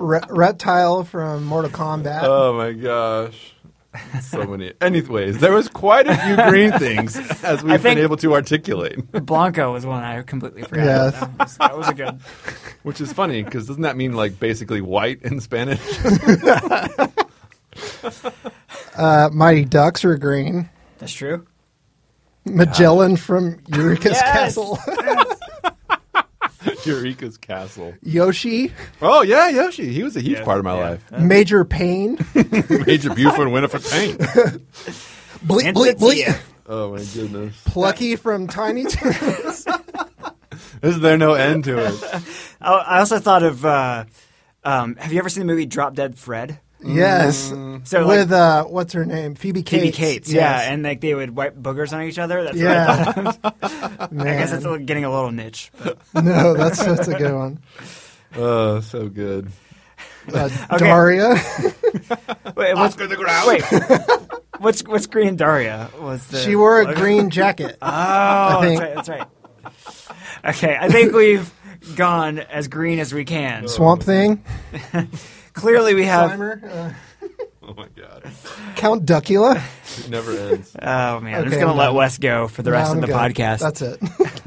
re- 0.00 0.20
reptile 0.28 1.04
from 1.04 1.44
Mortal 1.44 1.70
Kombat. 1.70 2.22
Oh 2.22 2.52
my 2.54 2.72
gosh. 2.72 3.54
So 4.22 4.44
many. 4.46 4.72
Anyways, 4.80 5.38
there 5.38 5.52
was 5.52 5.68
quite 5.68 6.06
a 6.06 6.16
few 6.16 6.36
green 6.50 6.72
things 6.78 7.16
as 7.42 7.62
we've 7.62 7.82
been 7.82 7.98
able 7.98 8.16
to 8.18 8.32
articulate, 8.32 9.10
Blanco 9.12 9.72
was 9.72 9.84
one 9.84 10.02
I 10.02 10.22
completely 10.22 10.62
forgot. 10.62 10.84
Yes. 10.84 11.16
about. 11.16 11.38
That, 11.38 11.38
was, 11.38 11.56
that 11.58 11.78
was 11.78 11.88
a 11.88 11.94
good. 11.94 12.20
which 12.84 13.00
is 13.00 13.12
funny 13.12 13.42
because 13.42 13.66
doesn't 13.66 13.82
that 13.82 13.96
mean 13.96 14.14
like 14.14 14.40
basically 14.40 14.80
white 14.80 15.22
in 15.22 15.40
Spanish? 15.40 15.80
Uh, 18.96 19.30
Mighty 19.32 19.64
Ducks 19.64 20.04
are 20.04 20.16
green. 20.16 20.68
That's 20.98 21.12
true. 21.12 21.46
Magellan 22.44 23.16
from 23.16 23.58
Eureka's 23.68 24.12
Yes! 24.12 24.22
Castle. 24.22 24.78
Eureka's 26.86 27.36
Castle. 27.38 27.94
Yoshi. 28.02 28.72
Oh 29.00 29.22
yeah, 29.22 29.48
Yoshi. 29.48 29.92
He 29.92 30.02
was 30.02 30.16
a 30.16 30.20
huge 30.20 30.38
Yeah, 30.38 30.44
part 30.44 30.58
of 30.58 30.64
my 30.64 30.76
yeah. 30.76 30.88
life. 30.90 31.12
Major 31.12 31.64
Payne. 31.64 32.18
Major 32.34 33.14
Buford 33.14 33.40
and 33.42 33.52
Winifred 33.52 33.84
Payne. 33.84 34.16
Bleep, 34.16 35.72
bleep, 35.74 35.94
bleep. 35.98 36.40
Oh 36.66 36.92
my 36.92 37.04
goodness. 37.14 37.60
Plucky 37.66 38.16
from 38.16 38.46
Tiny 38.46 38.84
Toons. 38.84 39.66
Is 40.82 41.00
there 41.00 41.16
no 41.16 41.34
end 41.34 41.64
to 41.64 41.78
it? 41.78 42.22
I, 42.60 42.72
I 42.74 42.98
also 43.00 43.18
thought 43.18 43.42
of. 43.42 43.64
Uh, 43.64 44.04
um, 44.64 44.94
have 44.96 45.12
you 45.12 45.18
ever 45.18 45.28
seen 45.28 45.40
the 45.40 45.52
movie 45.52 45.66
Drop 45.66 45.94
Dead 45.94 46.16
Fred? 46.16 46.60
Yes. 46.84 47.52
So 47.84 48.00
like, 48.06 48.06
With, 48.06 48.32
uh, 48.32 48.64
what's 48.64 48.92
her 48.92 49.04
name? 49.04 49.34
Phoebe 49.34 49.62
Cates. 49.62 49.82
Phoebe 49.82 49.92
Cates, 49.92 50.32
Yes. 50.32 50.64
yeah, 50.66 50.72
and 50.72 50.82
like 50.82 51.00
they 51.00 51.14
would 51.14 51.34
wipe 51.36 51.56
boogers 51.56 51.92
on 51.92 52.02
each 52.02 52.18
other. 52.18 52.44
That's 52.44 52.56
what 52.58 52.66
I 52.66 53.32
thought. 53.32 53.56
Yeah. 53.62 54.22
I 54.22 54.24
guess 54.38 54.52
it's 54.52 54.64
Man. 54.64 54.84
getting 54.86 55.04
a 55.04 55.10
little 55.10 55.32
niche. 55.32 55.70
but- 55.82 55.98
No, 56.24 56.54
that's, 56.54 56.84
that's 56.84 57.08
a 57.08 57.14
good 57.18 57.34
one. 57.34 57.58
Oh, 58.36 58.80
so 58.80 59.08
good. 59.08 59.50
Uh, 60.32 60.48
Okay. 60.72 60.84
Daria. 60.86 61.30
Wait, 62.56 62.74
what's, 62.74 62.94
Oscar 62.94 63.06
the 63.08 63.16
Grouch. 63.16 63.46
wait, 63.46 63.62
what's 64.60 64.82
what's 64.84 65.06
Green 65.06 65.36
Daria? 65.36 65.90
Was 66.00 66.26
the 66.28 66.38
she 66.38 66.54
wore 66.54 66.80
a 66.80 66.84
logo? 66.84 66.98
green 67.00 67.30
jacket. 67.30 67.76
Oh, 67.82 68.60
that's 68.62 68.80
right. 68.80 68.94
That's 68.94 69.08
right. 69.08 69.26
Okay, 70.44 70.76
I 70.80 70.88
think 70.88 71.12
we've 71.14 71.52
gone 71.96 72.38
as 72.38 72.68
green 72.68 72.98
as 73.00 73.12
we 73.12 73.24
can. 73.24 73.66
Swamp 73.68 74.02
Thing. 74.02 74.42
Clearly, 75.52 75.94
we 75.94 76.04
have. 76.04 76.30
Slimer. 76.32 76.64
Uh, 76.64 76.92
Oh 77.64 77.74
my 77.74 77.86
god. 77.96 78.24
Count 78.74 79.06
Duckula. 79.06 79.62
It 80.00 80.10
never 80.10 80.32
ends. 80.32 80.74
Oh 80.82 81.20
man, 81.20 81.34
I'm 81.34 81.40
Okay, 81.42 81.50
just 81.50 81.60
gonna 81.60 81.70
I'm 81.70 81.76
let 81.78 81.86
done. 81.86 81.94
Wes 81.94 82.18
go 82.18 82.48
for 82.48 82.62
the 82.62 82.72
rest 82.72 82.92
No, 82.92 83.00
of 83.00 83.06
the 83.06 83.14
I'm 83.14 83.32
good. 83.32 83.36
podcast. 83.36 83.58
That's 83.60 83.82
it. 83.82 84.00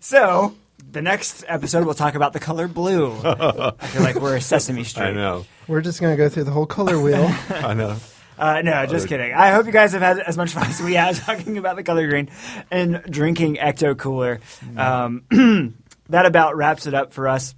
So 0.00 0.54
the 0.90 1.02
next 1.02 1.44
episode 1.48 1.84
we'll 1.84 1.94
talk 1.94 2.14
about 2.14 2.32
the 2.32 2.40
color 2.40 2.66
blue. 2.68 3.12
I 3.24 3.86
feel 3.88 4.02
like 4.02 4.16
we're 4.16 4.36
a 4.36 4.40
Sesame 4.40 4.84
Street. 4.84 5.02
I 5.04 5.12
know. 5.12 5.44
We're 5.68 5.80
just 5.82 6.00
going 6.00 6.12
to 6.12 6.16
go 6.16 6.28
through 6.28 6.44
the 6.44 6.50
whole 6.52 6.64
color 6.66 6.98
wheel. 7.00 7.28
I 7.50 7.74
know. 7.74 7.96
Uh, 8.38 8.62
no, 8.62 8.86
just 8.86 9.08
kidding. 9.08 9.32
I 9.34 9.50
hope 9.50 9.66
you 9.66 9.72
guys 9.72 9.92
have 9.92 10.02
had 10.02 10.18
as 10.20 10.36
much 10.36 10.50
fun 10.52 10.66
as 10.68 10.80
we 10.80 10.94
had 10.94 11.16
talking 11.16 11.58
about 11.58 11.76
the 11.76 11.82
color 11.82 12.06
green 12.08 12.30
and 12.70 13.02
drinking 13.10 13.56
Ecto 13.56 13.96
Cooler. 13.98 14.40
Um, 14.76 15.24
that 16.08 16.24
about 16.26 16.56
wraps 16.56 16.86
it 16.86 16.94
up 16.94 17.12
for 17.12 17.28
us. 17.28 17.54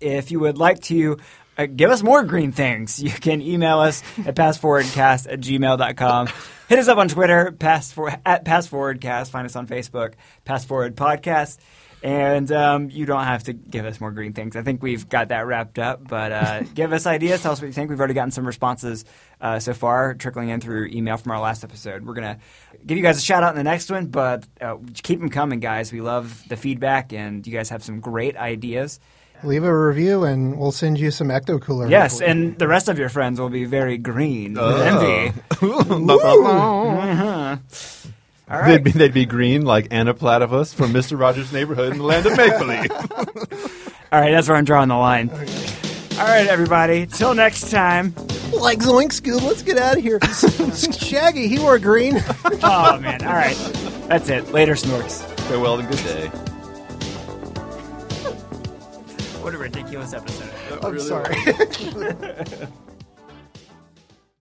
If 0.00 0.30
you 0.30 0.40
would 0.40 0.58
like 0.58 0.80
to 0.82 1.16
uh, 1.56 1.66
give 1.66 1.90
us 1.90 2.02
more 2.02 2.22
green 2.24 2.52
things, 2.52 3.02
you 3.02 3.10
can 3.10 3.40
email 3.40 3.80
us 3.80 4.02
at 4.26 4.34
passforwardcast 4.34 5.32
at 5.32 5.40
gmail.com. 5.40 6.28
Hit 6.68 6.78
us 6.78 6.88
up 6.88 6.98
on 6.98 7.08
Twitter, 7.08 7.52
pass 7.52 7.92
for, 7.92 8.10
at 8.24 8.44
passforwardcast. 8.44 9.30
Find 9.30 9.44
us 9.44 9.54
on 9.54 9.66
Facebook, 9.66 10.14
Passforward 10.44 10.96
Podcast. 10.96 11.58
And 12.02 12.52
um, 12.52 12.90
you 12.90 13.06
don't 13.06 13.24
have 13.24 13.44
to 13.44 13.54
give 13.54 13.86
us 13.86 13.98
more 13.98 14.10
green 14.10 14.34
things. 14.34 14.56
I 14.56 14.62
think 14.62 14.82
we've 14.82 15.08
got 15.08 15.28
that 15.28 15.46
wrapped 15.46 15.78
up. 15.78 16.06
But 16.06 16.32
uh, 16.32 16.60
give 16.74 16.92
us 16.92 17.06
ideas. 17.06 17.42
Tell 17.42 17.52
us 17.52 17.62
what 17.62 17.66
you 17.66 17.72
think. 17.72 17.88
We've 17.88 17.98
already 17.98 18.12
gotten 18.12 18.30
some 18.30 18.46
responses 18.46 19.06
uh, 19.40 19.58
so 19.58 19.72
far, 19.72 20.12
trickling 20.12 20.50
in 20.50 20.60
through 20.60 20.88
email 20.88 21.16
from 21.16 21.32
our 21.32 21.40
last 21.40 21.64
episode. 21.64 22.04
We're 22.04 22.12
going 22.12 22.36
to 22.36 22.40
give 22.84 22.98
you 22.98 23.02
guys 23.02 23.16
a 23.16 23.22
shout 23.22 23.42
out 23.42 23.50
in 23.50 23.56
the 23.56 23.64
next 23.64 23.90
one, 23.90 24.08
but 24.08 24.46
uh, 24.60 24.76
keep 25.02 25.18
them 25.18 25.30
coming, 25.30 25.60
guys. 25.60 25.92
We 25.92 26.02
love 26.02 26.42
the 26.46 26.56
feedback, 26.56 27.14
and 27.14 27.46
you 27.46 27.54
guys 27.54 27.70
have 27.70 27.82
some 27.82 28.00
great 28.00 28.36
ideas. 28.36 29.00
Leave 29.42 29.64
a 29.64 29.76
review 29.86 30.24
and 30.24 30.58
we'll 30.58 30.72
send 30.72 30.98
you 30.98 31.10
some 31.10 31.28
Ecto 31.28 31.60
Cooler. 31.60 31.88
Yes, 31.88 32.12
hopefully. 32.12 32.30
and 32.30 32.58
the 32.58 32.66
rest 32.68 32.88
of 32.88 32.98
your 32.98 33.10
friends 33.10 33.38
will 33.38 33.50
be 33.50 33.64
very 33.66 33.98
green 33.98 34.56
oh. 34.58 34.66
with 34.68 34.80
Oh. 34.80 34.86
envy. 34.86 35.40
Uh-huh. 37.04 37.56
All 38.50 38.60
right. 38.60 38.68
They'd 38.72 38.84
be, 38.84 38.90
they'd 38.92 39.14
be 39.14 39.24
green 39.26 39.62
like 39.64 39.88
Anna 39.90 40.12
Platypus 40.14 40.72
from 40.74 40.92
Mr. 40.92 41.18
Rogers' 41.18 41.52
Neighborhood 41.52 41.92
in 41.92 41.98
the 41.98 42.04
land 42.04 42.26
of 42.26 42.36
make 42.36 42.58
believe. 42.58 42.90
All 44.12 44.20
right, 44.20 44.30
that's 44.32 44.48
where 44.48 44.56
I'm 44.56 44.64
drawing 44.64 44.88
the 44.88 44.96
line. 44.96 45.30
All 45.30 46.26
right, 46.26 46.46
everybody. 46.46 47.06
Till 47.06 47.34
next 47.34 47.70
time. 47.70 48.14
like 48.52 48.78
Zoink 48.80 49.10
Scoob. 49.18 49.42
Let's 49.42 49.62
get 49.62 49.78
out 49.78 49.96
of 49.96 50.02
here. 50.02 50.20
Shaggy, 50.92 51.48
he 51.48 51.58
wore 51.58 51.78
green. 51.78 52.22
oh 52.62 52.98
man! 53.00 53.24
All 53.24 53.32
right, 53.32 53.56
that's 54.08 54.28
it. 54.28 54.52
Later, 54.52 54.74
Snorks. 54.74 55.22
Farewell 55.48 55.78
and 55.80 55.88
good 55.88 55.98
day. 56.04 56.30
What 59.44 59.54
a 59.54 59.58
ridiculous 59.58 60.14
episode. 60.14 60.50
I'm 60.82 60.92
really 60.92 61.06
sorry. 61.06 61.36